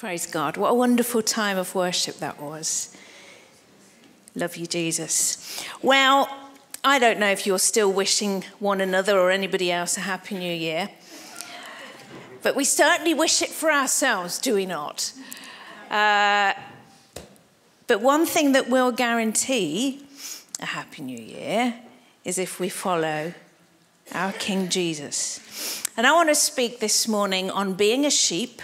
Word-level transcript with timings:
Praise 0.00 0.24
God. 0.24 0.56
What 0.56 0.70
a 0.70 0.74
wonderful 0.74 1.20
time 1.20 1.58
of 1.58 1.74
worship 1.74 2.20
that 2.20 2.40
was. 2.40 2.96
Love 4.34 4.56
you, 4.56 4.66
Jesus. 4.66 5.62
Well, 5.82 6.26
I 6.82 6.98
don't 6.98 7.20
know 7.20 7.30
if 7.30 7.46
you're 7.46 7.58
still 7.58 7.92
wishing 7.92 8.46
one 8.60 8.80
another 8.80 9.18
or 9.18 9.30
anybody 9.30 9.70
else 9.70 9.98
a 9.98 10.00
Happy 10.00 10.38
New 10.38 10.54
Year, 10.54 10.88
but 12.42 12.56
we 12.56 12.64
certainly 12.64 13.12
wish 13.12 13.42
it 13.42 13.50
for 13.50 13.70
ourselves, 13.70 14.38
do 14.38 14.54
we 14.54 14.64
not? 14.64 15.12
Uh, 15.90 16.54
but 17.86 18.00
one 18.00 18.24
thing 18.24 18.52
that 18.52 18.70
will 18.70 18.92
guarantee 18.92 20.02
a 20.60 20.64
Happy 20.64 21.02
New 21.02 21.20
Year 21.20 21.74
is 22.24 22.38
if 22.38 22.58
we 22.58 22.70
follow 22.70 23.34
our 24.14 24.32
King 24.32 24.70
Jesus. 24.70 25.84
And 25.98 26.06
I 26.06 26.12
want 26.12 26.30
to 26.30 26.34
speak 26.34 26.80
this 26.80 27.06
morning 27.06 27.50
on 27.50 27.74
being 27.74 28.06
a 28.06 28.10
sheep 28.10 28.62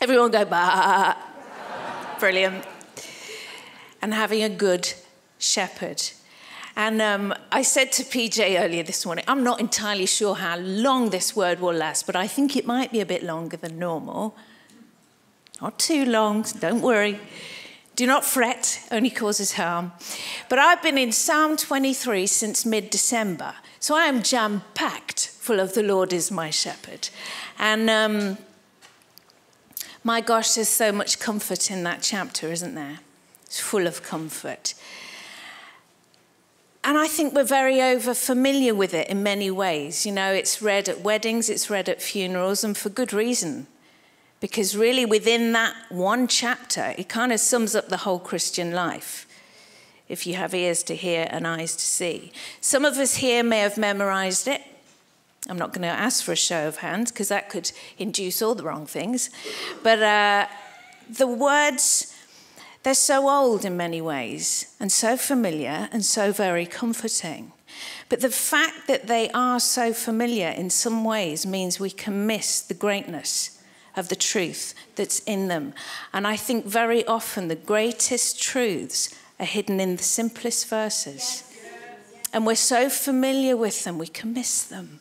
Everyone 0.00 0.30
go, 0.30 0.44
bah. 0.44 1.16
Brilliant. 2.20 2.64
And 4.00 4.14
having 4.14 4.44
a 4.44 4.48
good 4.48 4.92
shepherd. 5.38 6.00
And 6.76 7.02
um, 7.02 7.34
I 7.50 7.62
said 7.62 7.90
to 7.92 8.04
PJ 8.04 8.62
earlier 8.62 8.84
this 8.84 9.04
morning, 9.04 9.24
I'm 9.26 9.42
not 9.42 9.58
entirely 9.58 10.06
sure 10.06 10.36
how 10.36 10.56
long 10.58 11.10
this 11.10 11.34
word 11.34 11.58
will 11.58 11.74
last, 11.74 12.06
but 12.06 12.14
I 12.14 12.28
think 12.28 12.56
it 12.56 12.64
might 12.64 12.92
be 12.92 13.00
a 13.00 13.06
bit 13.06 13.24
longer 13.24 13.56
than 13.56 13.76
normal. 13.80 14.36
Not 15.60 15.80
too 15.80 16.04
long, 16.04 16.44
don't 16.60 16.80
worry. 16.80 17.18
Do 17.96 18.06
not 18.06 18.24
fret, 18.24 18.86
only 18.92 19.10
causes 19.10 19.54
harm. 19.54 19.90
But 20.48 20.60
I've 20.60 20.80
been 20.80 20.96
in 20.96 21.10
Psalm 21.10 21.56
23 21.56 22.28
since 22.28 22.64
mid 22.64 22.90
December, 22.90 23.54
so 23.80 23.96
I 23.96 24.04
am 24.04 24.22
jam 24.22 24.62
packed 24.74 25.26
full 25.26 25.58
of 25.58 25.74
the 25.74 25.82
Lord 25.82 26.12
is 26.12 26.30
my 26.30 26.50
shepherd. 26.50 27.08
And 27.58 27.90
um, 27.90 28.38
my 30.04 30.20
gosh, 30.20 30.54
there's 30.54 30.68
so 30.68 30.92
much 30.92 31.18
comfort 31.18 31.70
in 31.70 31.82
that 31.84 32.02
chapter, 32.02 32.50
isn't 32.50 32.74
there? 32.74 33.00
It's 33.44 33.60
full 33.60 33.86
of 33.86 34.02
comfort. 34.02 34.74
And 36.84 36.96
I 36.96 37.08
think 37.08 37.34
we're 37.34 37.44
very 37.44 37.82
over 37.82 38.14
familiar 38.14 38.74
with 38.74 38.94
it 38.94 39.08
in 39.08 39.22
many 39.22 39.50
ways. 39.50 40.06
You 40.06 40.12
know, 40.12 40.32
it's 40.32 40.62
read 40.62 40.88
at 40.88 41.00
weddings, 41.00 41.50
it's 41.50 41.68
read 41.68 41.88
at 41.88 42.00
funerals, 42.00 42.64
and 42.64 42.76
for 42.76 42.88
good 42.88 43.12
reason. 43.12 43.66
Because 44.40 44.76
really, 44.76 45.04
within 45.04 45.52
that 45.52 45.74
one 45.90 46.28
chapter, 46.28 46.94
it 46.96 47.08
kind 47.08 47.32
of 47.32 47.40
sums 47.40 47.74
up 47.74 47.88
the 47.88 47.98
whole 47.98 48.20
Christian 48.20 48.72
life. 48.72 49.26
If 50.08 50.26
you 50.26 50.34
have 50.34 50.54
ears 50.54 50.82
to 50.84 50.94
hear 50.94 51.26
and 51.30 51.46
eyes 51.46 51.76
to 51.76 51.82
see. 51.82 52.32
Some 52.60 52.84
of 52.84 52.96
us 52.96 53.16
here 53.16 53.42
may 53.42 53.58
have 53.58 53.76
memorized 53.76 54.48
it. 54.48 54.62
I'm 55.46 55.58
not 55.58 55.72
going 55.72 55.82
to 55.82 55.88
ask 55.88 56.24
for 56.24 56.32
a 56.32 56.36
show 56.36 56.66
of 56.66 56.78
hands 56.78 57.12
because 57.12 57.28
that 57.28 57.48
could 57.48 57.70
induce 57.96 58.42
all 58.42 58.54
the 58.54 58.64
wrong 58.64 58.86
things. 58.86 59.30
But 59.82 60.02
uh, 60.02 60.46
the 61.08 61.26
words, 61.26 62.14
they're 62.82 62.94
so 62.94 63.28
old 63.28 63.64
in 63.64 63.76
many 63.76 64.00
ways 64.00 64.74
and 64.80 64.90
so 64.90 65.16
familiar 65.16 65.88
and 65.92 66.04
so 66.04 66.32
very 66.32 66.66
comforting. 66.66 67.52
But 68.08 68.20
the 68.20 68.30
fact 68.30 68.88
that 68.88 69.06
they 69.06 69.30
are 69.30 69.60
so 69.60 69.92
familiar 69.92 70.48
in 70.48 70.70
some 70.70 71.04
ways 71.04 71.46
means 71.46 71.78
we 71.78 71.90
can 71.90 72.26
miss 72.26 72.60
the 72.60 72.74
greatness 72.74 73.62
of 73.96 74.08
the 74.08 74.16
truth 74.16 74.74
that's 74.96 75.20
in 75.20 75.48
them. 75.48 75.74
And 76.12 76.26
I 76.26 76.36
think 76.36 76.64
very 76.64 77.04
often 77.06 77.48
the 77.48 77.56
greatest 77.56 78.40
truths 78.40 79.14
are 79.38 79.46
hidden 79.46 79.80
in 79.80 79.96
the 79.96 80.02
simplest 80.02 80.68
verses. 80.68 81.44
And 82.32 82.46
we're 82.46 82.56
so 82.56 82.90
familiar 82.90 83.56
with 83.56 83.84
them, 83.84 83.98
we 83.98 84.06
can 84.06 84.32
miss 84.32 84.62
them. 84.62 85.00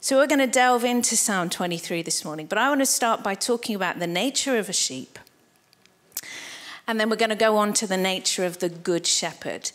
So 0.00 0.16
we're 0.16 0.28
going 0.28 0.38
to 0.38 0.46
delve 0.46 0.84
into 0.84 1.16
Psalm 1.16 1.50
23 1.50 2.02
this 2.02 2.24
morning, 2.24 2.46
but 2.46 2.56
I 2.56 2.68
want 2.68 2.80
to 2.80 2.86
start 2.86 3.24
by 3.24 3.34
talking 3.34 3.74
about 3.74 3.98
the 3.98 4.06
nature 4.06 4.56
of 4.56 4.68
a 4.68 4.72
sheep. 4.72 5.18
And 6.86 7.00
then 7.00 7.10
we're 7.10 7.16
going 7.16 7.30
to 7.30 7.36
go 7.36 7.56
on 7.56 7.72
to 7.74 7.86
the 7.86 7.96
nature 7.96 8.44
of 8.44 8.60
the 8.60 8.68
good 8.68 9.08
shepherd. 9.08 9.72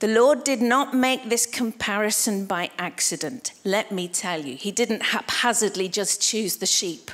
The 0.00 0.08
Lord 0.08 0.42
did 0.42 0.60
not 0.60 0.92
make 0.92 1.28
this 1.28 1.46
comparison 1.46 2.46
by 2.46 2.70
accident, 2.78 3.52
let 3.64 3.92
me 3.92 4.08
tell 4.08 4.44
you. 4.44 4.56
He 4.56 4.72
didn't 4.72 5.02
haphazardly 5.02 5.88
just 5.88 6.20
choose 6.20 6.56
the 6.56 6.66
sheep 6.66 7.12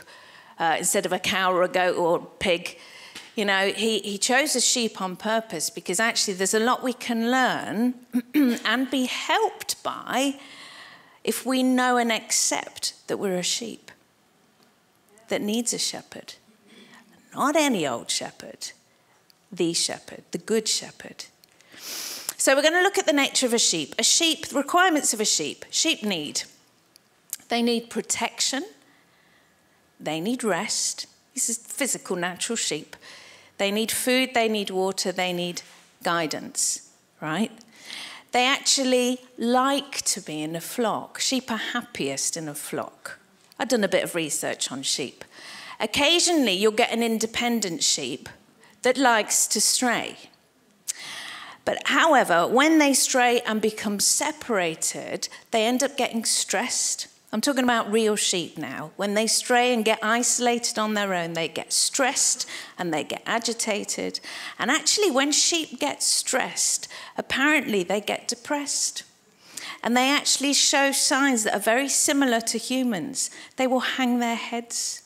uh, 0.59 0.77
instead 0.79 1.05
of 1.05 1.13
a 1.13 1.19
cow 1.19 1.53
or 1.53 1.63
a 1.63 1.69
goat 1.69 1.97
or 1.97 2.17
a 2.17 2.25
pig. 2.39 2.79
You 3.37 3.45
know, 3.45 3.69
he, 3.69 3.99
he 3.99 4.17
chose 4.17 4.57
a 4.57 4.63
sheep 4.63 5.03
on 5.03 5.15
purpose 5.15 5.69
because 5.69 6.01
actually 6.01 6.35
there's 6.35 6.55
a 6.55 6.59
lot 6.59 6.83
we 6.83 6.95
can 6.95 7.31
learn 7.31 7.95
and 8.65 8.91
be 8.91 9.05
helped 9.05 9.83
by 9.83 10.37
if 11.29 11.45
we 11.45 11.63
know 11.63 11.99
and 11.99 12.11
accept 12.11 12.95
that 13.07 13.19
we're 13.19 13.37
a 13.37 13.43
sheep 13.43 13.91
that 15.29 15.43
needs 15.43 15.75
a 15.75 15.79
shepherd, 15.79 16.33
not 17.35 17.55
any 17.55 17.87
old 17.87 18.11
shepherd, 18.11 18.71
the 19.53 19.75
shepherd, 19.75 20.23
the 20.31 20.39
good 20.39 20.67
shepherd. 20.67 21.27
So 22.39 22.57
we're 22.57 22.63
going 22.63 22.73
to 22.73 22.83
look 22.83 22.97
at 22.97 23.05
the 23.05 23.13
nature 23.13 23.45
of 23.45 23.53
a 23.53 23.59
sheep. 23.59 23.95
A 23.99 24.03
sheep, 24.03 24.47
the 24.47 24.57
requirements 24.57 25.13
of 25.13 25.21
a 25.21 25.27
sheep. 25.27 25.67
Sheep 25.69 26.03
need. 26.03 26.45
They 27.51 27.61
need 27.61 27.91
protection. 27.91 28.65
They 30.01 30.21
need 30.21 30.43
rest. 30.43 31.09
This 31.35 31.51
is 31.51 31.59
physical, 31.59 32.17
natural 32.17 32.57
sheep. 32.57 32.97
They 33.59 33.71
need 33.71 33.91
food, 33.91 34.31
they 34.33 34.49
need 34.49 34.71
water, 34.71 35.13
they 35.13 35.35
need 35.35 35.61
guidance, 36.03 36.89
right? 37.21 37.53
They 38.33 38.47
actually 38.47 39.21
like 39.39 40.03
to 40.03 40.21
be 40.21 40.43
in 40.43 40.55
a 40.55 40.61
flock. 40.61 41.19
Sheep 41.19 41.51
are 41.51 41.57
happiest 41.57 42.37
in 42.37 42.49
a 42.49 42.55
flock. 42.55 43.19
I've 43.59 43.69
done 43.69 43.85
a 43.85 43.89
bit 43.89 44.05
of 44.05 44.15
research 44.15 44.71
on 44.71 44.83
sheep. 44.83 45.25
Occasionally, 45.81 46.53
you'll 46.53 46.73
get 46.73 46.93
an 46.93 47.03
independent 47.03 47.83
sheep 47.83 48.29
that 48.83 48.97
likes 48.97 49.47
to 49.49 49.61
stray. 49.61 50.17
But 51.65 51.87
however, 51.87 52.47
when 52.47 52.79
they 52.79 52.95
stray 52.95 53.41
and 53.41 53.61
become 53.61 54.01
separated, 54.01 55.29
they 55.51 55.67
end 55.67 55.83
up 55.83 55.97
getting 55.97 56.25
stressed 56.25 57.09
I'm 57.31 57.43
talking 57.43 57.65
about 57.65 57.93
real 57.93 58.17
sheep 58.17 58.57
now. 58.57 58.93
When 58.97 59.13
they 59.13 59.27
stray 59.27 59.75
and 59.75 59.85
get 59.85 59.99
isolated 60.03 60.79
on 60.79 60.95
their 60.95 61.13
own, 61.13 61.35
they 61.35 61.47
get 61.47 61.75
stressed 61.75 62.49
and 62.79 62.93
they 62.93 63.05
get 63.05 63.23
agitated. 63.27 64.21
And 64.59 64.71
actually, 64.71 65.11
when 65.11 65.31
sheep 65.33 65.79
get 65.79 66.03
stressed, 66.03 66.89
apparently 67.19 67.83
they 67.83 68.01
get 68.01 68.29
depressed. 68.29 69.03
And 69.83 69.95
they 69.95 70.11
actually 70.11 70.55
show 70.55 70.91
signs 70.91 71.45
that 71.45 71.55
are 71.55 71.61
very 71.61 71.89
similar 71.89 72.41
to 72.41 72.57
humans. 72.57 73.31
They 73.57 73.67
will 73.67 73.81
hang 73.81 74.21
their 74.21 74.35
heads. 74.35 75.03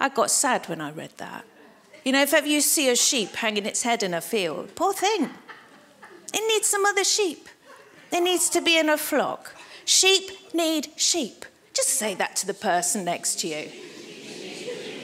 I 0.00 0.08
got 0.08 0.30
sad 0.30 0.68
when 0.68 0.80
I 0.80 0.90
read 0.90 1.12
that. 1.18 1.44
You 2.04 2.12
know, 2.12 2.22
if 2.22 2.32
ever 2.32 2.46
you 2.46 2.62
see 2.62 2.88
a 2.88 2.96
sheep 2.96 3.34
hanging 3.34 3.66
its 3.66 3.82
head 3.82 4.02
in 4.02 4.14
a 4.14 4.20
field, 4.22 4.74
poor 4.76 4.94
thing. 4.94 5.28
It 6.32 6.48
needs 6.48 6.68
some 6.68 6.86
other 6.86 7.04
sheep. 7.04 7.48
It 8.10 8.20
needs 8.22 8.48
to 8.50 8.62
be 8.62 8.78
in 8.78 8.88
a 8.88 8.96
flock. 8.96 9.54
Sheep 9.84 10.54
need 10.54 10.88
sheep. 10.96 11.44
Just 11.76 11.90
say 11.90 12.14
that 12.14 12.36
to 12.36 12.46
the 12.46 12.54
person 12.54 13.04
next 13.04 13.40
to 13.40 13.48
you. 13.48 13.70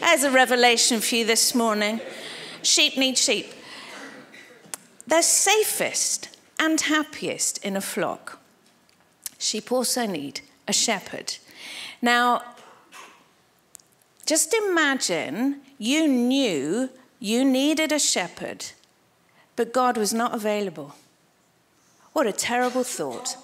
There's 0.00 0.24
a 0.24 0.30
revelation 0.30 1.02
for 1.02 1.16
you 1.16 1.26
this 1.26 1.54
morning. 1.54 2.00
Sheep 2.62 2.96
need 2.96 3.18
sheep. 3.18 3.52
They're 5.06 5.20
safest 5.20 6.34
and 6.58 6.80
happiest 6.80 7.58
in 7.58 7.76
a 7.76 7.82
flock. 7.82 8.40
Sheep 9.36 9.70
also 9.70 10.06
need 10.06 10.40
a 10.66 10.72
shepherd. 10.72 11.36
Now, 12.00 12.42
just 14.24 14.54
imagine 14.54 15.60
you 15.76 16.08
knew 16.08 16.88
you 17.20 17.44
needed 17.44 17.92
a 17.92 17.98
shepherd, 17.98 18.64
but 19.56 19.74
God 19.74 19.98
was 19.98 20.14
not 20.14 20.34
available. 20.34 20.94
What 22.14 22.26
a 22.26 22.32
terrible 22.32 22.82
thought. 22.82 23.36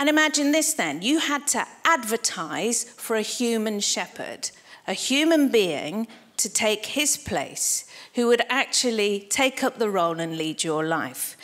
And 0.00 0.08
imagine 0.08 0.50
this 0.50 0.72
then 0.72 1.02
you 1.02 1.18
had 1.18 1.46
to 1.48 1.66
advertise 1.84 2.84
for 2.84 3.16
a 3.16 3.20
human 3.20 3.80
shepherd, 3.80 4.50
a 4.88 4.94
human 4.94 5.50
being 5.50 6.08
to 6.38 6.48
take 6.48 6.86
his 6.86 7.18
place, 7.18 7.84
who 8.14 8.26
would 8.28 8.40
actually 8.48 9.26
take 9.28 9.62
up 9.62 9.78
the 9.78 9.90
role 9.90 10.18
and 10.18 10.38
lead 10.38 10.64
your 10.64 10.86
life. 10.86 11.36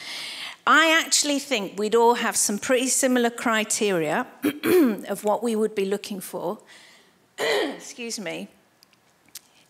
I 0.67 0.91
actually 0.91 1.39
think 1.39 1.79
we'd 1.79 1.95
all 1.95 2.15
have 2.15 2.35
some 2.35 2.59
pretty 2.59 2.87
similar 2.87 3.29
criteria 3.29 4.27
of 5.07 5.23
what 5.23 5.43
we 5.43 5.55
would 5.55 5.75
be 5.75 5.85
looking 5.85 6.21
for, 6.21 6.59
excuse 7.39 8.19
me, 8.19 8.49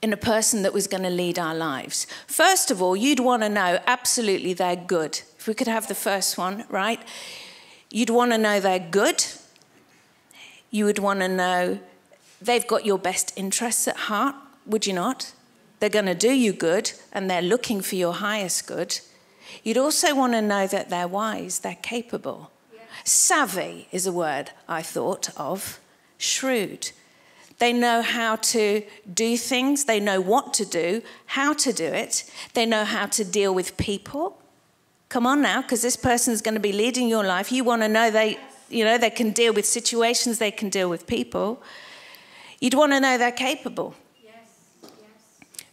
in 0.00 0.12
a 0.12 0.17
person 0.17 0.62
that 0.62 0.73
was 0.73 0.87
going 0.87 1.03
to 1.03 1.11
lead 1.11 1.41
our 1.41 1.56
lives. 1.56 2.06
First 2.29 2.71
of 2.71 2.81
all, 2.81 2.94
you'd 2.94 3.19
want 3.19 3.43
to 3.43 3.49
know 3.49 3.81
absolutely 3.88 4.55
they're 4.55 4.77
good. 4.77 5.23
If 5.41 5.49
we 5.49 5.55
could 5.55 5.67
have 5.67 5.88
the 5.88 5.97
first 5.97 6.38
one, 6.38 6.65
right? 6.69 7.00
You'd 7.96 8.10
want 8.10 8.32
to 8.32 8.37
know 8.37 8.60
they're 8.60 8.78
good. 8.78 9.25
You 10.70 10.84
would 10.84 10.98
want 10.98 11.20
to 11.20 11.28
know 11.28 11.78
they've 12.43 12.66
got 12.66 12.84
your 12.84 12.98
best 12.98 13.32
interests 13.37 13.88
at 13.88 13.96
heart, 13.96 14.34
would 14.66 14.87
you 14.87 14.93
not? 14.93 15.32
They're 15.81 15.88
going 15.88 16.04
to 16.04 16.14
do 16.14 16.31
you 16.31 16.52
good 16.52 16.93
and 17.10 17.31
they're 17.31 17.40
looking 17.40 17.81
for 17.81 17.94
your 17.94 18.12
highest 18.12 18.66
good. 18.66 19.00
You'd 19.64 19.78
also 19.78 20.14
want 20.14 20.34
to 20.34 20.43
know 20.43 20.66
that 20.66 20.90
they're 20.90 21.08
wise, 21.08 21.60
they're 21.60 21.78
capable. 21.81 22.50
Savvy 23.02 23.88
is 23.90 24.06
a 24.06 24.12
word 24.12 24.50
I 24.69 24.82
thought 24.82 25.31
of. 25.34 25.81
Shrewd. 26.19 26.90
They 27.56 27.72
know 27.72 28.02
how 28.02 28.37
to 28.37 28.82
do 29.10 29.38
things. 29.38 29.87
They 29.87 30.00
know 30.00 30.20
what 30.20 30.52
to 30.52 30.66
do, 30.66 31.00
how 31.25 31.54
to 31.54 31.72
do 31.72 31.87
it. 31.87 32.31
They 32.52 32.66
know 32.66 32.84
how 32.84 33.06
to 33.06 33.25
deal 33.25 33.54
with 33.54 33.78
people. 33.78 34.38
Come 35.08 35.26
on 35.26 35.41
now, 35.41 35.62
because 35.62 35.82
this 35.82 35.97
person 35.97 36.32
is 36.32 36.43
going 36.43 36.55
to 36.55 36.61
be 36.61 36.73
leading 36.73 37.08
your 37.08 37.25
life. 37.25 37.53
You 37.53 37.64
want 37.64 37.82
to 37.82 37.88
know 37.88 38.11
they, 38.11 38.38
you 38.69 38.85
know, 38.85 38.99
they 38.99 39.11
can 39.11 39.31
deal 39.31 39.53
with 39.53 39.64
situations, 39.64 40.38
they 40.38 40.50
can 40.50 40.69
deal 40.69 40.91
with 40.91 41.06
people. 41.06 41.62
You'd 42.61 42.75
want 42.75 42.93
to 42.93 43.00
know 43.00 43.17
they're 43.17 43.31
capable. 43.31 43.94
Yes. 44.25 44.35
Yes. 44.82 44.91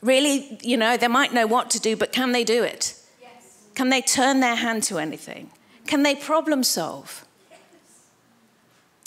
Really, 0.01 0.59
you 0.61 0.77
know, 0.77 0.97
they 0.97 1.07
might 1.07 1.33
know 1.33 1.47
what 1.47 1.69
to 1.71 1.79
do, 1.79 1.95
but 1.95 2.11
can 2.11 2.31
they 2.31 2.43
do 2.43 2.63
it? 2.63 2.95
Yes. 3.21 3.63
Can 3.73 3.89
they 3.89 4.01
turn 4.01 4.39
their 4.39 4.55
hand 4.55 4.83
to 4.83 4.99
anything? 4.99 5.49
Can 5.87 6.03
they 6.03 6.15
problem 6.15 6.63
solve? 6.63 7.25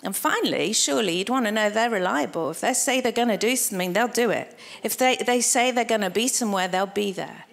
And 0.02 0.14
finally, 0.14 0.72
surely 0.72 1.18
you'd 1.18 1.30
want 1.30 1.46
to 1.46 1.52
know 1.52 1.70
they're 1.70 1.90
reliable. 1.90 2.50
If 2.50 2.60
they 2.60 2.74
say 2.74 3.00
they're 3.00 3.12
going 3.12 3.28
to 3.28 3.38
do 3.38 3.56
something, 3.56 3.92
they'll 3.92 4.08
do 4.08 4.30
it. 4.30 4.56
If 4.82 4.96
they, 4.96 5.16
they 5.16 5.40
say 5.40 5.70
they're 5.70 5.84
going 5.84 6.02
to 6.02 6.10
be 6.10 6.28
somewhere, 6.28 6.68
they'll 6.68 6.86
be 6.86 7.12
there. 7.12 7.44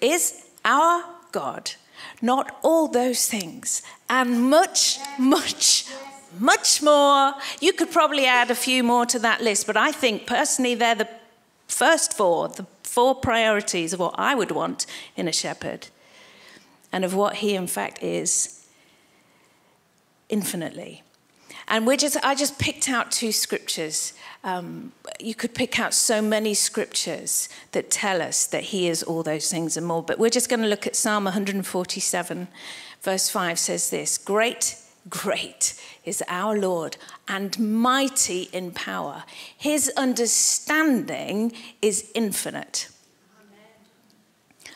Is 0.00 0.43
our 0.64 1.04
God 1.32 1.72
not 2.20 2.58
all 2.62 2.88
those 2.88 3.26
things 3.26 3.82
and 4.08 4.50
much, 4.50 4.98
much, 5.18 5.86
much 6.38 6.82
more? 6.82 7.34
You 7.60 7.72
could 7.72 7.90
probably 7.90 8.26
add 8.26 8.50
a 8.50 8.54
few 8.54 8.82
more 8.82 9.06
to 9.06 9.18
that 9.20 9.42
list, 9.42 9.66
but 9.66 9.76
I 9.76 9.92
think 9.92 10.26
personally 10.26 10.74
they're 10.74 10.94
the 10.94 11.08
first 11.68 12.16
four, 12.16 12.48
the 12.48 12.66
four 12.82 13.14
priorities 13.14 13.92
of 13.92 14.00
what 14.00 14.14
I 14.16 14.34
would 14.34 14.50
want 14.50 14.86
in 15.16 15.28
a 15.28 15.32
shepherd 15.32 15.88
and 16.92 17.04
of 17.04 17.14
what 17.14 17.36
he, 17.36 17.54
in 17.54 17.66
fact, 17.66 18.02
is 18.02 18.66
infinitely. 20.28 21.02
And 21.66 21.86
we're 21.86 21.96
just, 21.96 22.16
I 22.22 22.34
just 22.34 22.58
picked 22.58 22.88
out 22.88 23.10
two 23.10 23.32
scriptures. 23.32 24.12
Um, 24.44 24.92
you 25.18 25.34
could 25.34 25.54
pick 25.54 25.80
out 25.80 25.94
so 25.94 26.22
many 26.22 26.54
scriptures 26.54 27.48
that 27.72 27.90
tell 27.90 28.22
us 28.22 28.46
that 28.46 28.64
He 28.64 28.88
is 28.88 29.02
all 29.02 29.22
those 29.22 29.50
things 29.50 29.76
and 29.76 29.86
more. 29.86 30.02
But 30.02 30.18
we're 30.18 30.30
just 30.30 30.48
going 30.48 30.60
to 30.60 30.68
look 30.68 30.86
at 30.86 30.94
Psalm 30.94 31.24
147, 31.24 32.48
verse 33.02 33.28
5 33.30 33.58
says 33.58 33.90
this 33.90 34.18
Great, 34.18 34.76
great 35.08 35.80
is 36.04 36.22
our 36.28 36.56
Lord 36.56 36.96
and 37.26 37.58
mighty 37.58 38.42
in 38.52 38.70
power. 38.70 39.24
His 39.56 39.90
understanding 39.96 41.52
is 41.80 42.12
infinite. 42.14 42.88
Amen. 43.40 44.74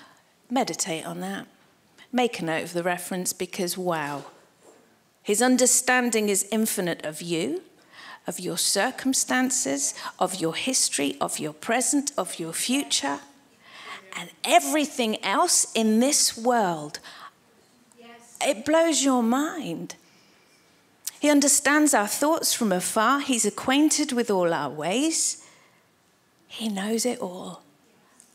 Meditate 0.51 1.07
on 1.07 1.21
that. 1.21 1.47
Make 2.11 2.41
a 2.41 2.45
note 2.45 2.65
of 2.65 2.73
the 2.73 2.83
reference 2.83 3.33
because, 3.35 3.79
wow 3.79 4.25
his 5.29 5.43
understanding 5.43 6.31
is 6.31 6.49
infinite 6.51 7.05
of 7.05 7.21
you, 7.21 7.61
of 8.29 8.39
your 8.39 8.59
circumstances, 8.59 9.95
of 10.19 10.35
your 10.37 10.55
history, 10.55 11.17
of 11.19 11.39
your 11.39 11.55
present, 11.55 12.13
of 12.19 12.39
your 12.39 12.53
future, 12.53 13.21
and 14.15 14.31
everything 14.45 15.23
else 15.25 15.73
in 15.75 15.99
this 15.99 16.37
world. 16.37 17.01
It 18.41 18.67
blows 18.67 19.03
your 19.03 19.23
mind. 19.23 19.97
He 21.19 21.31
understands 21.31 21.95
our 21.95 22.07
thoughts 22.07 22.53
from 22.53 22.71
afar. 22.71 23.21
He's 23.21 23.47
acquainted 23.47 24.13
with 24.13 24.31
all 24.31 24.53
our 24.53 24.71
ways. 24.71 25.45
He 26.47 26.69
knows 26.69 27.07
it 27.07 27.19
all. 27.21 27.63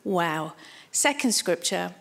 Wow. 0.04 0.54
Second 0.92 1.34
scripture 1.34 1.94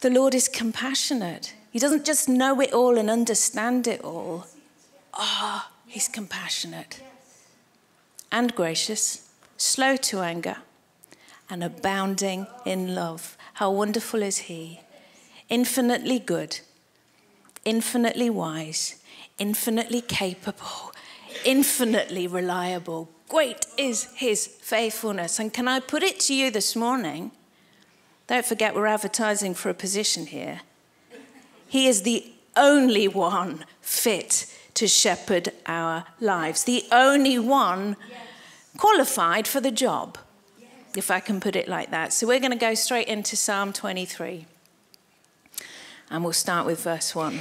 the 0.00 0.10
Lord 0.10 0.34
is 0.34 0.48
compassionate. 0.48 1.54
He 1.70 1.78
doesn't 1.78 2.04
just 2.04 2.28
know 2.28 2.60
it 2.60 2.72
all 2.72 2.98
and 2.98 3.08
understand 3.08 3.86
it 3.86 4.00
all. 4.02 4.46
Ah, 5.14 5.70
oh, 5.70 5.71
he's 5.92 6.08
compassionate 6.08 7.02
and 8.30 8.54
gracious, 8.54 9.28
slow 9.58 9.94
to 9.94 10.20
anger, 10.20 10.56
and 11.50 11.62
abounding 11.62 12.46
in 12.64 12.94
love. 12.94 13.36
How 13.54 13.70
wonderful 13.70 14.22
is 14.22 14.38
he! 14.38 14.80
Infinitely 15.50 16.18
good, 16.18 16.60
infinitely 17.66 18.30
wise, 18.30 19.02
infinitely 19.38 20.00
capable, 20.00 20.94
infinitely 21.44 22.26
reliable. 22.26 23.10
Great 23.28 23.66
is 23.76 24.04
his 24.14 24.46
faithfulness. 24.46 25.38
And 25.38 25.52
can 25.52 25.68
I 25.68 25.80
put 25.80 26.02
it 26.02 26.18
to 26.20 26.34
you 26.34 26.50
this 26.50 26.74
morning? 26.74 27.32
Don't 28.28 28.46
forget, 28.46 28.74
we're 28.74 28.86
advertising 28.86 29.52
for 29.52 29.68
a 29.68 29.74
position 29.74 30.24
here. 30.24 30.62
He 31.68 31.86
is 31.86 32.00
the 32.00 32.32
only 32.56 33.08
one 33.08 33.66
fit 33.82 34.46
to 34.74 34.88
shepherd 34.88 35.50
our 35.66 36.04
lives, 36.20 36.64
the 36.64 36.84
only 36.90 37.38
one 37.38 37.96
qualified 38.76 39.46
for 39.46 39.60
the 39.60 39.70
job, 39.70 40.18
if 40.96 41.10
I 41.10 41.20
can 41.20 41.40
put 41.40 41.56
it 41.56 41.68
like 41.68 41.90
that. 41.90 42.12
So 42.12 42.26
we're 42.26 42.40
going 42.40 42.52
to 42.52 42.58
go 42.58 42.74
straight 42.74 43.08
into 43.08 43.36
Psalm 43.36 43.72
23. 43.72 44.46
And 46.10 46.24
we'll 46.24 46.32
start 46.32 46.66
with 46.66 46.82
verse 46.82 47.14
1. 47.14 47.40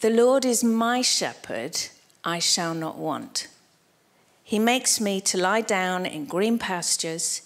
The 0.00 0.10
Lord 0.10 0.44
is 0.44 0.62
my 0.62 1.02
shepherd, 1.02 1.78
I 2.24 2.38
shall 2.38 2.74
not 2.74 2.98
want. 2.98 3.48
He 4.42 4.58
makes 4.58 5.00
me 5.00 5.20
to 5.22 5.38
lie 5.38 5.62
down 5.62 6.06
in 6.06 6.26
green 6.26 6.58
pastures. 6.58 7.42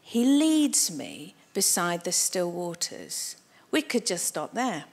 He 0.00 0.24
leads 0.24 0.96
me 0.96 1.34
beside 1.54 2.04
the 2.04 2.12
still 2.12 2.50
waters. 2.50 3.36
We 3.70 3.82
could 3.82 4.06
just 4.06 4.26
stop 4.26 4.54
there. 4.54 4.84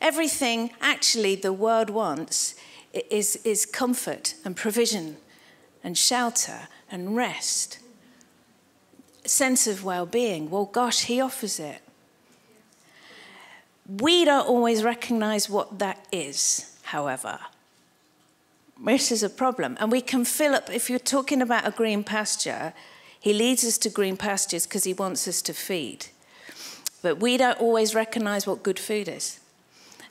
Everything 0.00 0.70
actually 0.80 1.34
the 1.36 1.52
world 1.52 1.90
wants 1.90 2.54
is, 2.92 3.36
is 3.44 3.66
comfort 3.66 4.34
and 4.44 4.56
provision 4.56 5.16
and 5.82 5.96
shelter 5.96 6.68
and 6.90 7.16
rest, 7.16 7.78
sense 9.24 9.66
of 9.66 9.84
well 9.84 10.06
being. 10.06 10.50
Well, 10.50 10.66
gosh, 10.66 11.04
he 11.04 11.20
offers 11.20 11.58
it. 11.58 11.80
We 13.88 14.24
don't 14.24 14.48
always 14.48 14.82
recognize 14.82 15.48
what 15.48 15.78
that 15.78 16.06
is, 16.10 16.76
however. 16.82 17.38
This 18.84 19.12
is 19.12 19.22
a 19.22 19.30
problem. 19.30 19.76
And 19.80 19.90
we 19.90 20.00
can 20.00 20.24
fill 20.24 20.54
up, 20.54 20.70
if 20.70 20.90
you're 20.90 20.98
talking 20.98 21.40
about 21.40 21.66
a 21.66 21.70
green 21.70 22.02
pasture, 22.04 22.74
he 23.18 23.32
leads 23.32 23.64
us 23.64 23.78
to 23.78 23.88
green 23.88 24.16
pastures 24.16 24.66
because 24.66 24.84
he 24.84 24.92
wants 24.92 25.26
us 25.26 25.40
to 25.42 25.54
feed. 25.54 26.06
But 27.00 27.20
we 27.20 27.36
don't 27.36 27.60
always 27.60 27.94
recognize 27.94 28.46
what 28.46 28.62
good 28.62 28.78
food 28.78 29.08
is. 29.08 29.40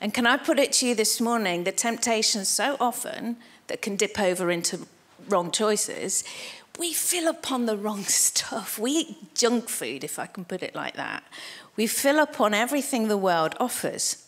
And 0.05 0.13
can 0.13 0.27
I 0.27 0.37
put 0.37 0.59
it 0.59 0.71
to 0.73 0.87
you 0.87 0.93
this 0.93 1.19
morning 1.19 1.63
the 1.63 1.71
temptation 1.71 2.45
so 2.45 2.77
often 2.79 3.37
that 3.65 3.81
can 3.81 3.95
dip 3.95 4.19
over 4.19 4.51
into 4.51 4.85
wrong 5.27 5.49
choices, 5.49 6.23
we 6.77 6.93
fill 6.93 7.27
upon 7.27 7.65
the 7.65 7.75
wrong 7.75 8.03
stuff. 8.03 8.77
We 8.77 8.91
eat 8.91 9.33
junk 9.33 9.67
food, 9.67 10.03
if 10.03 10.19
I 10.19 10.27
can 10.27 10.45
put 10.45 10.61
it 10.61 10.75
like 10.75 10.93
that. 10.93 11.23
We 11.75 11.87
fill 11.87 12.19
upon 12.19 12.53
everything 12.53 13.07
the 13.07 13.17
world 13.17 13.55
offers. 13.59 14.27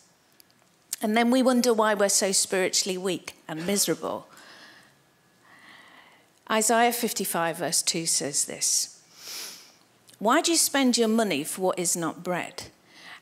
And 1.00 1.16
then 1.16 1.30
we 1.30 1.44
wonder 1.44 1.72
why 1.72 1.94
we're 1.94 2.08
so 2.08 2.32
spiritually 2.32 2.98
weak 2.98 3.36
and 3.46 3.64
miserable. 3.64 4.26
Isaiah 6.50 6.92
55, 6.92 7.56
verse 7.56 7.82
2 7.82 8.04
says 8.04 8.46
this 8.46 9.00
why 10.18 10.40
do 10.40 10.50
you 10.50 10.56
spend 10.56 10.98
your 10.98 11.06
money 11.06 11.44
for 11.44 11.62
what 11.62 11.78
is 11.78 11.96
not 11.96 12.24
bread, 12.24 12.64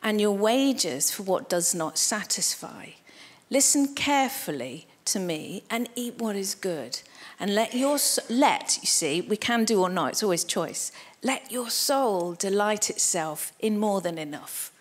and 0.02 0.20
your 0.20 0.36
wages 0.36 1.10
for 1.10 1.22
what 1.22 1.48
does 1.48 1.74
not 1.74 1.98
satisfy? 1.98 2.90
Listen 3.50 3.94
carefully 3.94 4.86
to 5.06 5.20
me 5.20 5.62
and 5.70 5.88
eat 5.94 6.18
what 6.18 6.36
is 6.36 6.54
good. 6.54 7.00
And 7.38 7.54
let 7.54 7.74
your 7.74 7.98
let, 8.28 8.78
you 8.80 8.86
see, 8.86 9.20
we 9.20 9.36
can 9.36 9.64
do 9.64 9.82
or 9.82 9.88
not, 9.88 10.10
it's 10.10 10.22
always 10.22 10.44
choice. 10.44 10.92
Let 11.22 11.50
your 11.52 11.70
soul 11.70 12.34
delight 12.34 12.90
itself 12.90 13.52
in 13.60 13.78
more 13.78 14.00
than 14.00 14.18
enough. 14.18 14.72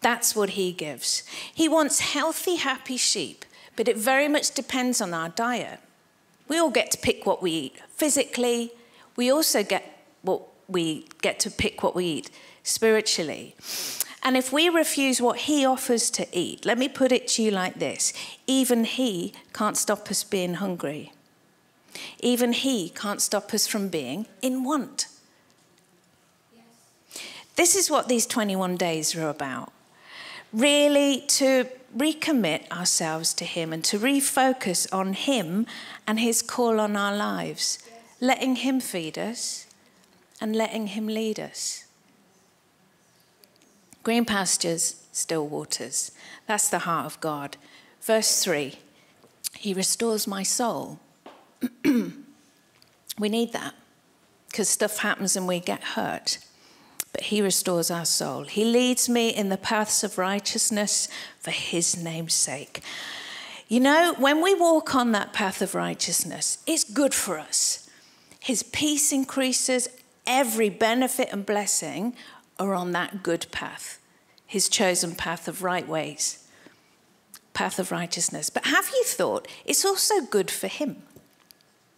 That's 0.00 0.36
what 0.36 0.50
he 0.50 0.72
gives. 0.72 1.24
He 1.52 1.68
wants 1.68 2.00
healthy, 2.00 2.56
happy 2.56 2.96
sheep, 2.96 3.44
but 3.76 3.88
it 3.88 3.96
very 3.96 4.28
much 4.28 4.52
depends 4.52 5.00
on 5.00 5.12
our 5.12 5.28
diet. 5.28 5.80
We 6.46 6.58
all 6.58 6.70
get 6.70 6.90
to 6.92 6.98
pick 6.98 7.26
what 7.26 7.42
we 7.42 7.50
eat 7.50 7.82
physically, 7.98 8.72
we 9.16 9.32
also 9.32 9.64
get 9.64 10.04
what 10.22 10.42
we 10.68 11.08
get 11.20 11.40
to 11.40 11.50
pick 11.50 11.82
what 11.82 11.96
we 11.96 12.04
eat 12.04 12.30
spiritually. 12.62 13.56
And 14.22 14.36
if 14.36 14.52
we 14.52 14.68
refuse 14.68 15.20
what 15.20 15.40
he 15.40 15.64
offers 15.64 16.10
to 16.10 16.26
eat, 16.32 16.64
let 16.64 16.78
me 16.78 16.88
put 16.88 17.12
it 17.12 17.28
to 17.28 17.42
you 17.42 17.50
like 17.50 17.78
this 17.78 18.12
even 18.46 18.84
he 18.84 19.32
can't 19.52 19.76
stop 19.76 20.10
us 20.10 20.24
being 20.24 20.54
hungry. 20.54 21.12
Even 22.20 22.52
he 22.52 22.90
can't 22.90 23.20
stop 23.20 23.52
us 23.54 23.66
from 23.66 23.88
being 23.88 24.26
in 24.42 24.64
want. 24.64 25.06
Yes. 26.54 26.64
This 27.56 27.74
is 27.74 27.90
what 27.90 28.08
these 28.08 28.26
21 28.26 28.76
days 28.76 29.16
are 29.16 29.28
about. 29.28 29.72
Really, 30.52 31.24
to 31.28 31.66
recommit 31.96 32.70
ourselves 32.70 33.32
to 33.34 33.44
him 33.44 33.72
and 33.72 33.82
to 33.84 33.98
refocus 33.98 34.86
on 34.92 35.14
him 35.14 35.66
and 36.06 36.20
his 36.20 36.42
call 36.42 36.78
on 36.78 36.96
our 36.96 37.16
lives, 37.16 37.78
yes. 37.86 38.00
letting 38.20 38.56
him 38.56 38.80
feed 38.80 39.18
us 39.18 39.66
and 40.40 40.54
letting 40.54 40.88
Him 40.88 41.06
lead 41.06 41.40
us. 41.40 41.84
Green 44.08 44.24
pastures, 44.24 45.04
still 45.12 45.46
waters. 45.46 46.12
That's 46.46 46.70
the 46.70 46.78
heart 46.78 47.04
of 47.04 47.20
God. 47.20 47.58
Verse 48.00 48.42
3 48.42 48.78
He 49.52 49.74
restores 49.74 50.26
my 50.26 50.42
soul. 50.42 50.98
we 51.84 53.28
need 53.28 53.52
that 53.52 53.74
because 54.46 54.70
stuff 54.70 55.00
happens 55.00 55.36
and 55.36 55.46
we 55.46 55.60
get 55.60 55.84
hurt. 55.84 56.38
But 57.12 57.24
He 57.24 57.42
restores 57.42 57.90
our 57.90 58.06
soul. 58.06 58.44
He 58.44 58.64
leads 58.64 59.10
me 59.10 59.28
in 59.28 59.50
the 59.50 59.58
paths 59.58 60.02
of 60.02 60.16
righteousness 60.16 61.08
for 61.38 61.50
His 61.50 62.02
name's 62.02 62.32
sake. 62.32 62.80
You 63.68 63.80
know, 63.80 64.14
when 64.16 64.42
we 64.42 64.54
walk 64.54 64.94
on 64.94 65.12
that 65.12 65.34
path 65.34 65.60
of 65.60 65.74
righteousness, 65.74 66.62
it's 66.66 66.82
good 66.82 67.12
for 67.12 67.38
us. 67.38 67.90
His 68.40 68.62
peace 68.62 69.12
increases, 69.12 69.86
every 70.26 70.70
benefit 70.70 71.28
and 71.30 71.44
blessing 71.44 72.14
are 72.58 72.74
on 72.74 72.92
that 72.92 73.22
good 73.22 73.46
path, 73.50 73.97
His 74.48 74.68
chosen 74.68 75.14
path 75.14 75.46
of 75.46 75.62
right 75.62 75.86
ways 75.86 76.44
path 77.58 77.80
of 77.80 77.90
righteousness. 77.90 78.50
But 78.50 78.66
have 78.66 78.88
you 78.94 79.02
thought 79.02 79.48
it's 79.64 79.84
also 79.84 80.20
good 80.20 80.48
for 80.48 80.68
him 80.68 81.02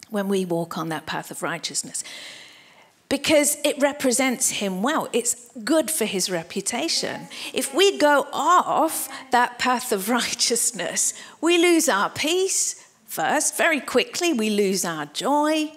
when 0.09 0.27
we 0.27 0.43
walk 0.43 0.75
on 0.75 0.89
that 0.89 1.05
path 1.05 1.29
of 1.29 1.43
righteousness? 1.43 2.03
Because 3.09 3.57
it 3.63 3.79
represents 3.79 4.49
him 4.49 4.81
well. 4.81 5.07
It's 5.13 5.51
good 5.63 5.91
for 5.91 6.05
his 6.05 6.31
reputation. 6.31 7.27
If 7.53 7.75
we 7.75 7.95
go 7.99 8.25
off 8.33 9.07
that 9.29 9.59
path 9.59 9.91
of 9.91 10.09
righteousness, 10.19 11.13
we 11.41 11.59
lose 11.59 11.87
our 11.87 12.09
peace 12.09 12.83
first. 13.05 13.55
Very 13.55 13.81
quickly, 13.81 14.33
we 14.33 14.49
lose 14.49 14.83
our 14.83 15.05
joy. 15.05 15.73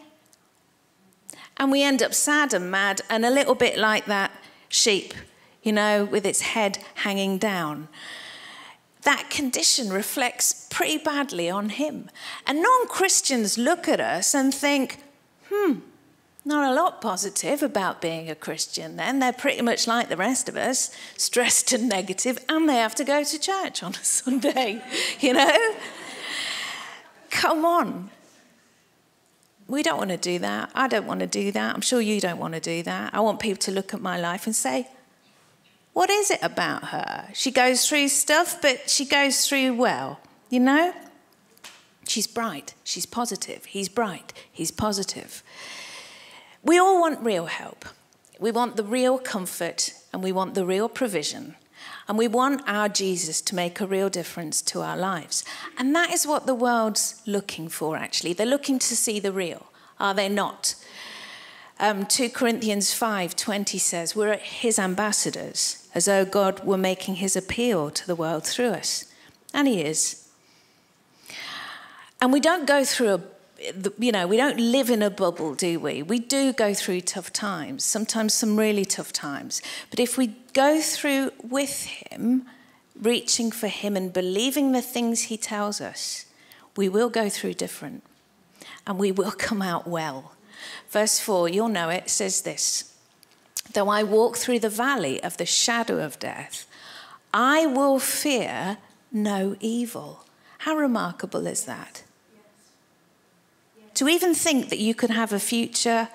And 1.59 1.71
we 1.71 1.83
end 1.83 2.03
up 2.03 2.15
sad 2.15 2.55
and 2.55 2.71
mad 2.71 3.03
and 3.11 3.27
a 3.27 3.31
little 3.31 3.55
bit 3.55 3.77
like 3.77 4.07
that 4.07 4.31
sheep, 4.71 5.13
you 5.65 5.73
know, 5.73 6.05
with 6.05 6.25
its 6.25 6.43
head 6.43 6.79
hanging 6.95 7.39
down 7.39 7.89
that 9.05 9.29
condition 9.31 9.91
reflects 9.91 10.67
pretty 10.71 10.99
badly 10.99 11.49
on 11.49 11.69
him. 11.69 12.11
And 12.47 12.63
non 12.63 12.89
Christians 12.89 13.57
look 13.57 13.87
at 13.87 14.01
us 14.01 14.35
and 14.35 14.53
think, 14.53 14.99
hmm, 15.49 15.75
not 16.45 16.71
a 16.71 16.75
lot 16.75 17.01
positive 17.01 17.63
about 17.63 18.01
being 18.01 18.29
a 18.29 18.35
Christian 18.35 18.97
then. 18.97 19.19
They're 19.19 19.33
pretty 19.33 19.63
much 19.63 19.87
like 19.87 20.09
the 20.09 20.17
rest 20.17 20.49
of 20.49 20.57
us, 20.57 20.91
stressed 21.17 21.73
and 21.73 21.89
negative, 21.89 22.39
and 22.49 22.69
they 22.69 22.77
have 22.77 22.95
to 22.97 23.05
go 23.05 23.23
to 23.23 23.39
church 23.39 23.83
on 23.83 23.93
a 23.93 23.95
Sunday, 24.05 24.83
you 25.21 25.35
know? 25.35 25.75
Come 27.31 27.65
on. 27.65 28.11
We 29.67 29.83
don't 29.83 29.97
want 29.97 30.11
to 30.11 30.19
do 30.19 30.39
that. 30.41 30.71
I 30.75 30.89
don't 30.89 31.07
want 31.07 31.21
to 31.21 31.27
do 31.27 31.51
that. 31.53 31.75
I'm 31.75 31.81
sure 31.81 32.01
you 32.01 32.21
don't 32.21 32.39
want 32.39 32.53
to 32.55 32.61
do 32.61 32.83
that. 32.83 33.15
I 33.15 33.21
want 33.21 33.41
people 33.41 33.59
to 33.61 33.71
look 33.71 33.95
at 33.95 34.01
my 34.01 34.19
life 34.19 34.47
and 34.47 34.55
say, 34.55 34.89
what 35.95 36.11
is 36.11 36.31
it 36.31 36.41
about 36.43 36.87
her? 36.87 37.29
She 37.33 37.51
goes 37.51 37.89
through 37.89 38.09
stuff, 38.09 38.61
but 38.61 38.91
she 38.91 39.07
goes 39.07 39.47
through 39.49 39.75
well, 39.75 40.21
you 40.51 40.61
know? 40.61 40.93
She's 42.07 42.27
bright, 42.27 42.75
she's 42.85 43.07
positive. 43.07 43.65
He's 43.65 43.89
bright, 43.89 44.33
he's 44.53 44.71
positive. 44.71 45.43
We 46.63 46.79
all 46.79 47.01
want 47.01 47.21
real 47.21 47.47
help. 47.47 47.85
We 48.39 48.51
want 48.51 48.77
the 48.77 48.85
real 48.85 49.19
comfort 49.19 49.95
and 50.13 50.23
we 50.23 50.33
want 50.33 50.55
the 50.55 50.67
real 50.67 50.89
provision. 50.89 51.55
And 52.09 52.19
we 52.19 52.29
want 52.29 52.63
our 52.67 52.89
Jesus 52.89 53.41
to 53.43 53.55
make 53.55 53.81
a 53.81 53.87
real 53.87 54.11
difference 54.11 54.61
to 54.63 54.83
our 54.83 54.97
lives. 54.97 55.45
And 55.79 55.95
that 55.95 56.11
is 56.13 56.27
what 56.27 56.47
the 56.47 56.55
world's 56.55 57.23
looking 57.27 57.69
for, 57.69 57.97
actually. 57.97 58.33
They're 58.33 58.47
looking 58.47 58.79
to 58.81 58.97
see 58.97 59.21
the 59.21 59.33
real, 59.33 59.67
are 59.99 60.13
they 60.13 60.29
not? 60.29 60.75
Um, 61.81 62.07
2 62.07 62.31
Corinthians 62.31 62.91
5:20 62.91 63.81
says, 63.81 64.15
We're 64.15 64.37
his 64.37 64.79
ambassadors, 64.79 65.84
as 65.95 66.07
though 66.07 66.25
God 66.25 66.65
were 66.65 66.77
making 66.77 67.17
his 67.17 67.37
appeal 67.37 67.91
to 67.91 68.07
the 68.07 68.17
world 68.17 68.45
through 68.45 68.71
us. 68.71 69.13
And 69.53 69.69
he 69.69 69.83
is. 69.83 70.29
And 72.21 72.33
we 72.33 72.41
don't 72.41 72.67
go 72.67 72.85
through 72.85 73.15
a 73.15 73.21
you 73.99 74.13
know, 74.13 74.27
we 74.27 74.37
don't 74.37 74.59
live 74.59 74.91
in 74.91 75.03
a 75.03 75.11
bubble, 75.11 75.55
do 75.55 75.79
we? 75.79 76.03
We 76.03 76.19
do 76.19 76.53
go 76.53 76.75
through 76.75 77.03
tough 77.03 77.33
times, 77.33 77.85
sometimes 77.85 78.35
some 78.35 78.59
really 78.59 78.85
tough 78.85 79.13
times. 79.13 79.63
But 79.91 80.01
if 80.01 80.19
we 80.19 80.37
go 80.53 80.81
through 80.81 81.31
with 81.43 81.85
Him, 81.85 82.47
reaching 83.01 83.51
for 83.51 83.69
Him 83.69 83.97
and 83.97 84.13
believing 84.13 84.73
the 84.73 84.83
things 84.83 85.23
He 85.23 85.37
tells 85.37 85.81
us, 85.81 86.27
we 86.77 86.89
will 86.89 87.09
go 87.09 87.29
through 87.29 87.55
different 87.55 88.03
and 88.87 88.99
we 88.99 89.13
will 89.13 89.31
come 89.39 89.63
out 89.63 89.87
well. 89.87 90.33
Verse 90.91 91.21
4, 91.21 91.49
you'll 91.49 91.69
know 91.69 91.89
it, 91.89 92.11
says 92.11 92.43
this 92.43 92.94
Though 93.75 93.89
I 93.89 94.03
walk 94.03 94.37
through 94.37 94.61
the 94.61 94.69
valley 94.69 95.23
of 95.23 95.37
the 95.37 95.47
shadow 95.47 95.99
of 95.99 96.19
death, 96.19 96.67
I 97.33 97.67
will 97.67 97.99
fear 97.99 98.79
no 99.13 99.57
evil. 99.61 100.25
How 100.59 100.77
remarkable 100.77 101.47
is 101.47 101.65
that? 101.65 102.05
To 103.95 104.09
even 104.09 104.35
think 104.35 104.71
that 104.71 104.79
you 104.79 104.95
could 104.95 105.11
have 105.11 105.33
a 105.33 105.39
future 105.39 106.09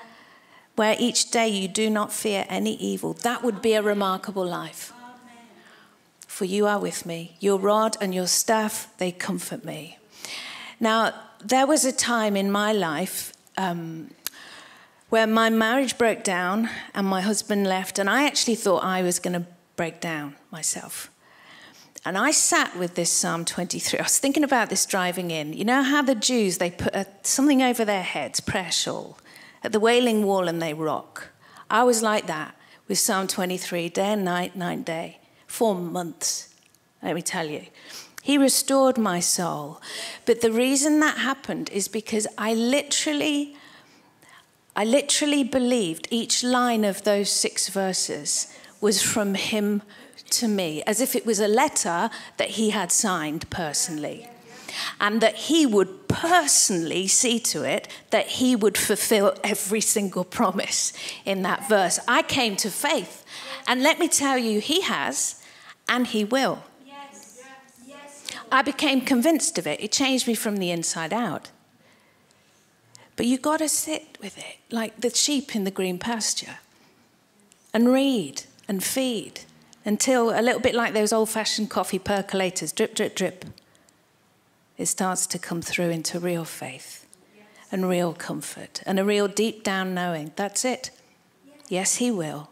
where 0.75 0.95
each 0.97 1.31
day 1.31 1.49
you 1.49 1.67
do 1.67 1.89
not 1.89 2.13
fear 2.13 2.45
any 2.49 2.75
evil, 2.75 3.13
that 3.13 3.43
would 3.43 3.61
be 3.61 3.73
a 3.73 3.81
remarkable 3.81 4.45
life. 4.45 4.93
For 6.27 6.45
you 6.45 6.67
are 6.67 6.79
with 6.79 7.05
me, 7.05 7.35
your 7.41 7.59
rod 7.59 7.97
and 7.99 8.15
your 8.15 8.27
staff, 8.27 8.87
they 8.97 9.11
comfort 9.11 9.65
me. 9.65 9.97
Now, 10.79 11.13
there 11.43 11.67
was 11.67 11.83
a 11.83 11.91
time 11.91 12.37
in 12.37 12.49
my 12.49 12.71
life 12.71 13.33
um, 13.57 14.11
where 15.09 15.27
my 15.27 15.49
marriage 15.49 15.97
broke 15.97 16.23
down 16.23 16.69
and 16.93 17.05
my 17.05 17.21
husband 17.21 17.67
left, 17.67 17.99
and 17.99 18.09
I 18.09 18.25
actually 18.25 18.55
thought 18.55 18.83
I 18.83 19.01
was 19.01 19.19
going 19.19 19.33
to 19.33 19.45
break 19.75 19.99
down 19.99 20.35
myself. 20.51 21.09
And 22.05 22.17
I 22.17 22.31
sat 22.31 22.77
with 22.77 22.95
this 22.95 23.11
Psalm 23.11 23.43
23. 23.43 23.99
I 23.99 24.03
was 24.03 24.19
thinking 24.19 24.43
about 24.43 24.69
this 24.69 24.85
driving 24.85 25.31
in. 25.31 25.53
You 25.53 25.65
know 25.65 25.83
how 25.83 26.01
the 26.01 26.15
Jews, 26.15 26.57
they 26.57 26.71
put 26.71 26.95
a, 26.95 27.05
something 27.23 27.61
over 27.61 27.83
their 27.83 28.03
heads, 28.03 28.39
prayer 28.39 28.71
shawl, 28.71 29.17
at 29.63 29.73
the 29.73 29.79
Wailing 29.79 30.25
Wall 30.25 30.47
and 30.47 30.61
they 30.61 30.73
rock. 30.73 31.29
I 31.69 31.83
was 31.83 32.01
like 32.01 32.27
that 32.27 32.55
with 32.87 32.97
Psalm 32.97 33.27
23, 33.27 33.89
day 33.89 34.13
and 34.13 34.23
night, 34.23 34.55
night 34.55 34.85
day, 34.85 35.19
for 35.45 35.75
months, 35.75 36.55
let 37.01 37.15
me 37.15 37.21
tell 37.21 37.47
you. 37.47 37.65
He 38.21 38.37
restored 38.37 38.97
my 38.97 39.19
soul. 39.19 39.81
But 40.25 40.41
the 40.41 40.51
reason 40.51 40.99
that 40.99 41.17
happened 41.17 41.69
is 41.71 41.87
because 41.87 42.27
I 42.37 42.53
literally 42.53 43.55
I 44.79 44.85
literally 44.85 45.43
believed 45.43 46.07
each 46.09 46.41
line 46.41 46.85
of 46.85 47.03
those 47.03 47.29
six 47.29 47.67
verses 47.67 48.47
was 48.79 49.01
from 49.01 49.33
him 49.33 49.81
to 50.29 50.47
me, 50.47 50.81
as 50.83 51.01
if 51.01 51.17
it 51.17 51.25
was 51.25 51.41
a 51.41 51.49
letter 51.49 52.09
that 52.37 52.51
he 52.51 52.69
had 52.69 52.89
signed 52.89 53.49
personally. 53.49 54.29
And 55.01 55.19
that 55.19 55.35
he 55.35 55.65
would 55.65 56.07
personally 56.07 57.07
see 57.07 57.41
to 57.41 57.63
it 57.63 57.89
that 58.11 58.27
he 58.27 58.55
would 58.55 58.77
fulfill 58.77 59.35
every 59.43 59.81
single 59.81 60.23
promise 60.23 60.93
in 61.25 61.41
that 61.41 61.67
verse. 61.67 61.99
I 62.07 62.21
came 62.21 62.55
to 62.55 62.71
faith. 62.71 63.25
And 63.67 63.83
let 63.83 63.99
me 63.99 64.07
tell 64.07 64.37
you, 64.37 64.61
he 64.61 64.79
has, 64.79 65.43
and 65.89 66.07
he 66.07 66.23
will. 66.23 66.63
I 68.49 68.61
became 68.61 69.01
convinced 69.01 69.57
of 69.57 69.67
it. 69.67 69.81
It 69.81 69.91
changed 69.91 70.25
me 70.25 70.35
from 70.35 70.55
the 70.55 70.71
inside 70.71 71.11
out. 71.11 71.49
But 73.19 73.25
you've 73.25 73.41
got 73.41 73.57
to 73.57 73.67
sit 73.67 74.17
with 74.21 74.37
it 74.37 74.59
like 74.71 75.01
the 75.01 75.09
sheep 75.09 75.53
in 75.53 75.65
the 75.65 75.71
green 75.71 75.99
pasture 75.99 76.59
and 77.73 77.91
read 77.91 78.43
and 78.65 78.81
feed 78.81 79.41
until 79.83 80.29
a 80.29 80.39
little 80.39 80.61
bit 80.61 80.73
like 80.73 80.93
those 80.93 81.11
old 81.11 81.27
fashioned 81.27 81.69
coffee 81.69 81.99
percolators 81.99 82.73
drip, 82.73 82.95
drip, 82.95 83.15
drip. 83.15 83.43
It 84.77 84.85
starts 84.85 85.27
to 85.27 85.37
come 85.37 85.61
through 85.61 85.89
into 85.89 86.17
real 86.17 86.45
faith 86.45 87.05
and 87.73 87.89
real 87.89 88.13
comfort 88.13 88.81
and 88.85 88.97
a 88.97 89.03
real 89.03 89.27
deep 89.27 89.65
down 89.65 89.93
knowing 89.93 90.31
that's 90.37 90.63
it. 90.63 90.89
Yes, 91.67 91.95
He 91.95 92.11
will. 92.11 92.51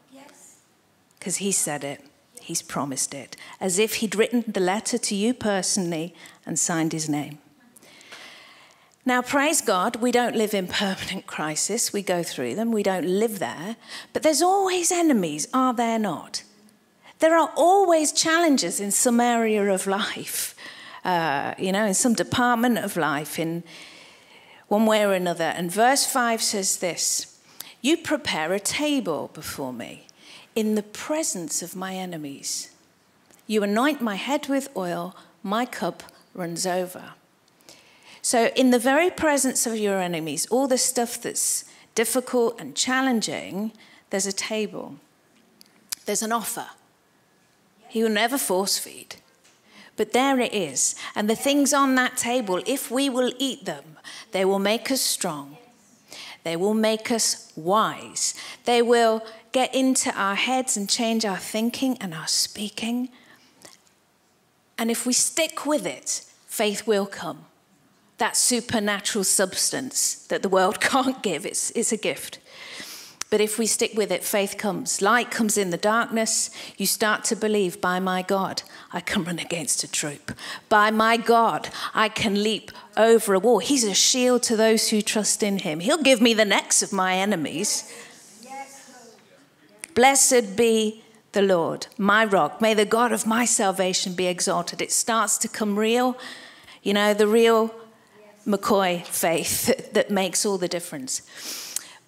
Because 1.18 1.38
He 1.38 1.54
said 1.54 1.86
it, 1.86 2.04
He's 2.42 2.62
promised 2.62 3.14
it, 3.14 3.38
as 3.62 3.80
if 3.80 3.96
He'd 3.96 4.16
written 4.16 4.44
the 4.46 4.60
letter 4.60 4.98
to 4.98 5.16
you 5.16 5.34
personally 5.34 6.14
and 6.46 6.60
signed 6.60 6.92
His 6.92 7.08
name. 7.08 7.38
Now, 9.08 9.22
praise 9.22 9.62
God, 9.62 9.96
we 10.02 10.12
don't 10.12 10.36
live 10.36 10.54
in 10.54 10.68
permanent 10.68 11.28
crisis. 11.28 11.94
We 11.94 12.02
go 12.02 12.24
through 12.24 12.56
them, 12.56 12.74
we 12.74 12.84
don't 12.84 13.06
live 13.08 13.40
there. 13.40 13.78
But 14.12 14.22
there's 14.22 14.42
always 14.42 14.92
enemies, 14.92 15.48
are 15.54 15.74
there 15.74 15.98
not? 15.98 16.44
There 17.20 17.34
are 17.38 17.50
always 17.56 18.12
challenges 18.12 18.82
in 18.82 18.92
some 18.92 19.22
area 19.22 19.64
of 19.74 19.88
life, 19.88 20.56
uh, 21.06 21.54
you 21.58 21.72
know, 21.72 21.86
in 21.86 21.94
some 21.94 22.16
department 22.16 22.80
of 22.80 22.98
life, 22.98 23.40
in 23.40 23.64
one 24.68 24.86
way 24.86 25.06
or 25.06 25.14
another. 25.14 25.54
And 25.56 25.72
verse 25.72 26.06
5 26.06 26.42
says 26.42 26.80
this 26.80 27.40
You 27.82 27.96
prepare 27.96 28.52
a 28.52 28.60
table 28.60 29.32
before 29.34 29.72
me 29.72 30.08
in 30.54 30.76
the 30.76 30.84
presence 30.84 31.62
of 31.62 31.78
my 31.78 31.96
enemies. 31.96 32.72
You 33.48 33.64
anoint 33.64 34.02
my 34.02 34.16
head 34.16 34.50
with 34.50 34.68
oil, 34.76 35.16
my 35.44 35.66
cup 35.66 36.04
runs 36.34 36.68
over. 36.68 37.14
So, 38.28 38.52
in 38.58 38.72
the 38.72 38.78
very 38.78 39.10
presence 39.10 39.66
of 39.66 39.78
your 39.78 40.00
enemies, 40.02 40.48
all 40.48 40.68
the 40.68 40.78
stuff 40.78 41.22
that's 41.22 41.64
difficult 41.96 42.60
and 42.60 42.76
challenging, 42.76 43.72
there's 44.10 44.26
a 44.26 44.34
table, 44.34 44.98
there's 46.06 46.22
an 46.22 46.34
offer. 46.34 46.68
He 47.88 48.04
will 48.04 48.10
never 48.10 48.38
force 48.38 48.78
feed. 48.78 49.16
But 49.96 50.12
there 50.12 50.42
it 50.42 50.54
is. 50.54 50.94
And 51.16 51.30
the 51.30 51.38
things 51.38 51.74
on 51.74 51.96
that 51.96 52.18
table, 52.18 52.62
if 52.66 52.92
we 52.92 53.10
will 53.10 53.32
eat 53.40 53.64
them, 53.64 53.96
they 54.34 54.44
will 54.44 54.60
make 54.60 54.92
us 54.92 55.00
strong. 55.00 55.56
They 56.44 56.58
will 56.58 56.74
make 56.74 57.10
us 57.10 57.54
wise. 57.56 58.34
They 58.66 58.82
will 58.82 59.26
get 59.54 59.74
into 59.74 60.12
our 60.12 60.36
heads 60.36 60.76
and 60.76 60.90
change 60.90 61.24
our 61.24 61.38
thinking 61.38 61.98
and 62.02 62.14
our 62.14 62.28
speaking. 62.28 63.08
And 64.78 64.92
if 64.92 65.06
we 65.06 65.14
stick 65.14 65.66
with 65.66 65.86
it, 65.86 66.26
faith 66.46 66.86
will 66.86 67.06
come. 67.06 67.46
That 68.18 68.36
supernatural 68.36 69.24
substance 69.24 70.26
that 70.28 70.42
the 70.42 70.50
world 70.50 70.80
can't 70.82 71.22
give, 71.22 71.46
it's, 71.46 71.72
it's 71.72 71.92
a 71.92 71.98
gift. 71.98 72.40
But 73.30 73.42
if 73.42 73.60
we 73.60 73.66
stick 73.68 73.92
with 73.94 74.10
it, 74.10 74.24
faith 74.24 74.58
comes. 74.58 75.02
Light 75.02 75.30
comes 75.32 75.58
in 75.58 75.70
the 75.70 75.78
darkness. 75.78 76.50
You 76.78 76.86
start 76.86 77.26
to 77.26 77.36
believe, 77.36 77.82
by 77.82 78.00
my 78.00 78.22
God, 78.22 78.64
I 78.94 79.02
can 79.02 79.26
run 79.26 79.38
against 79.38 79.84
a 79.84 79.92
troop. 79.92 80.32
By 80.70 80.92
my 80.92 81.18
God, 81.18 81.70
I 81.94 82.08
can 82.08 82.42
leap 82.42 82.72
over 82.96 83.34
a 83.34 83.40
wall. 83.40 83.60
He's 83.60 83.84
a 83.84 83.94
shield 83.94 84.44
to 84.44 84.56
those 84.56 84.90
who 84.90 85.02
trust 85.02 85.44
in 85.44 85.60
him. 85.60 85.82
He'll 85.82 86.02
give 86.02 86.22
me 86.22 86.34
the 86.34 86.46
necks 86.46 86.82
of 86.82 86.94
my 86.94 87.16
enemies. 87.16 87.92
Blessed 89.94 90.56
be 90.56 91.04
the 91.34 91.42
Lord, 91.42 91.88
my 91.98 92.24
rock. 92.24 92.62
May 92.62 92.74
the 92.74 92.86
God 92.86 93.12
of 93.12 93.28
my 93.28 93.44
salvation 93.44 94.14
be 94.14 94.28
exalted. 94.28 94.82
It 94.82 94.92
starts 94.92 95.38
to 95.40 95.50
come 95.50 95.78
real, 95.78 96.18
you 96.82 96.94
know, 96.94 97.14
the 97.14 97.28
real 97.28 97.76
McCoy 98.48 99.06
faith 99.06 99.92
that 99.94 100.10
makes 100.10 100.46
all 100.46 100.58
the 100.58 100.70
difference. 100.70 101.22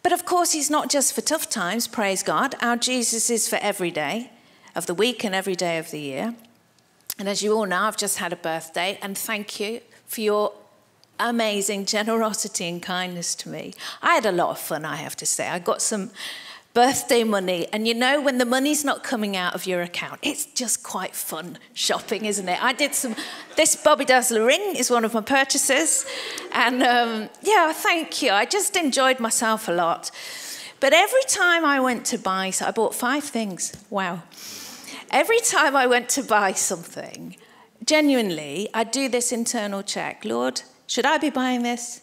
But 0.02 0.14
of 0.14 0.26
course, 0.26 0.54
he's 0.54 0.70
not 0.70 0.90
just 0.90 1.14
for 1.14 1.22
tough 1.22 1.50
times, 1.50 1.88
praise 1.88 2.24
God. 2.24 2.56
Our 2.62 2.78
Jesus 2.78 3.30
is 3.30 3.50
for 3.50 3.58
every 3.58 3.92
day 3.92 4.32
of 4.74 4.86
the 4.86 4.94
week 4.94 5.26
and 5.26 5.36
every 5.36 5.56
day 5.56 5.78
of 5.78 5.92
the 5.92 6.00
year. 6.00 6.36
And 7.18 7.28
as 7.28 7.44
you 7.44 7.54
all 7.54 7.66
know, 7.66 7.82
I've 7.82 7.98
just 7.98 8.20
had 8.20 8.32
a 8.32 8.38
birthday, 8.38 8.98
and 9.02 9.18
thank 9.18 9.60
you 9.60 9.82
for 10.08 10.22
your 10.22 10.54
amazing 11.20 11.86
generosity 11.86 12.66
and 12.70 12.82
kindness 12.82 13.36
to 13.36 13.50
me. 13.50 13.74
I 14.02 14.16
had 14.16 14.26
a 14.26 14.32
lot 14.32 14.52
of 14.52 14.60
fun, 14.60 14.86
I 14.86 14.96
have 14.96 15.18
to 15.18 15.26
say. 15.26 15.50
I 15.50 15.60
got 15.60 15.82
some 15.82 16.12
birthday 16.80 17.26
money. 17.26 17.68
And 17.74 17.86
you 17.86 17.94
know, 17.94 18.22
when 18.22 18.38
the 18.38 18.46
money's 18.46 18.86
not 18.86 19.04
coming 19.04 19.36
out 19.36 19.54
of 19.54 19.68
your 19.68 19.82
account, 19.82 20.18
it's 20.22 20.46
just 20.46 20.82
quite 20.82 21.14
fun 21.14 21.58
shopping, 21.74 22.24
isn't 22.24 22.48
it? 22.48 22.64
I 22.64 22.72
did 22.72 22.96
some, 22.96 23.16
this 23.58 23.76
Bobby 23.76 24.06
Dazzler 24.06 24.46
ring 24.46 24.78
is 24.78 24.90
one 24.90 25.04
of 25.04 25.14
my 25.14 25.20
purchases. 25.20 26.06
And 26.54 26.82
um, 26.82 27.30
yeah, 27.42 27.74
thank 27.74 28.22
you. 28.22 28.32
I 28.32 28.46
just 28.46 28.78
enjoyed 28.78 29.20
myself 29.20 29.68
a 29.68 29.74
lot. 29.74 30.10
But 30.80 30.94
every 30.94 31.26
time 31.28 31.66
I 31.66 31.82
went 31.82 32.06
to 32.12 32.18
buy, 32.18 32.52
so 32.52 32.68
I 32.68 32.72
bought 32.72 32.96
five 32.96 33.26
things. 33.26 33.62
Wow. 33.90 34.24
Every 35.12 35.42
time 35.42 35.76
I 35.76 35.86
went 35.86 36.08
to 36.18 36.24
buy 36.24 36.54
something, 36.54 37.36
genuinely, 37.84 38.70
I 38.74 38.86
do 38.86 39.10
this 39.10 39.34
internal 39.34 39.84
check 39.84 40.24
Lord, 40.24 40.62
should 40.88 41.06
I 41.06 41.18
be 41.18 41.30
buying 41.30 41.62
this? 41.64 42.02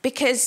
Because 0.00 0.40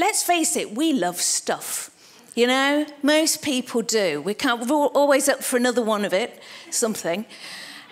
let's 0.00 0.22
face 0.22 0.56
it, 0.56 0.74
we 0.74 0.92
love 0.92 1.20
stuff. 1.20 1.90
You 2.34 2.46
know, 2.46 2.86
most 3.02 3.42
people 3.42 3.82
do. 3.82 4.22
We 4.22 4.34
can't, 4.34 4.66
we're 4.66 4.86
always 4.86 5.28
up 5.28 5.42
for 5.42 5.56
another 5.56 5.82
one 5.82 6.04
of 6.04 6.14
it, 6.14 6.40
something. 6.70 7.26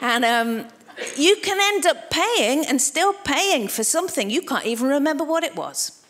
And 0.00 0.25
um, 0.25 0.67
you 1.17 1.37
can 1.37 1.59
end 1.75 1.87
up 1.87 2.11
paying 2.11 2.65
and 2.67 2.81
still 2.81 3.12
paying 3.12 3.69
for 3.69 3.85
something 3.85 4.31
you 4.31 4.43
can't 4.43 4.65
even 4.65 4.88
remember 4.88 5.25
what 5.25 5.45
it 5.45 5.55
was 5.55 6.03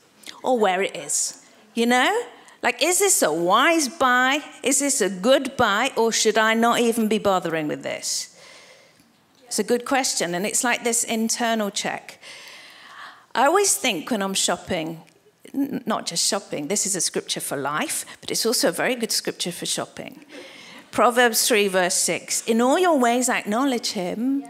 or 0.43 0.59
where 0.59 0.83
it 0.83 0.97
is. 0.97 1.45
You 1.75 1.87
know? 1.87 2.23
Like, 2.63 2.83
is 2.83 2.99
this 2.99 3.23
a 3.23 3.33
wise 3.33 3.89
buy? 3.89 4.43
Is 4.63 4.81
this 4.81 5.01
a 5.01 5.09
good 5.09 5.57
buy? 5.57 5.93
Or 5.97 6.13
should 6.13 6.39
I 6.39 6.55
not 6.55 6.81
even 6.81 7.09
be 7.09 7.19
bothering 7.19 7.69
with 7.69 7.83
this? 7.83 8.39
It's 9.47 9.59
a 9.59 9.65
good 9.65 9.85
question. 9.85 10.35
And 10.35 10.45
it's 10.45 10.65
like 10.65 10.85
this 10.85 11.05
internal 11.05 11.71
check. 11.71 12.21
I 13.35 13.47
always 13.47 13.77
think 13.77 14.11
when 14.11 14.23
I'm 14.23 14.35
shopping, 14.35 15.01
not 15.53 16.07
just 16.07 16.27
shopping, 16.27 16.69
this 16.69 16.87
is 16.87 16.97
a 16.97 17.01
scripture 17.01 17.41
for 17.41 17.57
life, 17.57 18.05
but 18.21 18.31
it's 18.31 18.45
also 18.47 18.69
a 18.69 18.73
very 18.73 18.95
good 18.95 19.13
scripture 19.13 19.53
for 19.53 19.67
shopping. 19.67 20.25
Proverbs 20.91 21.47
3, 21.47 21.69
verse 21.69 21.95
6 21.95 22.47
In 22.47 22.61
all 22.61 22.79
your 22.79 22.99
ways, 22.99 23.29
acknowledge 23.29 23.93
him, 23.93 24.45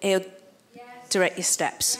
he'll 0.00 0.24
direct 1.10 1.36
your 1.36 1.44
steps. 1.44 1.98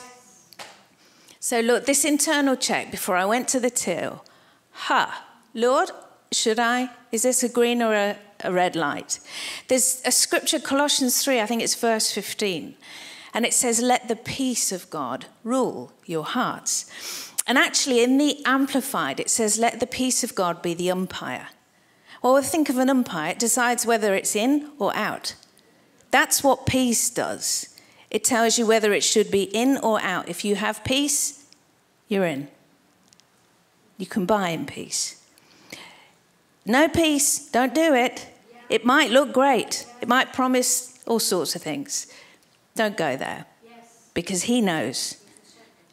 So, 1.41 1.61
look, 1.61 1.87
this 1.87 2.05
internal 2.05 2.57
check 2.57 2.91
before 2.91 3.17
I 3.17 3.25
went 3.25 3.49
to 3.49 3.61
the 3.61 3.71
till 3.71 4.25
ha, 4.71 5.25
Lord, 5.55 5.91
should 6.33 6.59
I? 6.59 6.91
Is 7.13 7.23
this 7.23 7.43
a 7.43 7.49
green 7.49 7.83
or 7.83 7.95
a, 7.95 8.17
a 8.41 8.53
red 8.53 8.77
light? 8.77 9.21
There's 9.69 10.03
a 10.05 10.13
scripture, 10.13 10.59
Colossians 10.59 11.23
3, 11.23 11.41
I 11.41 11.47
think 11.47 11.63
it's 11.63 11.75
verse 11.75 12.13
15. 12.13 12.75
And 13.33 13.47
it 13.47 13.55
says, 13.55 13.81
Let 13.81 14.09
the 14.09 14.17
peace 14.17 14.73
of 14.73 14.89
God 14.91 15.27
rule 15.45 15.93
your 16.05 16.25
hearts. 16.25 17.26
And 17.47 17.57
actually, 17.59 18.03
in 18.03 18.19
the 18.19 18.45
Amplified, 18.45 19.21
it 19.21 19.31
says, 19.31 19.59
Let 19.59 19.79
the 19.79 19.87
peace 19.87 20.25
of 20.25 20.35
God 20.35 20.63
be 20.63 20.75
the 20.75 20.91
umpire. 20.91 21.49
Well, 22.23 22.41
think 22.43 22.69
of 22.69 22.79
an 22.79 22.91
umpire, 22.91 23.31
it 23.31 23.39
decides 23.39 23.87
whether 23.87 24.15
it's 24.15 24.35
in 24.35 24.71
or 24.79 24.95
out. 24.97 25.37
That's 26.11 26.43
what 26.43 26.67
peace 26.67 27.09
does. 27.11 27.79
It 28.11 28.25
tells 28.25 28.59
you 28.59 28.67
whether 28.67 28.93
it 28.93 29.05
should 29.05 29.31
be 29.31 29.45
in 29.45 29.77
or 29.79 30.01
out. 30.01 30.29
If 30.29 30.45
you 30.45 30.57
have 30.57 30.83
peace, 30.83 31.45
you're 32.09 32.25
in. 32.25 32.49
You 33.99 34.07
can 34.07 34.27
buy 34.27 34.51
in 34.51 34.67
peace. 34.67 35.23
No 36.65 36.89
peace, 36.89 37.49
don't 37.51 37.75
do 37.75 37.95
it. 37.95 38.29
It 38.69 38.85
might 38.85 39.11
look 39.11 39.33
great, 39.33 39.87
it 40.01 40.09
might 40.09 40.33
promise 40.33 40.99
all 41.07 41.21
sorts 41.21 41.55
of 41.55 41.63
things. 41.63 42.09
Don't 42.75 42.97
go 42.97 43.17
there 43.17 43.47
because 44.15 44.45
He 44.45 44.61
knows. 44.61 45.19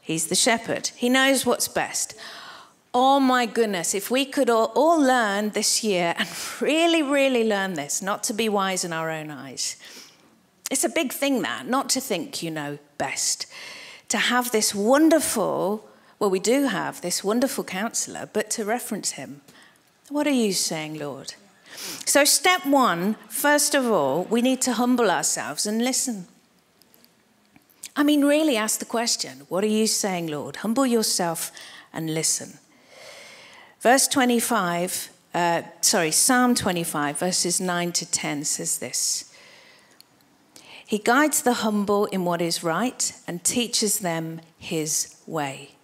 He's 0.04 0.28
the 0.28 0.36
shepherd. 0.36 0.92
He 0.98 1.08
knows 1.08 1.46
what's 1.46 1.70
best. 1.70 2.14
Oh 2.94 3.22
my 3.22 3.46
goodness, 3.46 3.96
if 3.96 4.12
we 4.12 4.26
could 4.26 4.50
all, 4.50 4.72
all, 4.76 5.02
learn 5.02 5.52
this 5.52 5.82
year 5.82 6.14
and 6.18 6.30
really, 6.62 7.02
really 7.02 7.48
learn 7.48 7.74
this, 7.74 8.02
not 8.02 8.22
to 8.26 8.34
be 8.34 8.50
wise 8.50 8.84
in 8.84 8.92
our 8.92 9.10
own 9.10 9.32
eyes. 9.32 9.78
It's 10.70 10.84
a 10.84 10.90
big 10.90 11.14
thing, 11.14 11.42
that, 11.44 11.68
not 11.68 11.90
to 11.92 12.02
think 12.02 12.44
you 12.44 12.52
know 12.52 12.80
best. 12.98 13.48
To 14.10 14.18
have 14.18 14.52
this 14.52 14.76
wonderful, 14.76 15.88
well, 16.20 16.30
we 16.30 16.40
do 16.40 16.66
have 16.66 17.02
this 17.02 17.24
wonderful 17.24 17.64
counselor, 17.64 18.30
but 18.32 18.50
to 18.52 18.66
reference 18.66 19.12
him. 19.12 19.42
What 20.10 20.28
are 20.28 20.32
you 20.32 20.52
saying, 20.52 21.00
Lord? 21.00 21.34
So, 22.06 22.26
step 22.26 22.66
one, 22.66 23.16
first 23.30 23.74
of 23.74 23.86
all, 23.86 24.26
we 24.26 24.42
need 24.42 24.62
to 24.64 24.74
humble 24.74 25.10
ourselves 25.10 25.66
and 25.66 25.82
listen. 25.82 26.28
I 27.96 28.04
mean, 28.04 28.26
really 28.26 28.58
ask 28.58 28.80
the 28.80 28.86
question 28.86 29.46
what 29.50 29.64
are 29.64 29.68
you 29.68 29.88
saying, 29.88 30.28
Lord? 30.28 30.58
Humble 30.58 30.86
yourself 30.86 31.52
and 31.92 32.14
listen. 32.14 32.60
Verse 33.80 34.08
25, 34.08 35.10
uh, 35.34 35.62
sorry, 35.82 36.12
Psalm 36.12 36.56
25, 36.56 37.20
verses 37.20 37.60
9 37.60 37.92
to 37.92 38.10
10 38.10 38.46
says 38.46 38.78
this 38.80 39.34
He 40.86 40.98
guides 40.98 41.42
the 41.42 41.56
humble 41.56 42.06
in 42.06 42.26
what 42.26 42.42
is 42.42 42.64
right 42.64 43.14
and 43.28 43.44
teaches 43.44 44.00
them 44.00 44.42
his 44.58 45.16
way. 45.28 45.76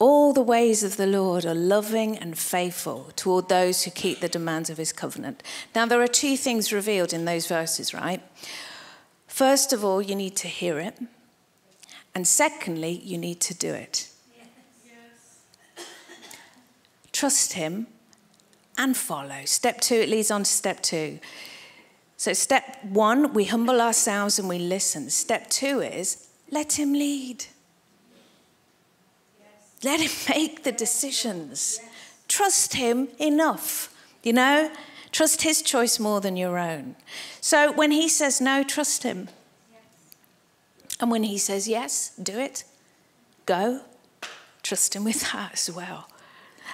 All 0.00 0.32
the 0.32 0.42
ways 0.42 0.82
of 0.82 0.96
the 0.96 1.06
Lord 1.06 1.46
are 1.46 1.54
loving 1.54 2.18
and 2.18 2.36
faithful 2.36 3.12
toward 3.14 3.48
those 3.48 3.84
who 3.84 3.90
keep 3.92 4.20
the 4.20 4.28
demands 4.28 4.68
of 4.68 4.76
his 4.76 4.92
covenant. 4.92 5.42
Now, 5.74 5.86
there 5.86 6.02
are 6.02 6.08
two 6.08 6.36
things 6.36 6.72
revealed 6.72 7.12
in 7.12 7.24
those 7.24 7.46
verses, 7.46 7.94
right? 7.94 8.20
First 9.34 9.72
of 9.72 9.84
all, 9.84 10.00
you 10.00 10.14
need 10.14 10.36
to 10.36 10.46
hear 10.46 10.78
it. 10.78 10.96
And 12.14 12.24
secondly, 12.24 13.00
you 13.02 13.18
need 13.18 13.40
to 13.40 13.52
do 13.52 13.74
it. 13.74 14.08
Yes. 14.86 15.84
Trust 17.10 17.54
Him 17.54 17.88
and 18.78 18.96
follow. 18.96 19.44
Step 19.44 19.80
two, 19.80 19.96
it 19.96 20.08
leads 20.08 20.30
on 20.30 20.44
to 20.44 20.48
step 20.48 20.84
two. 20.84 21.18
So, 22.16 22.32
step 22.32 22.78
one, 22.84 23.32
we 23.34 23.46
humble 23.46 23.80
ourselves 23.80 24.38
and 24.38 24.48
we 24.48 24.60
listen. 24.60 25.10
Step 25.10 25.50
two 25.50 25.80
is 25.80 26.28
let 26.52 26.78
Him 26.78 26.92
lead. 26.92 27.46
Yes. 29.40 29.82
Let 29.82 30.00
Him 30.00 30.12
make 30.38 30.62
the 30.62 30.70
decisions. 30.70 31.80
Yes. 31.82 31.92
Trust 32.28 32.74
Him 32.74 33.08
enough. 33.18 33.92
You 34.22 34.34
know, 34.34 34.70
Trust 35.14 35.42
his 35.42 35.62
choice 35.62 36.00
more 36.00 36.20
than 36.20 36.36
your 36.36 36.58
own. 36.58 36.96
So 37.40 37.70
when 37.70 37.92
he 37.92 38.08
says 38.08 38.40
no, 38.40 38.64
trust 38.64 39.04
him. 39.04 39.28
And 40.98 41.08
when 41.08 41.22
he 41.22 41.38
says 41.38 41.68
yes, 41.68 42.10
do 42.20 42.36
it. 42.36 42.64
Go. 43.46 43.82
Trust 44.64 44.96
him 44.96 45.04
with 45.04 45.30
that 45.30 45.52
as 45.52 45.70
well. 45.70 46.08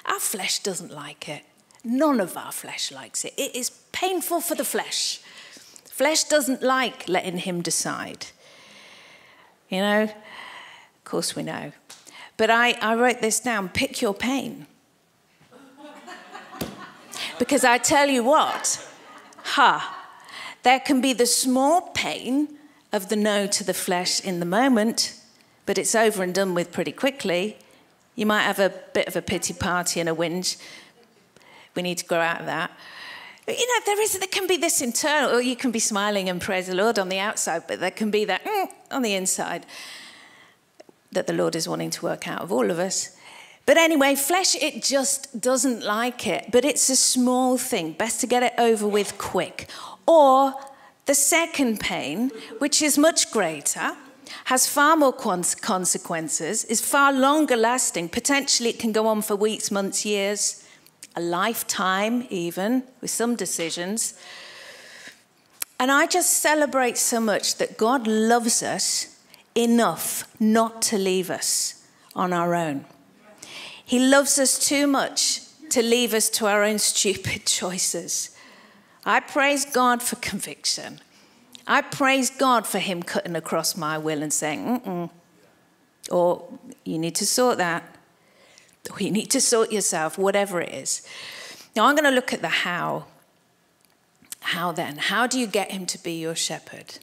Our 0.07 0.19
flesh 0.19 0.61
doesn't 0.61 0.91
like 0.91 1.29
it. 1.29 1.43
None 1.85 2.19
of 2.19 2.35
our 2.35 2.51
flesh 2.51 2.91
likes 2.91 3.27
it. 3.27 3.35
It 3.37 3.55
is 3.55 3.69
painful 3.93 4.41
for 4.41 4.55
the 4.55 4.65
flesh. 4.65 5.21
Flesh 5.85 6.25
doesn't 6.25 6.63
like 6.63 7.07
letting 7.07 7.37
him 7.37 7.61
decide. 7.61 8.29
You 9.69 9.81
know, 9.81 10.03
of 10.05 10.15
course 11.05 11.37
we 11.37 11.43
know. 11.43 11.73
But 12.39 12.49
I, 12.49 12.73
I 12.81 12.95
wrote 12.95 13.21
this 13.21 13.39
down 13.39 13.69
pick 13.69 14.01
your 14.01 14.15
pain. 14.15 14.67
Because 17.41 17.65
I 17.65 17.79
tell 17.79 18.07
you 18.11 18.23
what, 18.23 18.87
ha, 19.43 19.97
There 20.63 20.79
can 20.79 21.01
be 21.01 21.15
the 21.15 21.25
small 21.25 21.81
pain 21.95 22.49
of 22.93 23.09
the 23.09 23.17
no 23.17 23.47
to 23.47 23.65
the 23.65 23.73
flesh 23.73 24.21
in 24.21 24.41
the 24.41 24.47
moment, 24.47 25.19
but 25.65 25.79
it's 25.79 25.95
over 25.95 26.23
and 26.23 26.35
done 26.35 26.53
with 26.53 26.71
pretty 26.71 26.93
quickly. 26.93 27.57
You 28.15 28.27
might 28.27 28.43
have 28.43 28.59
a 28.59 28.69
bit 28.93 29.09
of 29.09 29.17
a 29.17 29.23
pity 29.23 29.55
party 29.55 30.01
and 30.01 30.09
a 30.11 30.15
whinge. 30.15 30.59
We 31.75 31.81
need 31.81 31.97
to 31.99 32.05
grow 32.05 32.21
out 32.21 32.41
of 32.41 32.47
that. 32.47 32.73
But, 33.47 33.59
you 33.59 33.67
know, 33.67 33.85
there 33.87 34.03
is 34.03 34.19
there 34.19 34.29
can 34.29 34.47
be 34.47 34.59
this 34.59 34.83
internal, 34.83 35.31
or 35.31 35.41
you 35.41 35.57
can 35.57 35.71
be 35.71 35.79
smiling 35.79 36.29
and 36.29 36.43
praise 36.43 36.67
the 36.67 36.75
Lord 36.75 36.99
on 36.99 37.09
the 37.09 37.19
outside, 37.19 37.63
but 37.67 37.81
there 37.81 37.91
can 37.91 38.11
be 38.11 38.27
that 38.27 38.45
mm, 38.45 38.69
on 38.91 39.01
the 39.01 39.15
inside 39.15 39.65
that 41.11 41.27
the 41.27 41.33
Lord 41.33 41.57
is 41.57 41.67
wanting 41.67 41.91
to 41.91 42.05
work 42.05 42.29
out 42.29 42.43
of 42.43 42.53
all 42.53 42.71
of 42.71 42.79
us. 42.79 43.17
But 43.71 43.77
anyway, 43.77 44.17
flesh, 44.17 44.57
it 44.57 44.83
just 44.83 45.41
doesn't 45.41 45.85
like 45.85 46.27
it. 46.27 46.51
But 46.51 46.65
it's 46.65 46.91
a 46.91 46.97
small 46.97 47.57
thing. 47.57 47.93
Best 47.93 48.21
to 48.21 48.27
get 48.27 48.43
it 48.43 48.53
over 48.59 48.85
with 48.85 49.17
quick. 49.17 49.71
Or 50.09 50.55
the 51.07 51.15
second 51.15 51.79
pain, 51.79 52.33
which 52.59 52.83
is 52.83 52.99
much 52.99 53.31
greater, 53.31 53.93
has 54.47 54.67
far 54.67 54.97
more 54.97 55.13
consequences, 55.13 56.65
is 56.65 56.81
far 56.81 57.13
longer 57.13 57.57
lasting. 57.57 58.09
Potentially, 58.09 58.71
it 58.71 58.81
can 58.81 58.91
go 58.91 59.07
on 59.07 59.23
for 59.23 59.37
weeks, 59.37 59.71
months, 59.71 60.05
years, 60.05 60.67
a 61.15 61.21
lifetime, 61.21 62.27
even, 62.29 62.83
with 63.01 63.13
some 63.13 63.37
decisions. 63.37 64.15
And 65.79 65.93
I 65.93 66.09
just 66.09 66.41
celebrate 66.41 66.99
so 66.99 67.21
much 67.21 67.55
that 67.59 67.79
God 67.79 68.09
loves 68.09 68.65
us 68.65 69.17
enough 69.55 70.25
not 70.41 70.83
to 70.91 70.99
leave 70.99 71.31
us 71.31 71.87
on 72.17 72.33
our 72.33 72.57
own. 72.57 72.85
He 73.91 73.99
loves 73.99 74.39
us 74.39 74.57
too 74.57 74.87
much 74.87 75.41
to 75.71 75.83
leave 75.83 76.15
us 76.15 76.31
to 76.31 76.47
our 76.47 76.63
own 76.63 76.79
stupid 76.79 77.45
choices. 77.47 78.31
I 79.05 79.19
praise 79.19 79.65
God 79.65 80.01
for 80.01 80.15
conviction. 80.15 81.01
I 81.67 81.83
praise 81.83 82.31
God 82.31 82.69
for 82.69 82.79
Him 82.79 83.03
cutting 83.03 83.35
across 83.35 83.77
my 83.77 83.99
will 83.99 84.23
and 84.23 84.33
saying, 84.33 84.65
mm 84.65 84.85
mm, 84.85 85.11
or 86.09 86.45
you 86.85 87.01
need 87.01 87.17
to 87.17 87.27
sort 87.27 87.59
that, 87.59 87.83
or 88.93 89.01
you 89.01 89.11
need 89.11 89.29
to 89.33 89.41
sort 89.41 89.73
yourself, 89.73 90.17
whatever 90.17 90.61
it 90.61 90.73
is. 90.73 91.05
Now 91.75 91.87
I'm 91.87 91.97
going 91.97 92.05
to 92.05 92.15
look 92.15 92.33
at 92.33 92.43
the 92.43 92.49
how. 92.49 93.07
How 94.39 94.71
then? 94.71 94.99
How 94.99 95.27
do 95.27 95.37
you 95.37 95.49
get 95.49 95.73
Him 95.73 95.85
to 95.87 96.01
be 96.01 96.13
your 96.13 96.37
shepherd? 96.37 97.01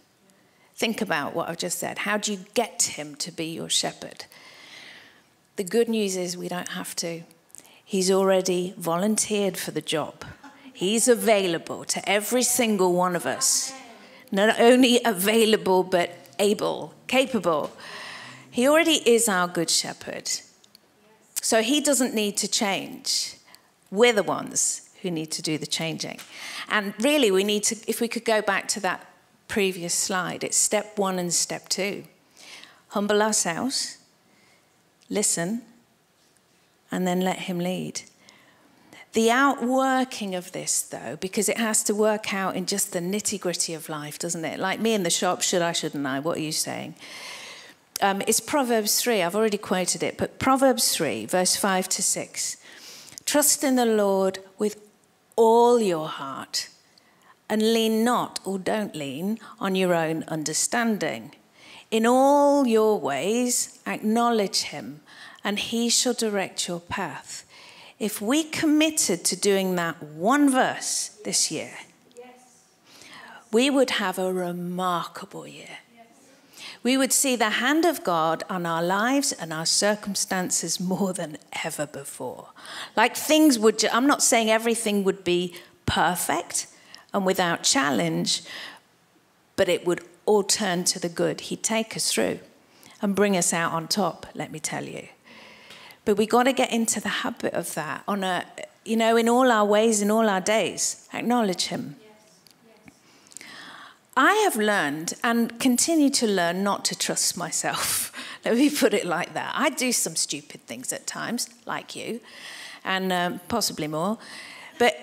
Think 0.74 1.02
about 1.02 1.36
what 1.36 1.50
I've 1.50 1.58
just 1.58 1.80
said. 1.80 1.98
How 1.98 2.16
do 2.16 2.32
you 2.32 2.46
get 2.54 2.82
Him 2.82 3.16
to 3.16 3.30
be 3.30 3.48
your 3.48 3.68
shepherd? 3.68 4.24
The 5.58 5.64
good 5.64 5.90
news 5.90 6.16
is 6.16 6.38
we 6.38 6.48
don't 6.48 6.70
have 6.70 6.96
to. 6.98 7.24
He's 7.84 8.12
already 8.12 8.76
volunteered 8.78 9.58
for 9.58 9.72
the 9.72 9.82
job. 9.82 10.24
He's 10.72 11.08
available 11.08 11.84
to 11.86 12.08
every 12.08 12.44
single 12.44 12.94
one 12.94 13.16
of 13.16 13.26
us. 13.26 13.74
Not 14.32 14.60
only 14.60 15.02
available, 15.04 15.82
but 15.82 16.12
able, 16.38 16.94
capable. 17.08 17.72
He 18.52 18.68
already 18.68 19.02
is 19.10 19.28
our 19.28 19.48
good 19.48 19.72
shepherd. 19.72 20.30
So 21.42 21.64
he 21.64 21.82
doesn't 21.82 22.14
need 22.14 22.38
to 22.38 22.48
change. 22.48 23.38
We're 23.90 24.14
the 24.14 24.22
ones 24.22 24.90
who 25.02 25.10
need 25.10 25.32
to 25.32 25.42
do 25.42 25.58
the 25.58 25.66
changing. 25.66 26.20
And 26.70 26.94
really, 27.04 27.32
we 27.32 27.44
need 27.44 27.64
to, 27.64 27.76
if 27.88 28.00
we 28.00 28.08
could 28.08 28.26
go 28.26 28.44
back 28.44 28.68
to 28.70 28.80
that 28.82 29.08
previous 29.48 29.96
slide, 29.96 30.44
it's 30.44 30.58
step 30.58 31.00
one 31.00 31.18
and 31.18 31.34
step 31.34 31.68
two. 31.68 32.04
Humble 32.90 33.24
ourselves, 33.24 33.97
listen, 35.10 35.62
and 36.92 37.08
then 37.08 37.22
let 37.22 37.40
him 37.40 37.60
lead. 37.60 38.02
The 39.14 39.32
outworking 39.32 40.36
of 40.36 40.52
this, 40.52 40.82
though, 40.82 41.18
because 41.20 41.50
it 41.50 41.58
has 41.58 41.84
to 41.84 41.96
work 41.96 42.34
out 42.34 42.56
in 42.56 42.66
just 42.66 42.94
the 42.94 43.00
nitty 43.00 43.40
gritty 43.40 43.74
of 43.74 43.90
life, 43.90 44.20
doesn't 44.20 44.46
it? 44.46 44.60
Like 44.60 44.80
me 44.80 44.94
in 44.94 45.04
the 45.04 45.10
shop, 45.10 45.42
should 45.42 45.62
I, 45.62 45.72
shouldn't 45.72 46.06
I? 46.06 46.20
What 46.20 46.38
are 46.38 46.42
you 46.42 46.52
saying? 46.52 46.96
Um, 48.00 48.22
it's 48.28 48.40
Proverbs 48.40 49.02
3, 49.02 49.24
I've 49.24 49.36
already 49.36 49.58
quoted 49.58 50.04
it, 50.04 50.18
but 50.18 50.38
Proverbs 50.38 50.96
3, 50.96 51.26
verse 51.26 51.56
5 51.56 51.90
to 51.90 52.04
6. 52.04 52.58
Trust 53.26 53.64
in 53.64 53.76
the 53.76 53.86
Lord 53.86 54.40
with 54.60 54.80
all 55.36 55.80
your 55.80 56.08
heart 56.08 56.70
and 57.50 57.62
lean 57.74 58.04
not 58.04 58.40
or 58.46 58.60
don't 58.60 58.96
lean 58.96 59.40
on 59.60 59.76
your 59.76 59.94
own 59.94 60.24
understanding. 60.28 61.34
In 61.90 62.06
all 62.06 62.68
your 62.68 63.00
ways, 63.00 63.80
acknowledge 63.88 64.64
him, 64.64 65.02
and 65.44 65.58
he 65.58 65.90
shall 65.90 66.14
direct 66.14 66.68
your 66.68 66.82
path. 66.82 67.46
If 68.00 68.22
we 68.22 68.44
committed 68.44 69.24
to 69.26 69.36
doing 69.36 69.76
that 69.76 70.04
one 70.04 70.50
verse 70.50 71.20
this 71.24 71.50
year, 71.50 71.72
we 73.52 73.70
would 73.70 73.92
have 73.92 74.20
a 74.20 74.34
remarkable 74.34 75.48
year. 75.48 75.80
We 76.84 76.98
would 76.98 77.14
see 77.14 77.36
the 77.36 77.50
hand 77.50 77.86
of 77.86 78.04
God 78.04 78.44
on 78.50 78.66
our 78.66 78.84
lives 78.84 79.32
and 79.32 79.52
our 79.52 79.66
circumstances 79.66 80.80
more 80.80 81.14
than 81.14 81.38
ever 81.64 81.86
before. 81.86 82.50
Like 82.96 83.16
things 83.16 83.58
would, 83.58 83.84
I'm 83.86 84.08
not 84.08 84.22
saying 84.22 84.50
everything 84.50 85.04
would 85.04 85.24
be 85.24 85.56
perfect 85.86 86.68
and 87.14 87.26
without 87.26 87.64
challenge, 87.64 88.44
but 89.56 89.70
it 89.70 89.88
would 89.88 90.02
all 90.28 90.44
turn 90.44 90.84
to 90.84 91.00
the 91.00 91.10
good. 91.10 91.42
He'd 91.42 91.64
take 91.64 91.96
us 91.96 92.12
through 92.12 92.40
and 93.02 93.16
bring 93.16 93.36
us 93.36 93.54
out 93.54 93.72
on 93.72 93.88
top, 93.88 94.28
let 94.36 94.52
me 94.52 94.60
tell 94.60 94.84
you. 94.84 95.08
But 96.06 96.18
we 96.18 96.26
got 96.28 96.44
to 96.44 96.54
get 96.54 96.72
into 96.72 97.02
the 97.02 97.10
habit 97.10 97.54
of 97.54 97.74
that 97.74 98.04
on 98.08 98.24
a, 98.24 98.46
you 98.86 98.96
know, 98.96 99.18
in 99.18 99.28
all 99.28 99.52
our 99.52 99.66
ways, 99.66 100.02
in 100.02 100.12
all 100.12 100.30
our 100.30 100.42
days. 100.42 101.08
Acknowledge 101.14 101.66
Him. 101.66 101.96
I 104.16 104.34
have 104.46 104.56
learned 104.56 105.14
and 105.24 105.60
continue 105.60 106.10
to 106.12 106.28
learn 106.28 106.64
not 106.64 106.84
to 106.86 106.98
trust 106.98 107.38
myself. 107.38 108.12
Let 108.46 108.58
me 108.58 108.70
put 108.70 108.94
it 108.94 109.06
like 109.06 109.34
that. 109.34 109.54
I 109.56 109.70
do 109.70 109.92
some 109.92 110.16
stupid 110.16 110.62
things 110.62 110.92
at 110.92 111.06
times, 111.06 111.50
like 111.66 111.96
you, 111.96 112.20
and 112.84 113.12
um, 113.12 113.42
possibly 113.48 113.88
more. 113.88 114.18
But, 114.80 114.98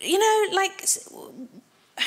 you 0.00 0.18
know, 0.18 0.56
like, 0.56 0.86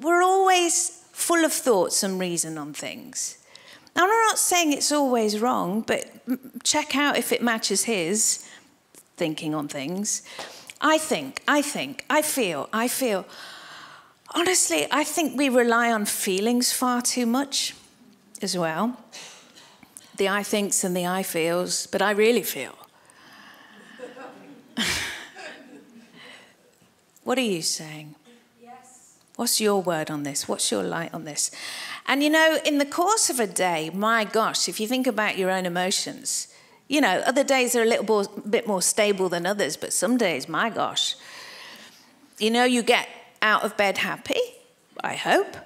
we're 0.00 0.22
always 0.22 1.03
full 1.24 1.42
of 1.42 1.52
thoughts 1.54 2.02
and 2.02 2.20
reason 2.20 2.58
on 2.58 2.74
things. 2.74 3.38
Now, 3.96 4.02
I'm 4.02 4.10
not 4.10 4.38
saying 4.38 4.74
it's 4.74 4.92
always 4.92 5.40
wrong, 5.40 5.80
but 5.80 6.04
check 6.62 6.94
out 6.94 7.16
if 7.16 7.32
it 7.32 7.42
matches 7.42 7.84
his 7.84 8.46
thinking 9.16 9.54
on 9.54 9.66
things. 9.66 10.22
I 10.82 10.98
think, 10.98 11.42
I 11.48 11.62
think, 11.62 12.04
I 12.10 12.20
feel, 12.20 12.68
I 12.74 12.88
feel. 12.88 13.24
Honestly, 14.34 14.86
I 14.90 15.02
think 15.04 15.38
we 15.38 15.48
rely 15.48 15.90
on 15.90 16.04
feelings 16.04 16.72
far 16.72 17.00
too 17.00 17.24
much 17.24 17.74
as 18.42 18.58
well. 18.58 18.98
The 20.18 20.28
I 20.28 20.42
thinks 20.42 20.84
and 20.84 20.94
the 20.94 21.06
I 21.06 21.22
feels, 21.22 21.86
but 21.86 22.02
I 22.02 22.10
really 22.10 22.42
feel. 22.42 22.76
what 27.24 27.38
are 27.38 27.48
you 27.56 27.62
saying? 27.62 28.14
What's 29.36 29.60
your 29.60 29.82
word 29.82 30.10
on 30.10 30.22
this? 30.22 30.46
What's 30.46 30.70
your 30.70 30.82
light 30.82 31.12
on 31.12 31.24
this? 31.24 31.50
And 32.06 32.22
you 32.22 32.30
know, 32.30 32.58
in 32.64 32.78
the 32.78 32.86
course 32.86 33.30
of 33.30 33.40
a 33.40 33.46
day, 33.46 33.90
my 33.92 34.24
gosh, 34.24 34.68
if 34.68 34.78
you 34.78 34.86
think 34.86 35.06
about 35.06 35.36
your 35.36 35.50
own 35.50 35.66
emotions, 35.66 36.48
you 36.88 37.00
know, 37.00 37.22
other 37.26 37.42
days 37.42 37.74
are 37.74 37.82
a 37.82 37.86
little 37.86 38.04
more, 38.04 38.24
bit 38.48 38.66
more 38.66 38.82
stable 38.82 39.28
than 39.28 39.46
others, 39.46 39.76
but 39.76 39.92
some 39.92 40.16
days, 40.16 40.48
my 40.48 40.70
gosh, 40.70 41.16
you 42.38 42.50
know, 42.50 42.64
you 42.64 42.82
get 42.82 43.08
out 43.42 43.64
of 43.64 43.76
bed 43.76 43.98
happy, 43.98 44.40
I 45.02 45.14
hope. 45.14 45.56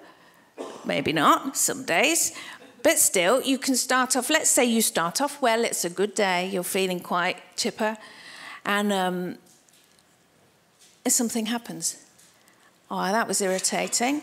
Maybe 0.84 1.12
not, 1.12 1.56
some 1.56 1.84
days. 1.84 2.32
But 2.82 2.98
still, 2.98 3.42
you 3.42 3.58
can 3.58 3.76
start 3.76 4.16
off, 4.16 4.30
let's 4.30 4.50
say 4.50 4.64
you 4.64 4.80
start 4.80 5.20
off 5.20 5.42
well, 5.42 5.64
it's 5.64 5.84
a 5.84 5.90
good 5.90 6.14
day, 6.14 6.48
you're 6.48 6.62
feeling 6.62 7.00
quite 7.00 7.36
chipper, 7.56 7.98
and 8.64 8.92
um, 8.92 9.38
something 11.06 11.46
happens. 11.46 11.96
Oh, 12.90 13.02
that 13.02 13.28
was 13.28 13.40
irritating. 13.40 14.22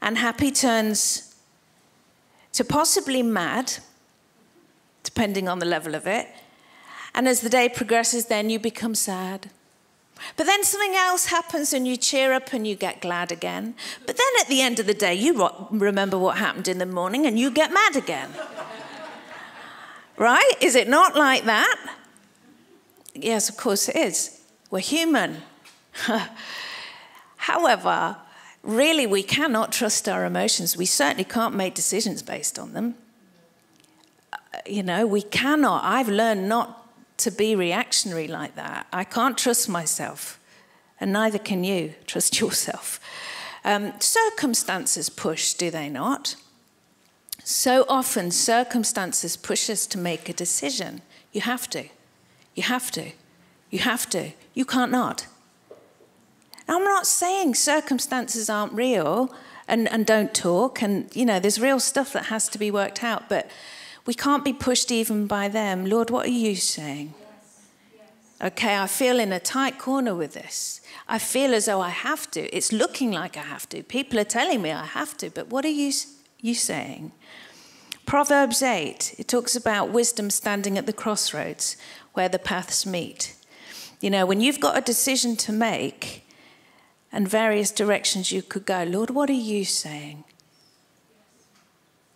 And 0.00 0.18
happy 0.18 0.50
turns 0.50 1.34
to 2.52 2.64
possibly 2.64 3.22
mad, 3.22 3.74
depending 5.02 5.48
on 5.48 5.58
the 5.58 5.66
level 5.66 5.94
of 5.94 6.06
it. 6.06 6.28
And 7.14 7.26
as 7.26 7.40
the 7.40 7.48
day 7.48 7.68
progresses, 7.68 8.26
then 8.26 8.50
you 8.50 8.58
become 8.58 8.94
sad. 8.94 9.50
But 10.36 10.46
then 10.46 10.64
something 10.64 10.94
else 10.94 11.26
happens 11.26 11.72
and 11.72 11.86
you 11.86 11.96
cheer 11.96 12.32
up 12.32 12.52
and 12.52 12.66
you 12.66 12.74
get 12.74 13.00
glad 13.00 13.30
again. 13.32 13.74
But 14.06 14.16
then 14.16 14.26
at 14.40 14.48
the 14.48 14.60
end 14.60 14.78
of 14.78 14.86
the 14.86 14.94
day, 14.94 15.14
you 15.14 15.48
remember 15.70 16.18
what 16.18 16.38
happened 16.38 16.68
in 16.68 16.78
the 16.78 16.86
morning 16.86 17.26
and 17.26 17.38
you 17.38 17.50
get 17.50 17.72
mad 17.72 17.96
again. 17.96 18.30
right? 20.16 20.52
Is 20.60 20.74
it 20.74 20.88
not 20.88 21.16
like 21.16 21.44
that? 21.44 21.96
Yes, 23.14 23.48
of 23.48 23.56
course 23.56 23.88
it 23.88 23.96
is. 23.96 24.40
We're 24.70 24.80
human. 24.80 25.42
However, 27.46 28.16
really 28.64 29.06
we 29.06 29.22
cannot 29.22 29.70
trust 29.70 30.08
our 30.08 30.24
emotions. 30.24 30.76
We 30.76 30.84
certainly 30.84 31.22
can't 31.22 31.54
make 31.54 31.76
decisions 31.76 32.20
based 32.20 32.58
on 32.58 32.72
them. 32.72 32.96
Uh, 34.32 34.38
you 34.66 34.82
know, 34.82 35.06
we 35.06 35.22
cannot. 35.22 35.84
I've 35.84 36.08
learned 36.08 36.48
not 36.48 36.68
to 37.18 37.30
be 37.30 37.54
reactionary 37.54 38.26
like 38.26 38.56
that. 38.56 38.88
I 38.92 39.04
can't 39.04 39.38
trust 39.38 39.68
myself, 39.68 40.40
and 41.00 41.12
neither 41.12 41.38
can 41.38 41.62
you 41.62 41.94
trust 42.04 42.40
yourself. 42.40 42.98
Um, 43.64 43.92
circumstances 44.00 45.08
push, 45.08 45.54
do 45.54 45.70
they 45.70 45.88
not? 45.88 46.34
So 47.44 47.84
often, 47.88 48.32
circumstances 48.32 49.36
push 49.36 49.70
us 49.70 49.86
to 49.86 49.98
make 49.98 50.28
a 50.28 50.32
decision. 50.32 51.00
You 51.32 51.42
have 51.42 51.70
to. 51.70 51.84
You 52.56 52.64
have 52.64 52.90
to. 52.90 53.12
You 53.70 53.78
have 53.78 54.10
to. 54.10 54.32
You 54.52 54.64
can't 54.64 54.90
not. 54.90 55.28
I'm 56.68 56.84
not 56.84 57.06
saying 57.06 57.54
circumstances 57.54 58.50
aren't 58.50 58.72
real 58.72 59.32
and, 59.68 59.88
and 59.88 60.06
don't 60.06 60.34
talk, 60.34 60.82
and 60.82 61.14
you 61.14 61.24
know, 61.24 61.40
there's 61.40 61.60
real 61.60 61.80
stuff 61.80 62.12
that 62.12 62.26
has 62.26 62.48
to 62.48 62.58
be 62.58 62.70
worked 62.70 63.02
out, 63.02 63.28
but 63.28 63.50
we 64.04 64.14
can't 64.14 64.44
be 64.44 64.52
pushed 64.52 64.92
even 64.92 65.26
by 65.26 65.48
them. 65.48 65.86
Lord, 65.86 66.10
what 66.10 66.26
are 66.26 66.30
you 66.30 66.54
saying? 66.54 67.14
Okay, 68.42 68.76
I 68.76 68.86
feel 68.86 69.18
in 69.18 69.32
a 69.32 69.40
tight 69.40 69.78
corner 69.78 70.14
with 70.14 70.34
this. 70.34 70.82
I 71.08 71.18
feel 71.18 71.54
as 71.54 71.64
though 71.64 71.80
I 71.80 71.88
have 71.88 72.30
to. 72.32 72.42
It's 72.54 72.70
looking 72.70 73.10
like 73.10 73.36
I 73.36 73.42
have 73.42 73.68
to. 73.70 73.82
People 73.82 74.18
are 74.20 74.24
telling 74.24 74.60
me 74.60 74.72
I 74.72 74.84
have 74.84 75.16
to, 75.18 75.30
but 75.30 75.48
what 75.48 75.64
are 75.64 75.68
you, 75.68 75.90
you 76.40 76.54
saying? 76.54 77.12
Proverbs 78.04 78.62
8, 78.62 79.14
it 79.18 79.26
talks 79.26 79.56
about 79.56 79.90
wisdom 79.90 80.30
standing 80.30 80.76
at 80.76 80.86
the 80.86 80.92
crossroads 80.92 81.76
where 82.12 82.28
the 82.28 82.38
paths 82.38 82.84
meet. 82.84 83.34
You 84.00 84.10
know, 84.10 84.26
when 84.26 84.40
you've 84.40 84.60
got 84.60 84.76
a 84.76 84.82
decision 84.82 85.34
to 85.36 85.52
make 85.52 86.25
and 87.12 87.28
various 87.28 87.70
directions 87.70 88.32
you 88.32 88.42
could 88.42 88.66
go, 88.66 88.84
Lord, 88.84 89.10
what 89.10 89.30
are 89.30 89.32
you 89.32 89.64
saying? 89.64 90.24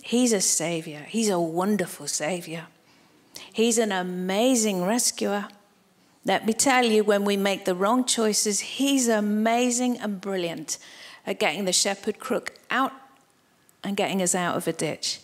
He's 0.02 0.32
a 0.32 0.40
savior. 0.40 1.06
He's 1.08 1.28
a 1.28 1.38
wonderful 1.38 2.06
savior. 2.06 2.66
He's 3.52 3.78
an 3.78 3.92
amazing 3.92 4.84
rescuer. 4.84 5.48
Let 6.24 6.46
me 6.46 6.52
tell 6.52 6.84
you, 6.84 7.04
when 7.04 7.24
we 7.24 7.36
make 7.36 7.64
the 7.64 7.74
wrong 7.74 8.04
choices, 8.04 8.60
He's 8.60 9.08
amazing 9.08 9.98
and 9.98 10.20
brilliant 10.20 10.78
at 11.26 11.38
getting 11.38 11.64
the 11.64 11.72
shepherd 11.72 12.18
crook 12.18 12.58
out 12.70 12.92
and 13.82 13.96
getting 13.96 14.20
us 14.20 14.34
out 14.34 14.56
of 14.56 14.66
a 14.68 14.72
ditch. 14.72 15.20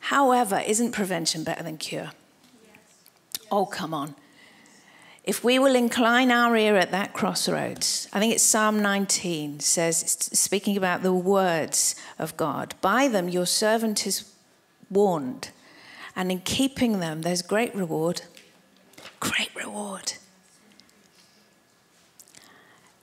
However, 0.00 0.62
isn't 0.66 0.92
prevention 0.92 1.44
better 1.44 1.62
than 1.62 1.76
cure? 1.76 2.12
Oh, 3.50 3.66
come 3.66 3.92
on. 3.92 4.14
If 5.24 5.44
we 5.44 5.58
will 5.58 5.74
incline 5.74 6.30
our 6.30 6.56
ear 6.56 6.76
at 6.76 6.92
that 6.92 7.12
crossroads, 7.12 8.08
I 8.12 8.18
think 8.18 8.32
it's 8.32 8.42
Psalm 8.42 8.80
19 8.80 9.60
says, 9.60 9.98
speaking 10.32 10.76
about 10.76 11.02
the 11.02 11.12
words 11.12 11.94
of 12.18 12.36
God, 12.36 12.74
by 12.80 13.06
them 13.06 13.28
your 13.28 13.46
servant 13.46 14.06
is 14.06 14.32
warned, 14.90 15.50
and 16.16 16.32
in 16.32 16.40
keeping 16.40 17.00
them 17.00 17.22
there's 17.22 17.42
great 17.42 17.74
reward. 17.74 18.22
Great 19.20 19.54
reward. 19.54 20.14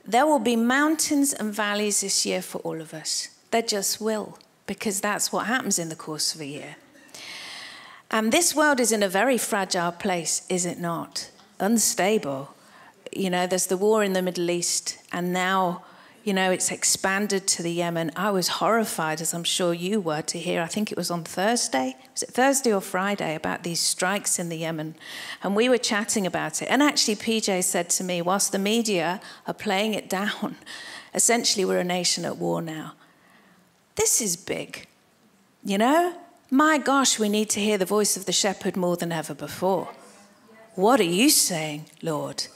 There 0.04 0.26
will 0.26 0.40
be 0.40 0.56
mountains 0.56 1.32
and 1.32 1.52
valleys 1.54 2.00
this 2.00 2.26
year 2.26 2.42
for 2.42 2.58
all 2.58 2.80
of 2.80 2.92
us. 2.92 3.28
There 3.50 3.62
just 3.62 4.00
will, 4.00 4.38
because 4.66 5.00
that's 5.00 5.30
what 5.30 5.46
happens 5.46 5.78
in 5.78 5.88
the 5.88 5.96
course 5.96 6.34
of 6.34 6.40
a 6.40 6.46
year. 6.46 6.76
And 8.10 8.32
this 8.32 8.54
world 8.54 8.80
is 8.80 8.90
in 8.90 9.02
a 9.02 9.08
very 9.08 9.38
fragile 9.38 9.92
place, 9.92 10.46
is 10.48 10.66
it 10.66 10.80
not? 10.80 11.30
Unstable. 11.60 12.54
You 13.12 13.30
know, 13.30 13.46
there's 13.46 13.66
the 13.66 13.76
war 13.76 14.04
in 14.04 14.12
the 14.12 14.22
Middle 14.22 14.50
East, 14.50 14.98
and 15.12 15.32
now 15.32 15.84
you 16.28 16.34
know, 16.34 16.50
it's 16.50 16.70
expanded 16.70 17.46
to 17.46 17.62
the 17.62 17.72
Yemen. 17.72 18.10
I 18.14 18.30
was 18.30 18.48
horrified, 18.48 19.22
as 19.22 19.32
I'm 19.32 19.44
sure 19.44 19.72
you 19.72 19.98
were, 19.98 20.20
to 20.20 20.38
hear, 20.38 20.60
I 20.60 20.66
think 20.66 20.92
it 20.92 20.98
was 20.98 21.10
on 21.10 21.24
Thursday, 21.24 21.96
was 22.12 22.22
it 22.22 22.28
Thursday 22.28 22.70
or 22.70 22.82
Friday, 22.82 23.34
about 23.34 23.62
these 23.62 23.80
strikes 23.80 24.38
in 24.38 24.50
the 24.50 24.58
Yemen. 24.58 24.94
And 25.42 25.56
we 25.56 25.70
were 25.70 25.78
chatting 25.78 26.26
about 26.26 26.60
it. 26.60 26.66
And 26.66 26.82
actually, 26.82 27.16
PJ 27.16 27.64
said 27.64 27.88
to 27.88 28.04
me, 28.04 28.20
whilst 28.20 28.52
the 28.52 28.58
media 28.58 29.22
are 29.46 29.54
playing 29.54 29.94
it 29.94 30.10
down, 30.10 30.56
essentially, 31.14 31.64
we're 31.64 31.78
a 31.78 31.84
nation 31.84 32.26
at 32.26 32.36
war 32.36 32.60
now. 32.60 32.92
This 33.96 34.20
is 34.20 34.36
big, 34.36 34.86
you 35.64 35.78
know? 35.78 36.14
My 36.50 36.76
gosh, 36.76 37.18
we 37.18 37.30
need 37.30 37.48
to 37.50 37.60
hear 37.60 37.78
the 37.78 37.86
voice 37.86 38.18
of 38.18 38.26
the 38.26 38.32
shepherd 38.32 38.76
more 38.76 38.98
than 38.98 39.12
ever 39.12 39.32
before. 39.32 39.88
What 40.78 41.00
are 41.00 41.02
you 41.02 41.28
saying, 41.28 41.86
Lord? 42.02 42.46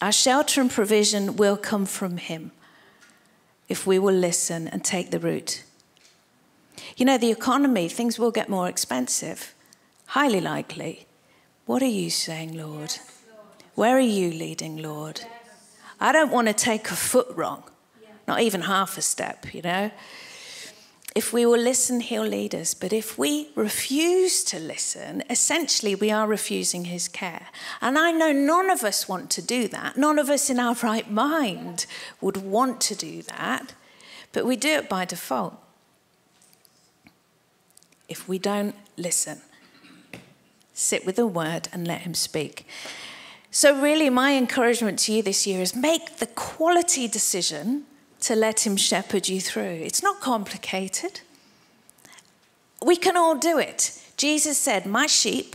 Our 0.00 0.10
shelter 0.10 0.60
and 0.60 0.68
provision 0.68 1.36
will 1.36 1.56
come 1.56 1.86
from 1.86 2.16
Him 2.16 2.50
if 3.68 3.86
we 3.86 4.00
will 4.00 4.12
listen 4.12 4.66
and 4.66 4.82
take 4.82 5.12
the 5.12 5.20
route. 5.20 5.62
You 6.96 7.06
know, 7.06 7.16
the 7.16 7.30
economy, 7.30 7.88
things 7.88 8.18
will 8.18 8.32
get 8.32 8.48
more 8.48 8.68
expensive, 8.68 9.54
highly 10.06 10.40
likely. 10.40 11.06
What 11.64 11.80
are 11.80 11.94
you 12.00 12.10
saying, 12.10 12.58
Lord? 12.58 12.96
Where 13.76 13.96
are 13.96 14.00
you 14.00 14.32
leading, 14.32 14.78
Lord? 14.78 15.20
I 16.00 16.10
don't 16.10 16.32
want 16.32 16.48
to 16.48 16.54
take 16.54 16.90
a 16.90 16.96
foot 16.96 17.28
wrong, 17.36 17.62
not 18.26 18.40
even 18.40 18.62
half 18.62 18.98
a 18.98 19.02
step, 19.02 19.54
you 19.54 19.62
know. 19.62 19.92
If 21.16 21.32
we 21.32 21.46
will 21.46 21.58
listen, 21.58 22.00
he'll 22.00 22.26
lead 22.26 22.54
us. 22.54 22.74
But 22.74 22.92
if 22.92 23.16
we 23.16 23.48
refuse 23.54 24.44
to 24.44 24.58
listen, 24.58 25.22
essentially 25.30 25.94
we 25.94 26.10
are 26.10 26.26
refusing 26.26 26.84
his 26.84 27.08
care. 27.08 27.46
And 27.80 27.96
I 27.96 28.12
know 28.12 28.32
none 28.32 28.68
of 28.68 28.84
us 28.84 29.08
want 29.08 29.30
to 29.30 29.40
do 29.40 29.66
that. 29.68 29.96
None 29.96 30.18
of 30.18 30.28
us 30.28 30.50
in 30.50 30.60
our 30.60 30.74
right 30.82 31.10
mind 31.10 31.86
would 32.20 32.36
want 32.36 32.82
to 32.82 32.94
do 32.94 33.22
that. 33.22 33.72
But 34.34 34.44
we 34.44 34.56
do 34.56 34.68
it 34.68 34.90
by 34.90 35.06
default. 35.06 35.56
If 38.10 38.28
we 38.28 38.38
don't 38.38 38.74
listen, 38.98 39.40
sit 40.74 41.06
with 41.06 41.16
the 41.16 41.26
word 41.26 41.68
and 41.72 41.88
let 41.88 42.02
him 42.02 42.12
speak. 42.12 42.66
So, 43.50 43.80
really, 43.80 44.10
my 44.10 44.34
encouragement 44.34 44.98
to 44.98 45.14
you 45.14 45.22
this 45.22 45.46
year 45.46 45.62
is 45.62 45.74
make 45.74 46.18
the 46.18 46.26
quality 46.26 47.08
decision 47.08 47.86
to 48.26 48.34
let 48.34 48.66
Him 48.66 48.76
shepherd 48.76 49.28
you 49.28 49.40
through. 49.40 49.62
It's 49.84 50.02
not 50.02 50.20
complicated. 50.20 51.20
We 52.84 52.96
can 52.96 53.16
all 53.16 53.36
do 53.36 53.58
it. 53.58 54.02
Jesus 54.16 54.58
said, 54.58 54.84
My 54.84 55.06
sheep 55.06 55.54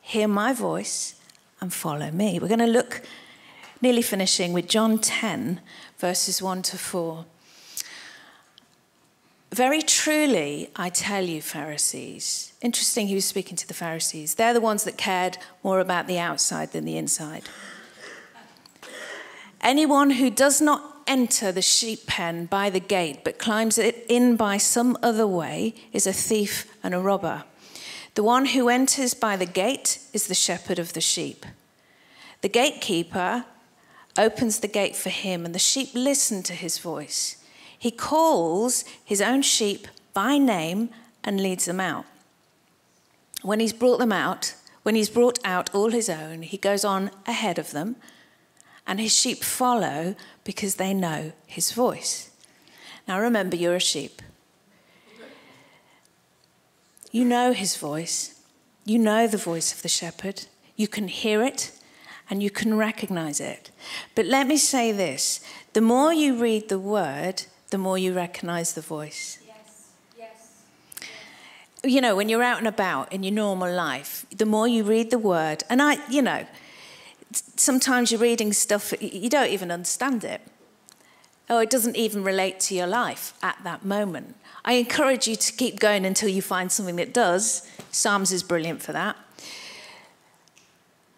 hear 0.00 0.26
my 0.26 0.52
voice 0.52 1.14
and 1.60 1.72
follow 1.72 2.10
me. 2.10 2.40
We're 2.40 2.48
going 2.48 2.58
to 2.58 2.66
look, 2.66 3.02
nearly 3.80 4.02
finishing, 4.02 4.52
with 4.52 4.66
John 4.66 4.98
10, 4.98 5.60
verses 5.98 6.42
1 6.42 6.62
to 6.62 6.78
4. 6.78 7.24
Very 9.52 9.80
truly, 9.80 10.70
I 10.74 10.88
tell 10.88 11.24
you, 11.24 11.40
Pharisees. 11.40 12.54
Interesting, 12.60 13.06
he 13.06 13.14
was 13.14 13.24
speaking 13.24 13.56
to 13.56 13.68
the 13.68 13.74
Pharisees. 13.74 14.34
They're 14.34 14.54
the 14.54 14.60
ones 14.60 14.82
that 14.82 14.96
cared 14.96 15.38
more 15.62 15.78
about 15.78 16.08
the 16.08 16.18
outside 16.18 16.72
than 16.72 16.84
the 16.84 16.96
inside. 16.96 17.44
Anyone 19.60 20.10
who 20.10 20.30
does 20.30 20.60
not 20.60 20.99
enter 21.10 21.50
the 21.50 21.60
sheep 21.60 22.06
pen 22.06 22.46
by 22.46 22.70
the 22.70 22.80
gate, 22.80 23.24
but 23.24 23.38
climbs 23.38 23.76
it 23.76 24.06
in 24.08 24.36
by 24.36 24.56
some 24.56 24.96
other 25.02 25.26
way, 25.26 25.74
is 25.92 26.06
a 26.06 26.12
thief 26.12 26.72
and 26.84 26.94
a 26.94 27.00
robber. 27.00 27.42
The 28.14 28.22
one 28.22 28.46
who 28.46 28.68
enters 28.68 29.12
by 29.12 29.36
the 29.36 29.44
gate 29.44 29.98
is 30.12 30.28
the 30.28 30.34
shepherd 30.36 30.78
of 30.78 30.92
the 30.92 31.00
sheep. 31.00 31.44
The 32.42 32.48
gatekeeper 32.48 33.44
opens 34.16 34.60
the 34.60 34.68
gate 34.68 34.94
for 34.94 35.10
him, 35.10 35.44
and 35.44 35.52
the 35.52 35.58
sheep 35.58 35.88
listen 35.94 36.44
to 36.44 36.54
his 36.54 36.78
voice. 36.78 37.36
He 37.76 37.90
calls 37.90 38.84
his 39.04 39.20
own 39.20 39.42
sheep 39.42 39.88
by 40.14 40.38
name 40.38 40.90
and 41.24 41.42
leads 41.42 41.64
them 41.64 41.80
out. 41.80 42.06
When 43.42 43.58
he's 43.58 43.72
brought 43.72 43.98
them 43.98 44.12
out, 44.12 44.54
when 44.84 44.94
he's 44.94 45.10
brought 45.10 45.40
out 45.44 45.74
all 45.74 45.90
his 45.90 46.08
own, 46.08 46.42
he 46.42 46.56
goes 46.56 46.84
on 46.84 47.10
ahead 47.26 47.58
of 47.58 47.72
them 47.72 47.96
and 48.90 48.98
his 48.98 49.16
sheep 49.16 49.44
follow 49.44 50.16
because 50.42 50.74
they 50.74 50.92
know 50.92 51.30
his 51.46 51.70
voice. 51.70 52.28
Now 53.06 53.20
remember, 53.20 53.54
you're 53.54 53.76
a 53.76 53.80
sheep. 53.80 54.20
You 57.12 57.24
know 57.24 57.52
his 57.52 57.76
voice. 57.76 58.42
You 58.84 58.98
know 58.98 59.28
the 59.28 59.36
voice 59.36 59.72
of 59.72 59.82
the 59.82 59.88
shepherd. 59.88 60.46
You 60.74 60.88
can 60.88 61.06
hear 61.06 61.40
it 61.44 61.70
and 62.28 62.42
you 62.42 62.50
can 62.50 62.76
recognize 62.76 63.38
it. 63.38 63.70
But 64.16 64.26
let 64.26 64.48
me 64.48 64.56
say 64.56 64.90
this 64.90 65.40
the 65.72 65.80
more 65.80 66.12
you 66.12 66.34
read 66.34 66.68
the 66.68 66.78
word, 66.80 67.44
the 67.70 67.78
more 67.78 67.96
you 67.96 68.12
recognize 68.12 68.72
the 68.72 68.80
voice. 68.80 69.38
You 71.84 72.00
know, 72.00 72.16
when 72.16 72.28
you're 72.28 72.42
out 72.42 72.58
and 72.58 72.66
about 72.66 73.12
in 73.12 73.22
your 73.22 73.32
normal 73.32 73.72
life, 73.72 74.26
the 74.36 74.46
more 74.46 74.66
you 74.66 74.82
read 74.82 75.12
the 75.12 75.18
word, 75.18 75.62
and 75.70 75.80
I, 75.80 75.96
you 76.10 76.22
know, 76.22 76.44
sometimes 77.32 78.10
you're 78.10 78.20
reading 78.20 78.52
stuff, 78.52 78.92
you 79.00 79.28
don't 79.28 79.50
even 79.50 79.70
understand 79.70 80.24
it. 80.24 80.40
Or 81.48 81.62
it 81.62 81.70
doesn't 81.70 81.96
even 81.96 82.22
relate 82.22 82.60
to 82.60 82.74
your 82.74 82.86
life 82.86 83.34
at 83.42 83.58
that 83.64 83.84
moment. 83.84 84.36
I 84.64 84.74
encourage 84.74 85.26
you 85.26 85.36
to 85.36 85.52
keep 85.52 85.80
going 85.80 86.04
until 86.04 86.28
you 86.28 86.42
find 86.42 86.70
something 86.70 86.96
that 86.96 87.12
does. 87.12 87.68
Psalms 87.90 88.30
is 88.30 88.42
brilliant 88.42 88.82
for 88.82 88.92
that. 88.92 89.16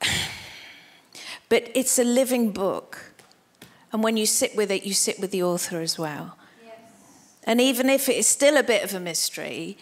But 1.49 1.71
it's 1.75 1.99
a 1.99 2.05
living 2.05 2.53
book. 2.53 3.13
And 3.93 4.03
when 4.03 4.17
you 4.17 4.25
sit 4.25 4.57
with 4.57 4.71
it, 4.71 4.87
you 4.87 4.95
sit 4.95 5.21
with 5.21 5.33
the 5.33 5.43
author 5.43 5.83
as 5.83 5.99
well. 5.99 6.39
Yes. 6.65 6.75
And 7.45 7.61
even 7.61 7.91
if 7.91 8.09
it 8.09 8.17
is 8.17 8.27
still 8.27 8.57
a 8.57 8.63
bit 8.63 8.83
of 8.83 8.95
a 8.95 9.01
mystery, 9.01 9.77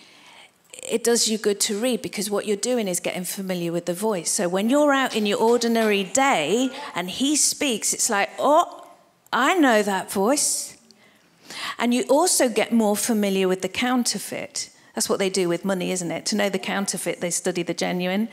it 0.82 1.04
does 1.04 1.28
you 1.28 1.38
good 1.38 1.60
to 1.60 1.78
read 1.78 2.02
because 2.02 2.30
what 2.30 2.46
you're 2.46 2.56
doing 2.56 2.88
is 2.88 3.00
getting 3.00 3.24
familiar 3.24 3.72
with 3.72 3.86
the 3.86 3.94
voice. 3.94 4.30
So 4.30 4.48
when 4.48 4.70
you're 4.70 4.92
out 4.92 5.14
in 5.14 5.26
your 5.26 5.38
ordinary 5.38 6.04
day 6.04 6.70
and 6.94 7.10
he 7.10 7.36
speaks, 7.36 7.92
it's 7.92 8.10
like, 8.10 8.30
oh, 8.38 8.88
I 9.32 9.54
know 9.54 9.82
that 9.82 10.10
voice. 10.10 10.76
And 11.78 11.92
you 11.92 12.04
also 12.08 12.48
get 12.48 12.72
more 12.72 12.96
familiar 12.96 13.48
with 13.48 13.62
the 13.62 13.68
counterfeit. 13.68 14.70
That's 14.94 15.08
what 15.08 15.18
they 15.18 15.30
do 15.30 15.48
with 15.48 15.64
money, 15.64 15.90
isn't 15.92 16.10
it? 16.10 16.26
To 16.26 16.36
know 16.36 16.48
the 16.48 16.58
counterfeit, 16.58 17.20
they 17.20 17.30
study 17.30 17.62
the 17.62 17.74
genuine. 17.74 18.28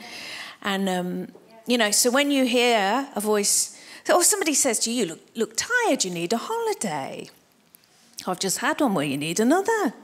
And, 0.62 0.88
um, 0.88 1.28
you 1.66 1.78
know, 1.78 1.90
so 1.90 2.10
when 2.10 2.30
you 2.30 2.46
hear 2.46 3.08
a 3.14 3.20
voice, 3.20 3.78
or 4.12 4.22
somebody 4.22 4.54
says 4.54 4.78
to 4.80 4.90
you, 4.90 5.06
look, 5.06 5.20
look 5.34 5.52
tired, 5.56 6.04
you 6.04 6.10
need 6.10 6.32
a 6.32 6.38
holiday. 6.38 7.28
I've 8.26 8.40
just 8.40 8.58
had 8.58 8.80
one 8.80 8.94
where 8.94 9.04
you 9.04 9.16
need 9.16 9.38
another. 9.38 9.94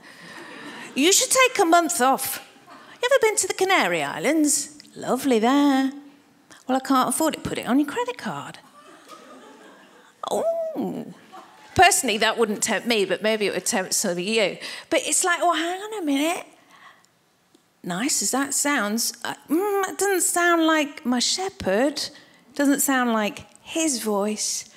You 0.95 1.11
should 1.11 1.29
take 1.29 1.59
a 1.59 1.65
month 1.65 1.99
off. 1.99 2.47
You 3.01 3.09
ever 3.11 3.19
been 3.21 3.35
to 3.37 3.47
the 3.47 3.53
Canary 3.53 4.01
Islands? 4.01 4.77
Lovely 4.95 5.39
there. 5.39 5.91
Well, 6.67 6.77
I 6.77 6.79
can't 6.79 7.09
afford 7.09 7.35
it. 7.35 7.43
Put 7.43 7.57
it 7.57 7.67
on 7.67 7.79
your 7.79 7.87
credit 7.87 8.17
card. 8.17 8.59
Oh. 10.31 11.13
Personally, 11.75 12.17
that 12.19 12.37
wouldn't 12.37 12.63
tempt 12.63 12.87
me, 12.87 13.03
but 13.03 13.21
maybe 13.21 13.45
it 13.45 13.53
would 13.53 13.65
tempt 13.65 13.93
some 13.93 14.11
of 14.11 14.19
you. 14.19 14.57
But 14.89 15.01
it's 15.03 15.25
like, 15.25 15.41
well, 15.41 15.53
hang 15.53 15.81
on 15.81 16.01
a 16.01 16.05
minute. 16.05 16.45
Nice 17.83 18.21
as 18.23 18.31
that 18.31 18.53
sounds, 18.53 19.13
uh, 19.23 19.35
mm, 19.49 19.89
it 19.89 19.97
doesn't 19.97 20.21
sound 20.21 20.65
like 20.65 21.05
my 21.05 21.19
shepherd. 21.19 21.97
It 21.97 22.55
doesn't 22.55 22.79
sound 22.79 23.11
like 23.11 23.45
his 23.61 24.01
voice. 24.01 24.69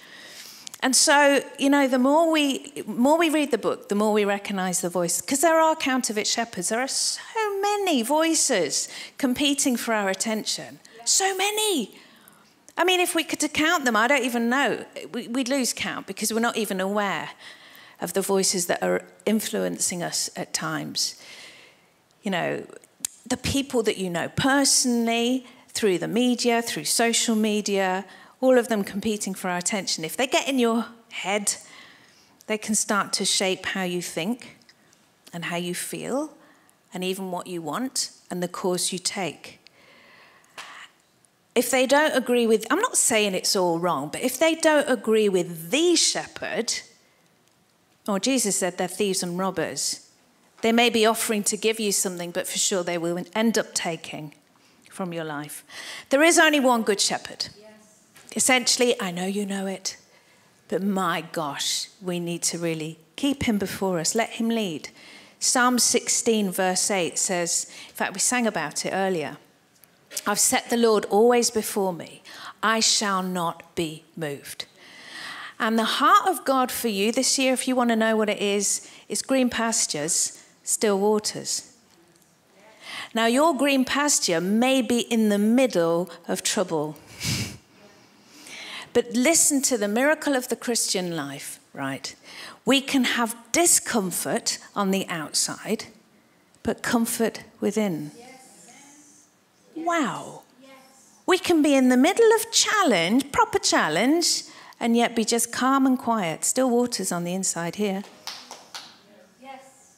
And 0.80 0.94
so, 0.94 1.42
you 1.58 1.70
know, 1.70 1.88
the 1.88 1.98
more 1.98 2.30
we, 2.30 2.84
more 2.86 3.18
we 3.18 3.30
read 3.30 3.50
the 3.50 3.58
book, 3.58 3.88
the 3.88 3.96
more 3.96 4.12
we 4.12 4.24
recognize 4.24 4.80
the 4.80 4.88
voice. 4.88 5.20
Because 5.20 5.40
there 5.40 5.58
are 5.58 5.74
counterfeit 5.74 6.26
shepherds. 6.26 6.68
There 6.68 6.80
are 6.80 6.86
so 6.86 7.60
many 7.60 8.02
voices 8.02 8.88
competing 9.18 9.76
for 9.76 9.92
our 9.92 10.08
attention. 10.08 10.78
So 11.04 11.36
many. 11.36 11.98
I 12.76 12.84
mean, 12.84 13.00
if 13.00 13.16
we 13.16 13.24
could 13.24 13.40
count 13.52 13.84
them, 13.84 13.96
I 13.96 14.06
don't 14.06 14.22
even 14.22 14.48
know. 14.48 14.84
We'd 15.12 15.48
lose 15.48 15.72
count 15.72 16.06
because 16.06 16.32
we're 16.32 16.38
not 16.38 16.56
even 16.56 16.80
aware 16.80 17.30
of 18.00 18.12
the 18.12 18.22
voices 18.22 18.66
that 18.66 18.80
are 18.80 19.02
influencing 19.26 20.04
us 20.04 20.30
at 20.36 20.54
times. 20.54 21.20
You 22.22 22.30
know, 22.30 22.64
the 23.26 23.36
people 23.36 23.82
that 23.82 23.98
you 23.98 24.10
know 24.10 24.28
personally, 24.36 25.44
through 25.70 25.98
the 25.98 26.08
media, 26.08 26.62
through 26.62 26.84
social 26.84 27.34
media, 27.34 28.04
all 28.40 28.58
of 28.58 28.68
them 28.68 28.84
competing 28.84 29.34
for 29.34 29.48
our 29.48 29.58
attention. 29.58 30.04
If 30.04 30.16
they 30.16 30.26
get 30.26 30.48
in 30.48 30.58
your 30.58 30.86
head, 31.10 31.56
they 32.46 32.58
can 32.58 32.74
start 32.74 33.12
to 33.14 33.24
shape 33.24 33.66
how 33.66 33.82
you 33.82 34.00
think 34.00 34.56
and 35.32 35.46
how 35.46 35.56
you 35.56 35.74
feel 35.74 36.32
and 36.94 37.04
even 37.04 37.30
what 37.30 37.46
you 37.46 37.60
want 37.60 38.10
and 38.30 38.42
the 38.42 38.48
course 38.48 38.92
you 38.92 38.98
take. 38.98 39.60
If 41.54 41.70
they 41.70 41.86
don't 41.86 42.16
agree 42.16 42.46
with, 42.46 42.66
I'm 42.70 42.78
not 42.78 42.96
saying 42.96 43.34
it's 43.34 43.56
all 43.56 43.78
wrong, 43.80 44.10
but 44.12 44.20
if 44.20 44.38
they 44.38 44.54
don't 44.54 44.88
agree 44.88 45.28
with 45.28 45.70
the 45.70 45.96
shepherd, 45.96 46.72
or 48.06 48.20
Jesus 48.20 48.56
said 48.56 48.78
they're 48.78 48.86
thieves 48.86 49.22
and 49.22 49.36
robbers, 49.36 50.08
they 50.62 50.72
may 50.72 50.88
be 50.88 51.04
offering 51.04 51.42
to 51.44 51.56
give 51.56 51.80
you 51.80 51.92
something, 51.92 52.30
but 52.30 52.46
for 52.46 52.58
sure 52.58 52.84
they 52.84 52.98
will 52.98 53.24
end 53.34 53.58
up 53.58 53.74
taking 53.74 54.34
from 54.88 55.12
your 55.12 55.24
life. 55.24 55.64
There 56.10 56.22
is 56.22 56.38
only 56.38 56.60
one 56.60 56.82
good 56.82 57.00
shepherd. 57.00 57.48
Essentially, 58.36 58.94
I 59.00 59.10
know 59.10 59.26
you 59.26 59.46
know 59.46 59.66
it, 59.66 59.96
but 60.68 60.82
my 60.82 61.22
gosh, 61.32 61.88
we 62.02 62.20
need 62.20 62.42
to 62.42 62.58
really 62.58 62.98
keep 63.16 63.44
him 63.44 63.58
before 63.58 63.98
us, 63.98 64.14
let 64.14 64.30
him 64.30 64.48
lead. 64.48 64.90
Psalm 65.40 65.78
16, 65.78 66.50
verse 66.50 66.90
8 66.90 67.18
says, 67.18 67.66
in 67.88 67.94
fact, 67.94 68.14
we 68.14 68.20
sang 68.20 68.46
about 68.46 68.84
it 68.84 68.92
earlier 68.92 69.36
I've 70.26 70.38
set 70.38 70.70
the 70.70 70.76
Lord 70.76 71.04
always 71.06 71.50
before 71.50 71.92
me, 71.92 72.22
I 72.62 72.80
shall 72.80 73.22
not 73.22 73.74
be 73.74 74.04
moved. 74.16 74.66
And 75.60 75.78
the 75.78 75.84
heart 75.84 76.28
of 76.28 76.44
God 76.44 76.70
for 76.70 76.88
you 76.88 77.12
this 77.12 77.38
year, 77.38 77.52
if 77.52 77.66
you 77.66 77.74
want 77.74 77.90
to 77.90 77.96
know 77.96 78.16
what 78.16 78.28
it 78.28 78.40
is, 78.40 78.88
is 79.08 79.22
green 79.22 79.50
pastures, 79.50 80.44
still 80.62 80.98
waters. 80.98 81.72
Now, 83.14 83.26
your 83.26 83.56
green 83.56 83.84
pasture 83.84 84.40
may 84.40 84.82
be 84.82 85.00
in 85.00 85.30
the 85.30 85.38
middle 85.38 86.10
of 86.28 86.42
trouble. 86.42 86.96
But 88.92 89.12
listen 89.12 89.62
to 89.62 89.78
the 89.78 89.88
miracle 89.88 90.34
of 90.34 90.48
the 90.48 90.56
Christian 90.56 91.14
life, 91.14 91.60
right? 91.72 92.14
We 92.64 92.80
can 92.80 93.04
have 93.04 93.36
discomfort 93.52 94.58
on 94.74 94.90
the 94.90 95.06
outside, 95.08 95.86
but 96.62 96.82
comfort 96.82 97.44
within. 97.60 98.10
Wow. 99.74 100.42
We 101.26 101.38
can 101.38 101.62
be 101.62 101.74
in 101.74 101.90
the 101.90 101.96
middle 101.96 102.30
of 102.32 102.50
challenge, 102.50 103.32
proper 103.32 103.58
challenge, 103.58 104.44
and 104.80 104.96
yet 104.96 105.14
be 105.14 105.24
just 105.24 105.52
calm 105.52 105.86
and 105.86 105.98
quiet. 105.98 106.44
Still 106.44 106.70
waters 106.70 107.12
on 107.12 107.24
the 107.24 107.34
inside 107.34 107.76
here. 107.76 108.02
Yes. 109.42 109.96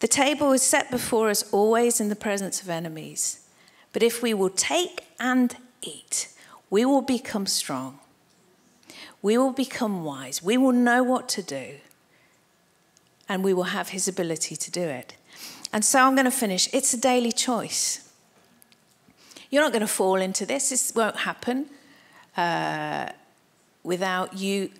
The 0.00 0.08
table 0.08 0.52
is 0.52 0.62
set 0.62 0.90
before 0.90 1.30
us 1.30 1.44
always 1.52 2.00
in 2.00 2.08
the 2.08 2.16
presence 2.16 2.60
of 2.60 2.68
enemies. 2.68 3.48
But 3.92 4.02
if 4.02 4.22
we 4.22 4.34
will 4.34 4.50
take 4.50 5.06
and 5.20 5.56
eat, 5.82 6.28
we 6.70 6.84
will 6.84 7.02
become 7.02 7.46
strong. 7.46 7.98
We 9.22 9.36
will 9.36 9.52
become 9.52 10.04
wise. 10.04 10.42
We 10.42 10.56
will 10.56 10.72
know 10.72 11.02
what 11.02 11.28
to 11.30 11.42
do. 11.42 11.76
And 13.28 13.44
we 13.44 13.52
will 13.52 13.64
have 13.64 13.88
his 13.88 14.08
ability 14.08 14.56
to 14.56 14.70
do 14.70 14.82
it. 14.82 15.14
And 15.72 15.84
so 15.84 16.00
I'm 16.00 16.14
going 16.14 16.24
to 16.24 16.30
finish. 16.30 16.68
It's 16.72 16.94
a 16.94 17.00
daily 17.00 17.32
choice. 17.32 18.08
You're 19.50 19.62
not 19.62 19.72
going 19.72 19.80
to 19.80 19.86
fall 19.86 20.16
into 20.16 20.44
this, 20.44 20.70
this 20.70 20.92
won't 20.94 21.16
happen 21.16 21.66
uh, 22.36 23.10
without 23.82 24.36
you 24.36 24.70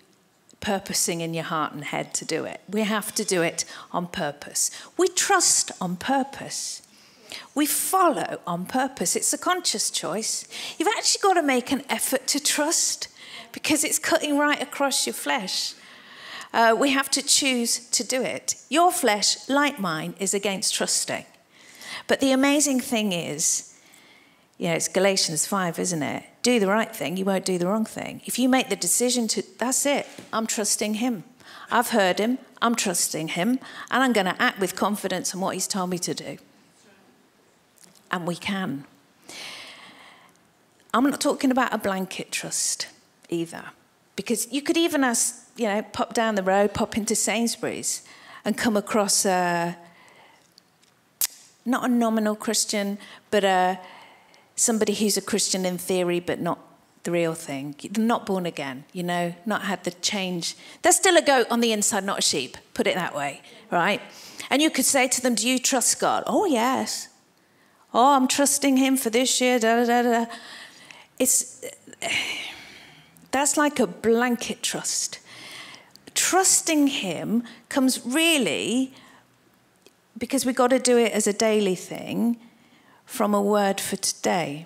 purposing 0.61 1.21
in 1.21 1.33
your 1.33 1.45
heart 1.45 1.73
and 1.73 1.83
head 1.83 2.13
to 2.15 2.25
do 2.25 2.45
it. 2.45 2.61
We 2.69 2.81
have 2.81 3.15
to 3.15 3.23
do 3.23 3.41
it 3.41 3.65
on 3.91 4.07
purpose. 4.07 4.71
We 4.97 5.07
trust 5.07 5.71
on 5.81 5.95
purpose. 5.95 6.81
We 7.55 7.65
follow 7.65 8.39
on 8.45 8.65
purpose. 8.65 9.15
It's 9.15 9.33
a 9.33 9.37
conscious 9.37 9.89
choice. 9.89 10.47
You've 10.77 10.89
actually 10.97 11.21
got 11.21 11.33
to 11.33 11.43
make 11.43 11.71
an 11.71 11.83
effort 11.89 12.27
to 12.27 12.39
trust 12.39 13.07
because 13.51 13.83
it's 13.83 13.99
cutting 13.99 14.37
right 14.37 14.61
across 14.61 15.05
your 15.05 15.13
flesh. 15.13 15.73
Uh, 16.53 16.75
we 16.77 16.91
have 16.91 17.09
to 17.11 17.21
choose 17.21 17.87
to 17.89 18.03
do 18.03 18.21
it. 18.21 18.55
Your 18.69 18.91
flesh, 18.91 19.47
like 19.47 19.79
mine, 19.79 20.15
is 20.19 20.33
against 20.33 20.73
trusting. 20.73 21.25
But 22.07 22.19
the 22.19 22.31
amazing 22.31 22.79
thing 22.79 23.11
is, 23.11 23.75
you 24.57 24.67
know, 24.67 24.73
it's 24.73 24.87
Galatians 24.87 25.45
5, 25.45 25.79
isn't 25.79 26.03
it? 26.03 26.23
Do 26.41 26.59
the 26.59 26.67
right 26.67 26.93
thing, 26.93 27.17
you 27.17 27.25
won't 27.25 27.45
do 27.45 27.57
the 27.57 27.67
wrong 27.67 27.85
thing. 27.85 28.21
If 28.25 28.39
you 28.39 28.49
make 28.49 28.69
the 28.69 28.75
decision 28.75 29.27
to, 29.29 29.43
that's 29.57 29.85
it, 29.85 30.07
I'm 30.33 30.47
trusting 30.47 30.95
Him. 30.95 31.23
I've 31.71 31.89
heard 31.89 32.19
Him, 32.19 32.39
I'm 32.61 32.75
trusting 32.75 33.29
Him, 33.29 33.59
and 33.91 34.03
I'm 34.03 34.13
going 34.13 34.25
to 34.25 34.41
act 34.41 34.59
with 34.59 34.75
confidence 34.75 35.35
on 35.35 35.41
what 35.41 35.53
He's 35.53 35.67
told 35.67 35.89
me 35.89 35.99
to 35.99 36.13
do 36.13 36.37
and 38.11 38.27
we 38.27 38.35
can. 38.35 38.85
I'm 40.93 41.03
not 41.03 41.21
talking 41.21 41.51
about 41.51 41.73
a 41.73 41.77
blanket 41.77 42.31
trust 42.31 42.87
either, 43.29 43.65
because 44.15 44.51
you 44.51 44.61
could 44.61 44.77
even 44.77 45.03
ask, 45.03 45.47
you 45.55 45.67
know, 45.67 45.81
pop 45.81 46.13
down 46.13 46.35
the 46.35 46.43
road, 46.43 46.73
pop 46.73 46.97
into 46.97 47.15
Sainsbury's, 47.15 48.03
and 48.43 48.57
come 48.57 48.75
across 48.75 49.25
a 49.25 49.77
not 51.65 51.85
a 51.85 51.87
nominal 51.87 52.35
Christian, 52.35 52.97
but 53.29 53.43
a, 53.43 53.79
somebody 54.55 54.93
who's 54.93 55.17
a 55.17 55.21
Christian 55.21 55.65
in 55.65 55.77
theory, 55.77 56.19
but 56.19 56.39
not 56.39 56.59
the 57.03 57.11
real 57.11 57.33
thing. 57.33 57.75
Not 57.97 58.25
born 58.25 58.45
again, 58.45 58.85
you 58.91 59.03
know, 59.03 59.35
not 59.45 59.63
had 59.63 59.83
the 59.83 59.91
change. 59.91 60.55
They're 60.81 60.91
still 60.91 61.17
a 61.17 61.21
goat 61.21 61.47
on 61.49 61.59
the 61.59 61.71
inside, 61.71 62.03
not 62.03 62.19
a 62.19 62.21
sheep, 62.21 62.57
put 62.73 62.87
it 62.87 62.95
that 62.95 63.15
way, 63.15 63.41
right? 63.71 64.01
And 64.49 64.61
you 64.61 64.69
could 64.69 64.85
say 64.85 65.07
to 65.07 65.21
them, 65.21 65.35
Do 65.35 65.47
you 65.47 65.59
trust 65.59 65.99
God? 65.99 66.23
Oh, 66.25 66.45
yes. 66.45 67.08
Oh, 67.93 68.15
I'm 68.15 68.27
trusting 68.27 68.77
him 68.77 68.97
for 68.97 69.09
this 69.09 69.41
year. 69.41 69.59
Da, 69.59 69.83
da, 69.85 70.01
da, 70.01 70.25
It's 71.17 71.65
that's 73.31 73.57
like 73.57 73.79
a 73.79 73.87
blanket 73.87 74.63
trust. 74.63 75.19
Trusting 76.15 76.87
him 76.87 77.43
comes 77.69 78.05
really 78.05 78.93
because 80.17 80.45
we've 80.45 80.55
got 80.55 80.69
to 80.69 80.79
do 80.79 80.97
it 80.97 81.11
as 81.13 81.27
a 81.27 81.33
daily 81.33 81.75
thing 81.75 82.37
from 83.05 83.33
a 83.33 83.41
word 83.41 83.79
for 83.79 83.95
today. 83.95 84.65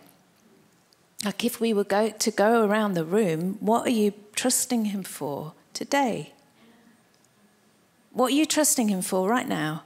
Like 1.24 1.46
if 1.46 1.62
we 1.62 1.74
were 1.74 1.84
go, 1.84 2.10
to 2.10 2.32
go 2.32 2.66
around 2.66 2.94
the 2.94 3.06
room, 3.06 3.58
what 3.60 3.88
are 3.88 3.92
you 3.92 4.14
trusting 4.36 4.86
him 4.86 5.04
for 5.04 5.54
today? 5.74 6.34
What 8.12 8.32
are 8.32 8.36
you 8.36 8.46
trusting 8.46 8.90
him 8.90 9.02
for 9.02 9.30
right 9.30 9.48
now? 9.48 9.84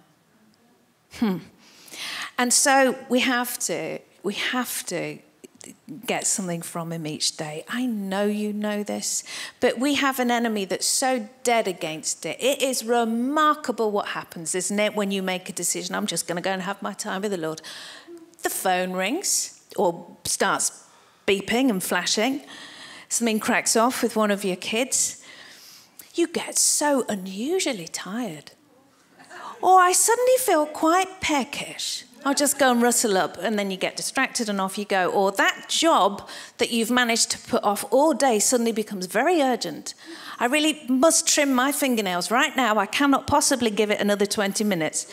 Hmm. 1.13 1.38
And 2.38 2.53
so 2.53 2.97
we 3.09 3.21
have 3.21 3.57
to, 3.59 3.99
we 4.23 4.35
have 4.35 4.85
to 4.88 5.19
get 6.05 6.25
something 6.25 6.61
from 6.61 6.91
him 6.91 7.05
each 7.05 7.38
day. 7.38 7.65
I 7.67 7.85
know 7.85 8.25
you 8.25 8.53
know 8.53 8.83
this, 8.83 9.23
but 9.59 9.79
we 9.79 9.95
have 9.95 10.19
an 10.19 10.31
enemy 10.31 10.65
that's 10.65 10.85
so 10.85 11.27
dead 11.43 11.67
against 11.67 12.25
it. 12.25 12.38
It 12.39 12.61
is 12.61 12.83
remarkable 12.83 13.91
what 13.91 14.09
happens, 14.09 14.55
isn't 14.55 14.79
it, 14.79 14.95
when 14.95 15.11
you 15.11 15.21
make 15.21 15.49
a 15.49 15.53
decision, 15.53 15.95
I'm 15.95 16.07
just 16.07 16.27
going 16.27 16.35
to 16.38 16.41
go 16.41 16.51
and 16.51 16.61
have 16.61 16.81
my 16.81 16.93
time 16.93 17.21
with 17.21 17.31
the 17.31 17.38
Lord. 17.38 17.61
The 18.43 18.49
phone 18.49 18.93
rings 18.93 19.61
or 19.75 20.07
starts 20.23 20.83
beeping 21.25 21.69
and 21.69 21.83
flashing. 21.83 22.41
Something 23.09 23.39
cracks 23.39 23.75
off 23.75 24.03
with 24.03 24.15
one 24.15 24.31
of 24.31 24.43
your 24.43 24.55
kids. 24.55 25.23
you 26.13 26.27
get 26.27 26.57
so 26.57 27.05
unusually 27.09 27.88
tired. 27.88 28.51
Or 29.61 29.79
I 29.79 29.91
suddenly 29.91 30.38
feel 30.39 30.65
quite 30.65 31.21
peckish. 31.21 32.07
I'll 32.28 32.34
just 32.34 32.59
go 32.59 32.73
and 32.73 32.82
rustle 32.82 33.17
up, 33.17 33.38
and 33.39 33.57
then 33.57 33.71
you 33.71 33.78
get 33.78 33.95
distracted 33.95 34.49
and 34.49 34.59
off 34.59 34.78
you 34.78 34.84
go. 34.84 35.09
Or 35.09 35.32
that 35.32 35.69
job 35.69 36.28
that 36.57 36.71
you've 36.71 36.91
managed 36.91 37.32
to 37.32 37.38
put 37.38 37.63
off 37.63 37.86
all 37.89 38.13
day 38.13 38.38
suddenly 38.39 38.73
becomes 38.73 39.05
very 39.05 39.41
urgent. 39.41 39.93
I 40.38 40.47
really 40.47 40.82
must 40.89 41.25
trim 41.25 41.53
my 41.53 41.71
fingernails 41.71 42.30
right 42.30 42.53
now. 42.57 42.80
I 42.80 42.86
cannot 42.86 43.28
possibly 43.28 43.69
give 43.69 43.91
it 43.91 44.01
another 44.01 44.25
20 44.25 44.65
minutes. 44.65 45.09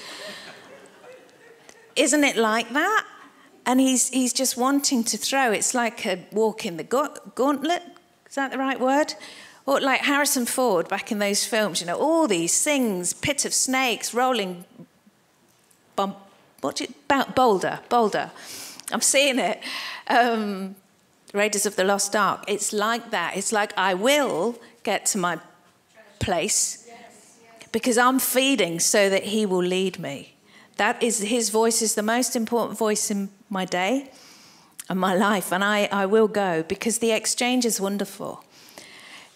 Isn't 1.95 2.25
it 2.25 2.35
like 2.37 2.73
that? 2.73 3.07
And 3.65 3.79
he's, 3.79 4.09
he's 4.09 4.33
just 4.33 4.57
wanting 4.57 5.05
to 5.05 5.17
throw. 5.17 5.53
It's 5.53 5.73
like 5.73 6.05
a 6.07 6.27
walk 6.33 6.67
in 6.67 6.79
the 6.79 6.83
gauntlet. 6.83 7.83
Is 8.29 8.35
that 8.35 8.51
the 8.51 8.59
right 8.59 8.81
word? 8.81 9.15
Or 9.67 9.81
like 9.81 10.01
Harrison 10.01 10.47
Ford 10.47 10.89
back 10.89 11.13
in 11.13 11.21
those 11.21 11.45
films, 11.45 11.81
you 11.81 11.87
know, 11.87 11.97
all 11.97 12.27
these 12.27 12.65
things, 12.65 13.13
pit 13.13 13.45
of 13.45 13.55
snakes, 13.55 14.15
rolling 14.15 14.65
bump, 15.95 16.17
what's 16.65 16.81
it, 16.81 16.93
boulder, 17.35 17.81
boulder. 17.89 18.31
I'm 18.91 19.03
seeing 19.03 19.39
it. 19.39 19.63
Um, 20.09 20.77
Raiders 21.35 21.67
of 21.67 21.77
the 21.77 21.85
Lost 21.85 22.17
Ark. 22.17 22.45
It's 22.49 22.73
like 22.73 23.11
that. 23.11 23.37
It's 23.37 23.53
like 23.53 23.77
I 23.77 23.95
will 23.95 24.59
get 24.83 25.05
to 25.07 25.19
my 25.19 25.39
place 26.21 26.89
because 27.71 27.99
I'm 27.99 28.19
feeding 28.19 28.81
so 28.81 29.11
that 29.11 29.25
he 29.25 29.45
will 29.45 29.63
lead 29.63 29.99
me. 29.99 30.35
That 30.77 31.03
is 31.03 31.21
his 31.21 31.51
voice 31.51 31.83
is 31.83 31.95
the 31.95 32.03
most 32.03 32.35
important 32.35 32.79
voice 32.79 33.11
in 33.11 33.31
my 33.51 33.65
day 33.65 34.11
and 34.89 34.99
my 34.99 35.15
life, 35.15 35.53
and 35.53 35.65
I, 35.65 35.89
I 35.91 36.07
will 36.07 36.29
go 36.29 36.63
because 36.63 36.99
the 36.99 37.11
exchange 37.13 37.65
is 37.65 37.81
wonderful. 37.81 38.45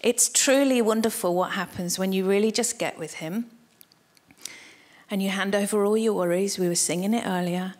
It's 0.01 0.29
truly 0.29 0.81
wonderful 0.81 1.35
what 1.35 1.51
happens 1.51 1.99
when 1.99 2.13
you 2.13 2.25
really 2.25 2.51
just 2.51 2.79
get 2.79 2.97
with 2.97 3.15
him 3.15 3.45
and 5.09 5.21
you 5.21 5.29
hand 5.29 5.55
over 5.55 5.83
all 5.83 5.97
your 5.97 6.13
worries. 6.13 6.59
We 6.59 6.67
were 6.67 6.75
singing 6.75 7.13
it 7.13 7.25
earlier. 7.25 7.73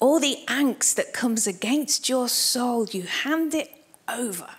All 0.00 0.18
the 0.18 0.38
angst 0.48 0.94
that 0.96 1.12
comes 1.12 1.46
against 1.46 2.08
your 2.08 2.28
soul, 2.28 2.86
you 2.86 3.02
hand 3.02 3.54
it 3.54 3.70
over. 4.08 4.50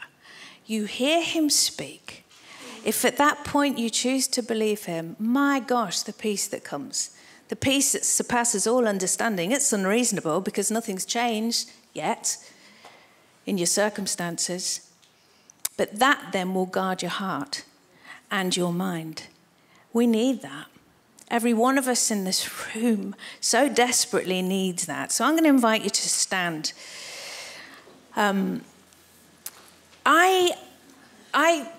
You 0.65 0.85
hear 0.85 1.21
him 1.21 1.49
speak. 1.49 2.25
If 2.85 3.03
at 3.05 3.17
that 3.17 3.43
point 3.43 3.77
you 3.77 3.89
choose 3.89 4.27
to 4.29 4.41
believe 4.43 4.85
him, 4.85 5.15
my 5.19 5.59
gosh, 5.59 6.01
the 6.01 6.13
peace 6.13 6.47
that 6.47 6.63
comes, 6.63 7.17
the 7.49 7.55
peace 7.55 7.93
that 7.93 8.05
surpasses 8.05 8.67
all 8.67 8.87
understanding, 8.87 9.51
it's 9.51 9.73
unreasonable 9.73 10.41
because 10.41 10.71
nothing's 10.71 11.05
changed 11.05 11.71
yet 11.93 12.37
in 13.45 13.57
your 13.57 13.67
circumstances. 13.67 14.89
But 15.77 15.99
that 15.99 16.29
then 16.31 16.53
will 16.53 16.65
guard 16.65 17.01
your 17.01 17.11
heart 17.11 17.63
and 18.29 18.55
your 18.55 18.73
mind. 18.73 19.23
We 19.91 20.07
need 20.07 20.41
that. 20.41 20.67
Every 21.29 21.53
one 21.53 21.77
of 21.77 21.87
us 21.87 22.11
in 22.11 22.25
this 22.25 22.75
room 22.75 23.15
so 23.39 23.67
desperately 23.67 24.41
needs 24.41 24.85
that. 24.85 25.11
So 25.11 25.25
I'm 25.25 25.31
going 25.31 25.43
to 25.43 25.49
invite 25.49 25.83
you 25.83 25.89
to 25.89 26.09
stand. 26.09 26.73
Um, 28.15 28.61
I, 30.05 30.51
I, 31.33 31.69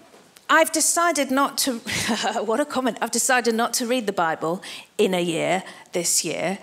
I've 0.49 0.73
decided 0.73 1.31
not 1.31 1.59
to, 1.59 1.79
what 2.45 2.61
a 2.61 2.65
comment, 2.65 2.99
I've 3.01 3.11
decided 3.11 3.55
not 3.55 3.73
to 3.75 3.87
read 3.87 4.07
the 4.07 4.13
Bible 4.13 4.63
in 4.99 5.15
a 5.15 5.21
year 5.21 5.63
this 5.93 6.25
year. 6.25 6.59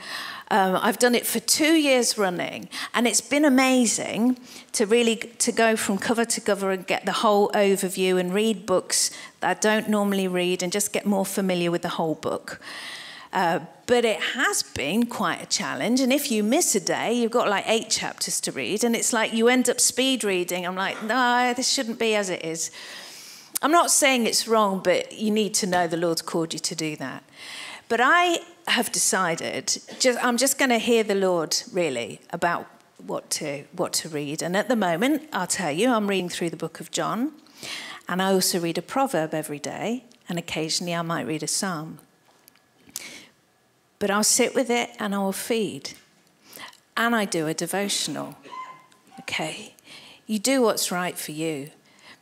Um, 0.51 0.77
I've 0.81 0.99
done 0.99 1.15
it 1.15 1.25
for 1.25 1.39
two 1.39 1.75
years 1.75 2.17
running, 2.17 2.67
and 2.93 3.07
it's 3.07 3.21
been 3.21 3.45
amazing 3.45 4.37
to 4.73 4.85
really 4.85 5.15
to 5.15 5.53
go 5.53 5.77
from 5.77 5.97
cover 5.97 6.25
to 6.25 6.41
cover 6.41 6.71
and 6.71 6.85
get 6.85 7.05
the 7.05 7.13
whole 7.13 7.49
overview 7.51 8.19
and 8.19 8.33
read 8.33 8.65
books 8.65 9.11
that 9.39 9.49
I 9.49 9.53
don't 9.61 9.87
normally 9.87 10.27
read 10.27 10.61
and 10.61 10.69
just 10.69 10.91
get 10.91 11.05
more 11.05 11.25
familiar 11.25 11.71
with 11.71 11.83
the 11.83 11.89
whole 11.95 12.15
book. 12.15 12.59
Uh, 13.31 13.61
but 13.85 14.03
it 14.03 14.19
has 14.35 14.61
been 14.61 15.05
quite 15.05 15.41
a 15.41 15.45
challenge. 15.45 16.01
And 16.01 16.11
if 16.11 16.29
you 16.29 16.43
miss 16.43 16.75
a 16.75 16.81
day, 16.81 17.13
you've 17.13 17.31
got 17.31 17.47
like 17.47 17.63
eight 17.67 17.89
chapters 17.89 18.41
to 18.41 18.51
read, 18.51 18.83
and 18.83 18.93
it's 18.93 19.13
like 19.13 19.31
you 19.31 19.47
end 19.47 19.69
up 19.69 19.79
speed 19.79 20.25
reading. 20.25 20.67
I'm 20.67 20.75
like, 20.75 21.01
no, 21.01 21.53
this 21.55 21.71
shouldn't 21.71 21.97
be 21.97 22.13
as 22.13 22.29
it 22.29 22.43
is. 22.43 22.71
I'm 23.61 23.71
not 23.71 23.89
saying 23.89 24.27
it's 24.27 24.49
wrong, 24.49 24.81
but 24.83 25.13
you 25.13 25.31
need 25.31 25.53
to 25.53 25.65
know 25.65 25.87
the 25.87 25.95
Lord's 25.95 26.21
called 26.21 26.51
you 26.51 26.59
to 26.59 26.75
do 26.75 26.97
that. 26.97 27.23
But 27.87 28.01
I 28.01 28.39
have 28.67 28.91
decided, 28.91 29.77
just, 29.99 30.23
I'm 30.23 30.37
just 30.37 30.57
going 30.57 30.69
to 30.69 30.77
hear 30.77 31.03
the 31.03 31.15
Lord 31.15 31.55
really 31.71 32.21
about 32.31 32.67
what 33.05 33.29
to, 33.31 33.63
what 33.73 33.93
to 33.93 34.09
read. 34.09 34.41
And 34.41 34.55
at 34.55 34.67
the 34.67 34.75
moment, 34.75 35.29
I'll 35.33 35.47
tell 35.47 35.71
you, 35.71 35.91
I'm 35.91 36.07
reading 36.07 36.29
through 36.29 36.51
the 36.51 36.57
book 36.57 36.79
of 36.79 36.91
John, 36.91 37.33
and 38.07 38.21
I 38.21 38.31
also 38.31 38.59
read 38.59 38.77
a 38.77 38.81
proverb 38.81 39.33
every 39.33 39.59
day, 39.59 40.05
and 40.29 40.37
occasionally 40.37 40.95
I 40.95 41.01
might 41.01 41.27
read 41.27 41.43
a 41.43 41.47
psalm. 41.47 41.99
But 43.99 44.09
I'll 44.09 44.23
sit 44.23 44.55
with 44.55 44.69
it 44.69 44.89
and 44.99 45.13
I'll 45.13 45.31
feed. 45.31 45.91
And 46.97 47.15
I 47.15 47.25
do 47.25 47.47
a 47.47 47.53
devotional. 47.53 48.35
Okay? 49.19 49.75
You 50.25 50.39
do 50.39 50.61
what's 50.61 50.91
right 50.91 51.17
for 51.17 51.31
you. 51.31 51.69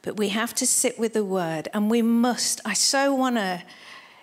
But 0.01 0.17
we 0.17 0.29
have 0.29 0.53
to 0.55 0.65
sit 0.65 0.97
with 0.97 1.13
the 1.13 1.25
word, 1.25 1.67
and 1.73 1.91
we 1.91 2.01
must. 2.01 2.61
I 2.63 2.73
so 2.73 3.13
want 3.13 3.35
to 3.35 3.63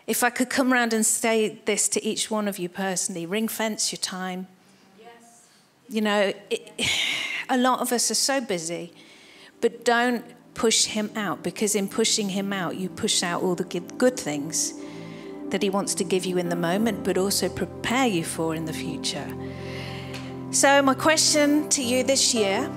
if 0.07 0.22
I 0.22 0.30
could 0.30 0.48
come 0.48 0.72
around 0.72 0.92
and 0.92 1.04
say 1.04 1.61
this 1.64 1.88
to 1.90 2.04
each 2.04 2.30
one 2.30 2.46
of 2.46 2.59
you 2.59 2.68
personally, 2.68 3.26
ring 3.26 3.48
fence 3.48 3.90
your 3.92 3.98
time. 3.98 4.46
Yes. 5.00 5.46
You 5.88 6.00
know, 6.00 6.32
it, 6.50 6.72
a 7.48 7.57
lot 7.57 7.80
of 7.80 7.92
us 7.92 8.11
are 8.11 8.14
so 8.14 8.40
busy, 8.40 8.92
but 9.61 9.84
don't 9.84 10.24
push 10.54 10.86
him 10.86 11.11
out 11.16 11.42
because 11.42 11.74
in 11.74 11.88
pushing 11.88 12.30
him 12.30 12.52
out, 12.52 12.76
you 12.76 12.88
push 12.88 13.22
out 13.22 13.42
all 13.42 13.54
the 13.54 13.64
good 13.64 14.18
things 14.18 14.74
that 15.50 15.62
he 15.62 15.70
wants 15.70 15.94
to 15.94 16.04
give 16.04 16.24
you 16.24 16.38
in 16.38 16.48
the 16.48 16.57
moment, 16.57 17.04
but 17.04 17.18
also 17.18 17.48
prepare 17.48 18.07
you 18.07 18.24
for 18.24 18.54
in 18.54 18.64
the 18.64 18.72
future. 18.72 19.28
So, 20.50 20.82
my 20.82 20.94
question 20.94 21.68
to 21.70 21.82
you 21.82 22.02
this 22.02 22.32
year 22.32 22.70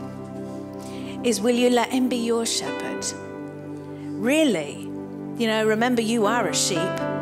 is 1.24 1.40
Will 1.40 1.56
you 1.56 1.70
let 1.70 1.90
him 1.90 2.10
be 2.10 2.18
your 2.18 2.46
shepherd? 2.46 3.06
Really? 4.20 4.82
You 5.38 5.48
know, 5.48 5.66
remember 5.66 6.02
you 6.02 6.26
are 6.26 6.48
a 6.48 6.56
sheep. 6.56 7.19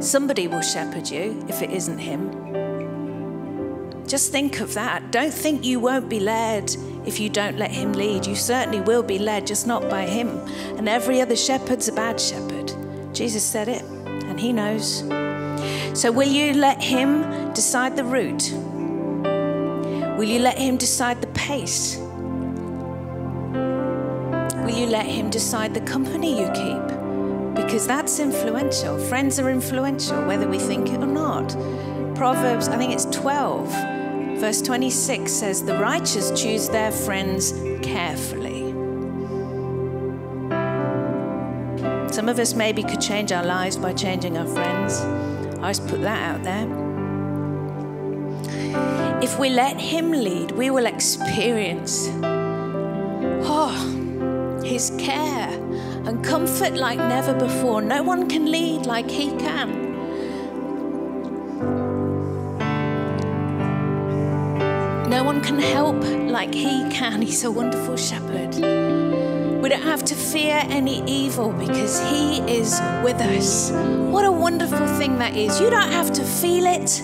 Somebody 0.00 0.46
will 0.46 0.62
shepherd 0.62 1.10
you 1.10 1.44
if 1.48 1.60
it 1.60 1.70
isn't 1.70 1.98
Him. 1.98 2.30
Just 4.06 4.30
think 4.32 4.60
of 4.60 4.72
that. 4.74 5.10
Don't 5.10 5.34
think 5.34 5.64
you 5.64 5.80
won't 5.80 6.08
be 6.08 6.20
led 6.20 6.74
if 7.04 7.18
you 7.18 7.28
don't 7.28 7.58
let 7.58 7.72
Him 7.72 7.92
lead. 7.92 8.26
You 8.26 8.34
certainly 8.36 8.80
will 8.80 9.02
be 9.02 9.18
led, 9.18 9.46
just 9.46 9.66
not 9.66 9.90
by 9.90 10.06
Him. 10.06 10.28
And 10.78 10.88
every 10.88 11.20
other 11.20 11.36
shepherd's 11.36 11.88
a 11.88 11.92
bad 11.92 12.20
shepherd. 12.20 12.72
Jesus 13.12 13.42
said 13.42 13.68
it, 13.68 13.82
and 13.82 14.38
He 14.38 14.52
knows. 14.52 15.00
So, 15.98 16.12
will 16.12 16.28
you 16.28 16.54
let 16.54 16.82
Him 16.82 17.52
decide 17.52 17.96
the 17.96 18.04
route? 18.04 18.52
Will 20.16 20.28
you 20.28 20.38
let 20.38 20.58
Him 20.58 20.76
decide 20.76 21.20
the 21.20 21.26
pace? 21.28 21.96
Will 24.64 24.74
you 24.74 24.86
let 24.86 25.06
Him 25.06 25.28
decide 25.28 25.74
the 25.74 25.80
company 25.80 26.40
you 26.40 26.46
keep? 26.52 26.97
Because 27.58 27.86
that's 27.88 28.20
influential. 28.20 28.96
Friends 28.98 29.40
are 29.40 29.50
influential, 29.50 30.24
whether 30.26 30.48
we 30.48 30.58
think 30.58 30.90
it 30.90 31.00
or 31.00 31.06
not. 31.06 31.48
Proverbs, 32.14 32.68
I 32.68 32.76
think 32.76 32.92
it's 32.92 33.04
12, 33.06 33.68
verse 34.38 34.62
26 34.62 35.30
says, 35.30 35.64
The 35.64 35.76
righteous 35.76 36.30
choose 36.40 36.68
their 36.68 36.92
friends 36.92 37.52
carefully. 37.82 38.70
Some 42.12 42.28
of 42.28 42.38
us 42.38 42.54
maybe 42.54 42.84
could 42.84 43.00
change 43.00 43.32
our 43.32 43.44
lives 43.44 43.76
by 43.76 43.92
changing 43.92 44.38
our 44.38 44.46
friends. 44.46 45.00
I 45.60 45.70
just 45.70 45.88
put 45.88 46.00
that 46.02 46.36
out 46.36 46.44
there. 46.44 46.68
If 49.20 49.36
we 49.40 49.50
let 49.50 49.80
Him 49.80 50.12
lead, 50.12 50.52
we 50.52 50.70
will 50.70 50.86
experience 50.86 52.08
oh, 53.50 54.60
His 54.64 54.92
care 54.98 55.67
and 56.08 56.24
comfort 56.24 56.72
like 56.72 56.98
never 56.98 57.34
before. 57.34 57.82
No 57.82 58.02
one 58.02 58.30
can 58.30 58.50
lead 58.50 58.86
like 58.86 59.10
He 59.10 59.26
can. 59.36 59.68
No 65.10 65.22
one 65.22 65.42
can 65.42 65.58
help 65.58 66.02
like 66.30 66.54
He 66.54 66.88
can. 66.88 67.20
He's 67.20 67.44
a 67.44 67.50
wonderful 67.50 67.98
shepherd. 67.98 68.54
We 69.62 69.68
don't 69.68 69.82
have 69.82 70.02
to 70.06 70.14
fear 70.14 70.62
any 70.70 71.04
evil 71.04 71.52
because 71.52 72.00
He 72.08 72.40
is 72.40 72.80
with 73.04 73.20
us. 73.20 73.70
What 74.10 74.24
a 74.24 74.32
wonderful 74.32 74.86
thing 74.98 75.18
that 75.18 75.36
is. 75.36 75.60
You 75.60 75.68
don't 75.68 75.92
have 75.92 76.10
to 76.12 76.24
feel 76.24 76.64
it. 76.64 77.02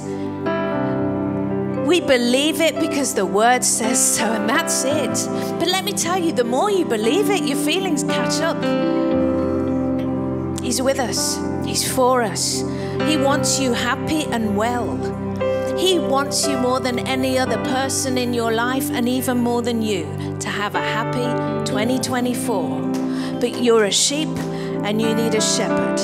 We 1.95 2.01
believe 2.01 2.61
it 2.61 2.80
because 2.80 3.14
the 3.14 3.24
word 3.24 3.62
says 3.62 4.16
so, 4.16 4.24
and 4.24 4.49
that's 4.51 4.82
it. 4.82 5.14
But 5.61 5.68
let 5.68 5.84
me 5.84 5.92
tell 5.92 6.18
you, 6.18 6.32
the 6.32 6.42
more 6.42 6.68
you 6.68 6.84
believe 6.84 7.30
it, 7.30 7.45
your 7.45 7.57
feelings 7.57 8.03
catch 8.03 8.40
up. 8.40 8.59
He's 10.61 10.82
with 10.82 10.99
us, 10.99 11.38
He's 11.64 11.88
for 11.88 12.22
us. 12.22 12.62
He 13.07 13.16
wants 13.16 13.61
you 13.61 13.72
happy 13.74 14.24
and 14.24 14.57
well. 14.57 14.97
He 15.78 16.01
wants 16.01 16.49
you 16.49 16.59
more 16.59 16.80
than 16.80 16.99
any 16.99 17.38
other 17.38 17.62
person 17.62 18.18
in 18.18 18.34
your 18.34 18.51
life, 18.51 18.90
and 18.90 19.09
even 19.09 19.38
more 19.38 19.62
than 19.62 19.80
you, 19.80 20.05
to 20.40 20.49
have 20.49 20.74
a 20.74 20.82
happy 20.82 21.28
2024. 21.64 23.38
But 23.38 23.62
you're 23.62 23.84
a 23.84 23.92
sheep 23.92 24.36
and 24.85 25.01
you 25.01 25.14
need 25.14 25.35
a 25.35 25.41
shepherd. 25.41 25.99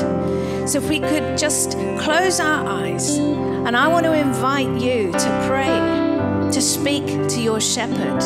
So 0.69 0.79
if 0.79 0.89
we 0.89 1.01
could 1.01 1.37
just 1.37 1.73
close 1.99 2.41
our 2.41 2.67
eyes, 2.67 3.19
and 3.19 3.77
I 3.77 3.89
want 3.89 4.07
to 4.07 4.13
invite 4.13 4.81
you 4.81 5.13
to 5.13 5.47
pray, 5.49 6.51
to 6.51 6.61
speak 6.61 7.07
to 7.29 7.41
your 7.41 7.61
shepherd. 7.61 8.21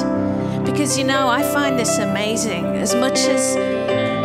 Because 0.64 0.96
you 0.96 1.04
know, 1.04 1.28
I 1.28 1.42
find 1.42 1.78
this 1.78 1.98
amazing. 1.98 2.64
As 2.64 2.94
much 2.94 3.18
as 3.18 3.56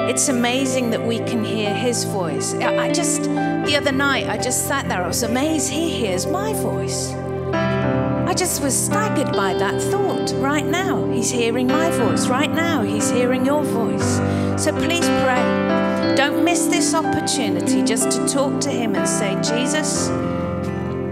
it's 0.09 0.29
amazing 0.29 0.91
that 0.91 1.05
we 1.05 1.17
can 1.17 1.43
hear 1.43 1.73
his 1.73 2.03
voice, 2.05 2.53
I 2.53 2.91
just, 2.91 3.23
the 3.23 3.75
other 3.75 3.91
night, 3.91 4.27
I 4.29 4.37
just 4.37 4.67
sat 4.67 4.87
there, 4.87 5.03
I 5.03 5.07
was 5.07 5.23
amazed 5.23 5.69
he 5.71 5.89
hears 5.89 6.25
my 6.25 6.53
voice. 6.53 7.13
I 7.53 8.33
just 8.35 8.61
was 8.61 8.77
staggered 8.77 9.33
by 9.33 9.55
that 9.55 9.81
thought. 9.81 10.31
Right 10.35 10.65
now, 10.65 11.05
he's 11.11 11.31
hearing 11.31 11.67
my 11.67 11.89
voice. 11.91 12.27
Right 12.27 12.51
now, 12.51 12.83
he's 12.83 13.09
hearing 13.09 13.45
your 13.45 13.63
voice. 13.63 14.17
So 14.63 14.71
please 14.71 15.05
pray. 15.23 15.88
Don't 16.19 16.43
miss 16.43 16.65
this 16.65 16.93
opportunity 16.93 17.81
just 17.81 18.11
to 18.11 18.27
talk 18.27 18.59
to 18.59 18.69
him 18.69 18.93
and 18.93 19.07
say, 19.07 19.35
Jesus, 19.35 20.09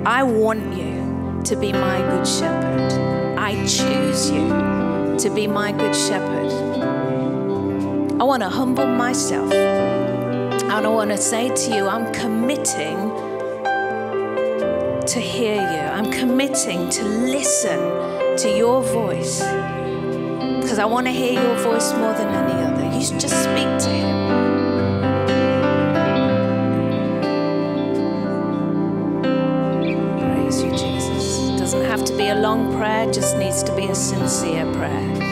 I 0.06 0.22
want 0.22 0.76
you 0.76 1.42
to 1.46 1.56
be 1.56 1.72
my 1.72 2.00
good 2.00 2.28
shepherd. 2.28 2.92
I 3.40 3.54
choose 3.66 4.30
you 4.30 4.50
to 5.18 5.34
be 5.34 5.48
my 5.48 5.72
good 5.72 5.96
shepherd. 5.96 6.52
I 8.20 8.24
want 8.26 8.44
to 8.44 8.50
humble 8.50 8.86
myself. 8.86 9.50
And 9.54 10.86
I 10.86 10.90
want 10.90 11.12
to 11.12 11.18
say 11.18 11.56
to 11.56 11.74
you, 11.74 11.88
I'm 11.88 12.14
committing 12.14 12.98
to 15.08 15.20
hear 15.22 15.56
you. 15.56 15.84
I'm 15.98 16.12
committing 16.12 16.90
to 16.90 17.04
listen 17.06 17.80
to 18.40 18.58
your 18.58 18.84
voice. 18.84 19.40
Because 19.40 20.80
I 20.80 20.86
want 20.86 21.08
to 21.08 21.14
hear 21.14 21.42
your 21.42 21.56
voice 21.60 21.94
more 21.94 22.12
than 22.12 22.28
any 22.28 22.62
other. 22.62 22.84
You 22.94 23.18
just 23.18 23.42
speak 23.42 23.70
to 23.86 23.90
him. 23.90 24.27
Be 32.18 32.30
a 32.30 32.36
long 32.36 32.76
prayer, 32.76 33.12
just 33.12 33.38
needs 33.38 33.62
to 33.62 33.76
be 33.76 33.86
a 33.86 33.96
sincere 33.96 34.66
prayer. 34.74 35.28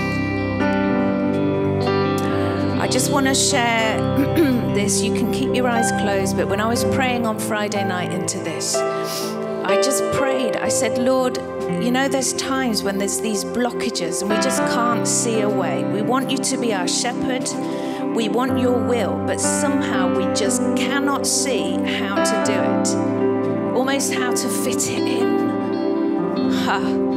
I 2.80 2.88
just 2.88 3.12
want 3.12 3.26
to 3.26 3.34
share 3.34 3.98
this. 4.76 5.02
You 5.02 5.14
can 5.14 5.34
keep 5.34 5.56
your 5.56 5.68
eyes 5.68 5.92
closed, 5.94 6.38
but 6.38 6.48
when 6.48 6.62
I 6.62 6.68
was 6.68 6.84
praying 6.84 7.26
on 7.26 7.40
Friday 7.40 7.84
night 7.84 8.14
into 8.14 8.38
this, 8.38 8.76
I 8.76 9.82
just 9.82 10.04
prayed. 10.14 10.58
I 10.58 10.70
said, 10.70 11.00
Lord, 11.00 11.38
you 11.84 11.90
know, 11.90 12.08
there's 12.08 12.34
times 12.34 12.84
when 12.84 13.00
there's 13.00 13.20
these 13.20 13.44
blockages 13.44 14.22
and 14.22 14.30
we 14.30 14.36
just 14.36 14.60
can't 14.76 15.08
see 15.08 15.42
a 15.42 15.50
way. 15.50 15.84
We 15.86 16.04
want 16.04 16.30
you 16.30 16.38
to 16.38 16.58
be 16.58 16.72
our 16.72 16.88
shepherd. 16.88 17.50
We 18.16 18.30
want 18.30 18.60
your 18.60 18.78
will, 18.88 19.18
but 19.26 19.42
somehow 19.42 20.16
we 20.16 20.32
just 20.36 20.62
cannot 20.78 21.26
see 21.26 21.74
how 21.98 22.16
to 22.16 22.44
do 22.46 22.54
it. 22.54 23.76
Almost 23.76 24.14
how 24.14 24.32
to 24.32 24.48
fit 24.48 24.90
it 24.90 25.00
in. 25.00 25.45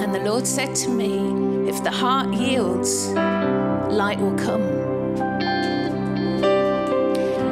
And 0.00 0.14
the 0.14 0.20
Lord 0.20 0.44
said 0.44 0.74
to 0.76 0.88
me, 0.88 1.68
if 1.68 1.84
the 1.84 1.90
heart 1.92 2.32
yields, 2.34 3.10
light 3.10 4.18
will 4.18 4.34
come. 4.34 4.80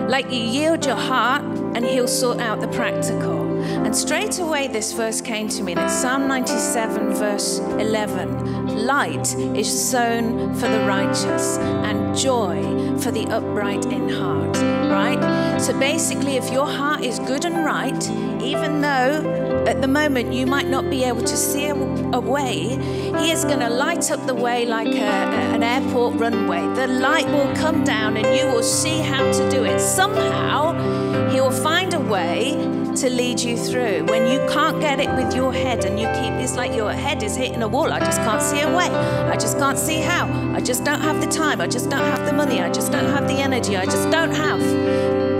Like 0.09 0.33
you 0.33 0.41
yield 0.41 0.85
your 0.85 0.97
heart, 0.97 1.45
and 1.77 1.85
He'll 1.85 2.09
sort 2.09 2.41
out 2.41 2.61
the 2.61 2.67
practical. 2.69 3.63
And 3.63 3.95
straight 3.95 4.41
away, 4.41 4.67
this 4.67 4.93
verse 4.93 5.21
came 5.21 5.49
to 5.51 5.63
me, 5.63 5.73
and 5.73 5.81
it's 5.83 5.95
Psalm 5.95 6.27
97, 6.27 7.15
verse 7.15 7.61
11. 7.61 8.87
Light 8.87 9.35
is 9.55 9.91
sown 9.91 10.53
for 10.55 10.67
the 10.67 10.81
righteous, 10.81 11.59
and 11.59 12.17
joy 12.17 12.63
for 12.99 13.13
the 13.13 13.27
upright 13.27 13.85
in 13.87 14.09
heart. 14.09 14.57
Right? 14.91 15.38
So 15.59 15.77
basically, 15.79 16.37
if 16.37 16.51
your 16.53 16.67
heart 16.67 17.03
is 17.03 17.19
good 17.19 17.45
and 17.45 17.65
right, 17.65 18.11
even 18.41 18.81
though 18.81 19.65
at 19.67 19.83
the 19.83 19.89
moment 19.89 20.33
you 20.33 20.47
might 20.47 20.69
not 20.69 20.89
be 20.89 21.03
able 21.05 21.21
to 21.21 21.37
see 21.37 21.67
a, 21.67 21.75
a 21.75 22.21
way, 22.21 22.79
He 23.19 23.33
is 23.33 23.45
going 23.45 23.59
to 23.59 23.69
light 23.69 24.11
up 24.13 24.25
the 24.27 24.35
way 24.35 24.65
like 24.65 24.95
a, 24.95 25.13
an 25.55 25.63
airport 25.63 26.15
runway. 26.15 26.61
The 26.75 26.87
light 26.87 27.27
will 27.27 27.53
come 27.57 27.83
down 27.83 28.17
and 28.17 28.37
you 28.37 28.47
will 28.47 28.63
see 28.63 29.01
how 29.01 29.31
to 29.31 29.51
do 29.51 29.65
it. 29.65 29.81
Somehow, 29.81 31.29
He 31.31 31.41
will 31.41 31.51
find 31.51 31.93
a 31.93 32.01
way 32.01 32.53
to 32.97 33.11
lead 33.11 33.41
you 33.41 33.57
through. 33.57 34.05
When 34.05 34.27
you 34.27 34.39
can't 34.49 34.81
get 34.81 35.01
it 35.01 35.11
with 35.17 35.35
your 35.35 35.53
head 35.53 35.85
and 35.85 35.99
you 35.99 36.07
keep, 36.07 36.33
it's 36.35 36.57
like 36.57 36.75
your 36.75 36.93
head 36.93 37.23
is 37.23 37.37
hitting 37.37 37.63
a 37.63 37.69
wall. 37.69 37.93
I 37.93 37.99
just 37.99 38.21
can't 38.21 38.43
see 38.43 38.61
a 38.61 38.69
way. 38.69 38.89
I 38.89 39.35
just 39.35 39.59
can't 39.59 39.79
see 39.79 40.01
how. 40.01 40.27
I 40.55 40.61
just 40.61 40.85
don't 40.85 41.01
have 41.01 41.21
the 41.21 41.27
time. 41.27 41.61
I 41.61 41.67
just 41.67 41.91
don't 41.91 42.05
have 42.05 42.25
the 42.27 42.33
money. 42.33 42.61
I 42.61 42.71
just 42.71 42.93
don't 42.93 43.11
have 43.11 43.27
the 43.27 43.35
energy. 43.35 43.77
I 43.77 43.85
just 43.85 44.09
don't 44.11 44.31
have. 44.31 45.38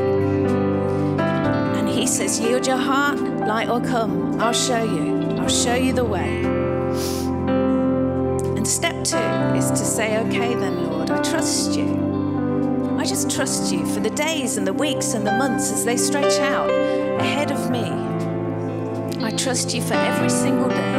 Says, 2.09 2.41
Yield 2.41 2.67
your 2.67 2.79
heart, 2.79 3.21
light 3.47 3.69
will 3.69 3.81
come. 3.81 4.41
I'll 4.41 4.53
show 4.53 4.83
you. 4.83 5.37
I'll 5.39 5.49
show 5.49 5.75
you 5.75 5.93
the 5.93 6.05
way. 6.05 6.43
And 8.57 8.67
step 8.67 9.05
two 9.05 9.19
is 9.55 9.71
to 9.71 9.77
say, 9.77 10.19
Okay, 10.27 10.55
then, 10.55 10.85
Lord, 10.87 11.11
I 11.11 11.23
trust 11.23 11.79
you. 11.79 12.97
I 12.99 13.05
just 13.05 13.31
trust 13.31 13.73
you 13.73 13.87
for 13.87 14.01
the 14.01 14.11
days 14.11 14.57
and 14.57 14.67
the 14.67 14.73
weeks 14.73 15.15
and 15.15 15.25
the 15.25 15.33
months 15.33 15.71
as 15.71 15.85
they 15.85 15.97
stretch 15.97 16.41
out 16.41 16.71
ahead 17.21 17.53
of 17.53 17.71
me. 17.71 17.85
I 19.23 19.31
trust 19.31 19.73
you 19.73 19.83
for 19.83 19.95
every 19.95 20.31
single 20.31 20.71
day. 20.71 20.99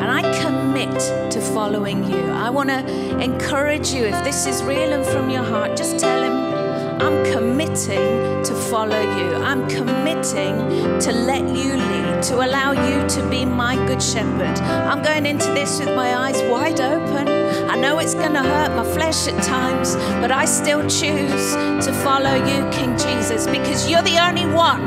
And 0.00 0.10
I 0.10 0.22
commit 0.40 0.98
to 1.32 1.40
following 1.40 2.02
you. 2.10 2.22
I 2.30 2.48
want 2.48 2.70
to 2.70 3.18
encourage 3.20 3.92
you, 3.92 4.04
if 4.04 4.24
this 4.24 4.46
is 4.46 4.62
real 4.62 4.92
and 4.92 5.04
from 5.04 5.28
your 5.28 5.42
heart, 5.42 5.76
just 5.76 5.98
tell 5.98 6.22
him, 6.22 6.53
I'm 7.00 7.24
committing 7.32 8.42
to 8.44 8.54
follow 8.54 9.00
you. 9.00 9.34
I'm 9.36 9.68
committing 9.68 10.56
to 11.00 11.12
let 11.12 11.42
you 11.42 11.76
lead, 11.76 12.22
to 12.24 12.36
allow 12.36 12.72
you 12.72 13.06
to 13.08 13.28
be 13.28 13.44
my 13.44 13.76
good 13.86 14.02
shepherd. 14.02 14.58
I'm 14.60 15.02
going 15.02 15.26
into 15.26 15.52
this 15.52 15.78
with 15.80 15.94
my 15.94 16.14
eyes 16.16 16.40
wide 16.50 16.80
open. 16.80 17.28
I 17.68 17.76
know 17.76 17.98
it's 17.98 18.14
going 18.14 18.32
to 18.34 18.42
hurt 18.42 18.76
my 18.76 18.84
flesh 18.84 19.26
at 19.26 19.42
times, 19.42 19.96
but 20.20 20.30
I 20.30 20.44
still 20.44 20.82
choose 20.82 21.54
to 21.86 21.92
follow 22.04 22.34
you, 22.34 22.68
King 22.70 22.96
Jesus, 22.96 23.46
because 23.46 23.88
you're 23.90 24.02
the 24.02 24.18
only 24.18 24.46
one 24.46 24.80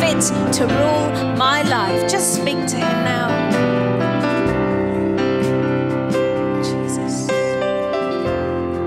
fit 0.00 0.20
to 0.54 0.66
rule 0.66 1.36
my 1.36 1.62
life. 1.62 2.08
Just 2.10 2.34
speak 2.34 2.66
to 2.66 2.76
him 2.76 3.04
now. 3.04 3.28
Jesus. 6.62 7.28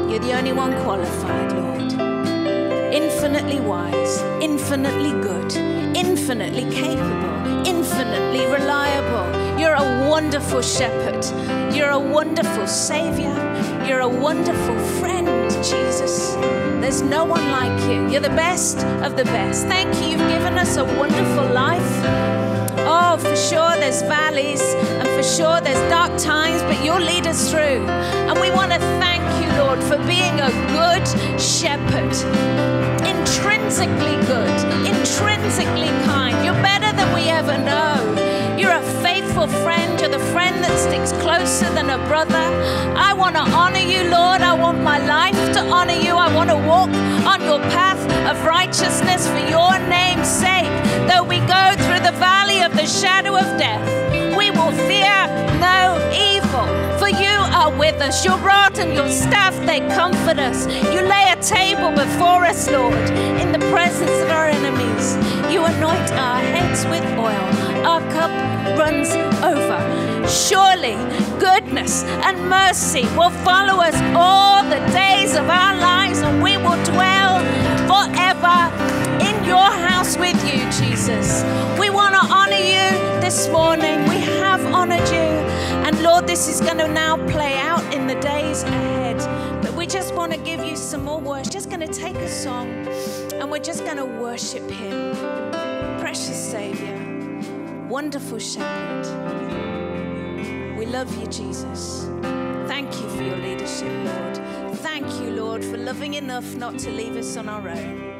You're 0.10 0.20
the 0.20 0.34
only 0.38 0.54
one 0.54 0.74
qualified, 0.84 1.21
infinitely 4.72 5.12
good, 5.22 5.54
infinitely 5.98 6.64
capable, 6.72 7.68
infinitely 7.68 8.46
reliable. 8.46 9.60
You're 9.60 9.74
a 9.74 10.10
wonderful 10.10 10.62
shepherd. 10.62 11.26
You're 11.76 11.90
a 11.90 12.00
wonderful 12.00 12.66
savior. 12.68 13.36
You're 13.86 14.00
a 14.00 14.08
wonderful 14.08 14.80
friend, 15.02 15.52
Jesus. 15.56 16.36
There's 16.80 17.02
no 17.02 17.26
one 17.26 17.52
like 17.52 17.82
you. 17.82 18.10
You're 18.10 18.22
the 18.22 18.30
best 18.30 18.78
of 19.04 19.18
the 19.18 19.26
best. 19.26 19.68
Thank 19.68 19.94
you. 19.96 20.12
You've 20.12 20.30
given 20.30 20.54
us 20.58 20.78
a 20.78 20.86
wonderful 20.86 21.52
life. 21.52 21.92
Oh, 22.88 23.18
for 23.20 23.36
sure 23.36 23.76
there's 23.76 24.02
valleys 24.04 24.62
and 24.62 25.08
for 25.10 25.24
sure 25.24 25.60
there's 25.60 25.90
dark 25.90 26.18
times, 26.18 26.62
but 26.64 26.82
you'll 26.82 27.02
lead 27.02 27.28
us 27.28 27.52
through. 27.52 27.86
And 28.30 28.40
we 28.40 28.50
want 28.52 28.72
to 28.72 28.80
thank 28.80 29.11
Lord, 29.72 29.84
for 29.86 30.06
being 30.06 30.38
a 30.42 30.52
good 30.76 31.08
shepherd 31.40 32.12
intrinsically 33.08 34.18
good, 34.28 34.58
intrinsically 34.86 35.88
kind. 36.04 36.36
You're 36.44 36.62
better 36.62 36.92
than 36.94 37.14
we 37.16 37.30
ever 37.30 37.58
know. 37.58 37.96
You're 38.58 38.76
a 38.76 38.82
faithful 39.02 39.48
friend. 39.48 39.98
You're 39.98 40.10
the 40.10 40.26
friend 40.34 40.62
that 40.62 40.78
sticks 40.78 41.14
closer 41.24 41.74
than 41.74 41.90
a 41.90 41.98
brother. 42.10 42.46
I 42.98 43.14
want 43.14 43.38
to 43.38 43.44
honor 43.44 43.80
you, 43.80 44.10
Lord. 44.10 44.42
I 44.42 44.54
want 44.54 44.82
my 44.82 45.00
life 45.08 45.40
to 45.54 45.62
honor 45.62 45.94
you. 45.94 46.16
I 46.18 46.36
want 46.36 46.50
to 46.50 46.58
walk 46.58 46.90
on 47.26 47.42
your 47.42 47.60
path 47.72 48.02
of 48.30 48.44
righteousness 48.44 49.26
for 49.26 49.40
your 49.48 49.80
name's 49.88 50.28
sake. 50.28 50.68
Though 51.08 51.24
we 51.24 51.40
go 51.48 51.64
through 51.78 52.04
the 52.04 52.16
valley 52.20 52.62
of 52.62 52.74
the 52.74 52.86
shadow 52.86 53.38
of 53.38 53.46
death, 53.58 54.01
us. 58.02 58.26
Your 58.26 58.38
rod 58.40 58.78
and 58.80 58.94
your 58.94 59.10
staff, 59.10 59.56
they 59.66 59.80
comfort 59.96 60.40
us. 60.40 60.66
You 60.94 61.02
lay 61.02 61.32
a 61.32 61.42
table 61.42 61.92
before 61.92 62.44
us, 62.46 62.70
Lord, 62.70 63.10
in 63.40 63.52
the 63.52 63.60
presence 63.72 64.12
of 64.24 64.30
our 64.30 64.48
enemies. 64.48 65.16
You 65.52 65.64
anoint 65.66 66.12
our 66.12 66.40
heads 66.40 66.86
with 66.86 67.06
oil. 67.18 67.46
Our 67.86 68.02
cup 68.12 68.32
runs 68.78 69.10
over. 69.44 69.80
Surely 70.28 70.96
goodness 71.40 72.04
and 72.26 72.50
mercy 72.50 73.04
will 73.18 73.34
follow 73.44 73.82
us 73.82 73.96
all 74.16 74.64
the 74.64 74.80
days 74.92 75.36
of 75.36 75.50
our 75.50 75.76
lives, 75.76 76.20
and 76.20 76.42
we 76.42 76.58
will 76.58 76.82
dwell 76.84 77.40
forever 77.92 78.60
in 79.22 79.44
your 79.46 79.70
house 79.88 80.18
with 80.18 80.40
you, 80.46 80.64
Jesus. 80.72 81.44
We 81.80 81.90
want 81.90 82.16
to 82.16 82.24
honor 82.34 82.56
you 82.56 83.22
this 83.22 83.50
morning. 83.50 84.08
We 84.10 84.18
have 84.42 84.66
honored 84.74 85.08
you. 85.10 85.42
Lord, 86.02 86.26
this 86.26 86.48
is 86.48 86.60
going 86.60 86.80
to 86.80 86.88
now 86.88 87.16
play 87.28 87.58
out 87.60 87.84
in 87.94 88.08
the 88.08 88.16
days 88.16 88.64
ahead. 88.64 89.18
But 89.62 89.74
we 89.74 89.86
just 89.86 90.16
want 90.16 90.32
to 90.32 90.40
give 90.40 90.66
you 90.66 90.76
some 90.76 91.04
more 91.04 91.20
words. 91.20 91.48
Just 91.48 91.70
going 91.70 91.82
to 91.82 91.94
take 91.94 92.16
a 92.16 92.28
song 92.28 92.88
and 93.36 93.52
we're 93.52 93.60
just 93.60 93.86
going 93.86 93.98
to 93.98 94.06
worship 94.06 94.68
Him. 94.70 95.16
Precious 96.00 96.52
Savior, 96.52 96.98
wonderful 97.88 98.40
Shepherd. 98.40 99.06
We 100.76 100.88
love 100.88 101.16
you, 101.20 101.28
Jesus. 101.28 102.10
Thank 102.68 102.92
you 103.00 103.08
for 103.10 103.22
your 103.22 103.38
leadership, 103.38 103.92
Lord. 104.04 104.78
Thank 104.78 105.06
you, 105.22 105.30
Lord, 105.32 105.64
for 105.64 105.78
loving 105.78 106.16
enough 106.16 106.56
not 106.56 106.80
to 106.80 106.90
leave 106.90 107.16
us 107.16 107.38
on 107.38 107.48
our 107.48 107.70
own. 107.70 108.11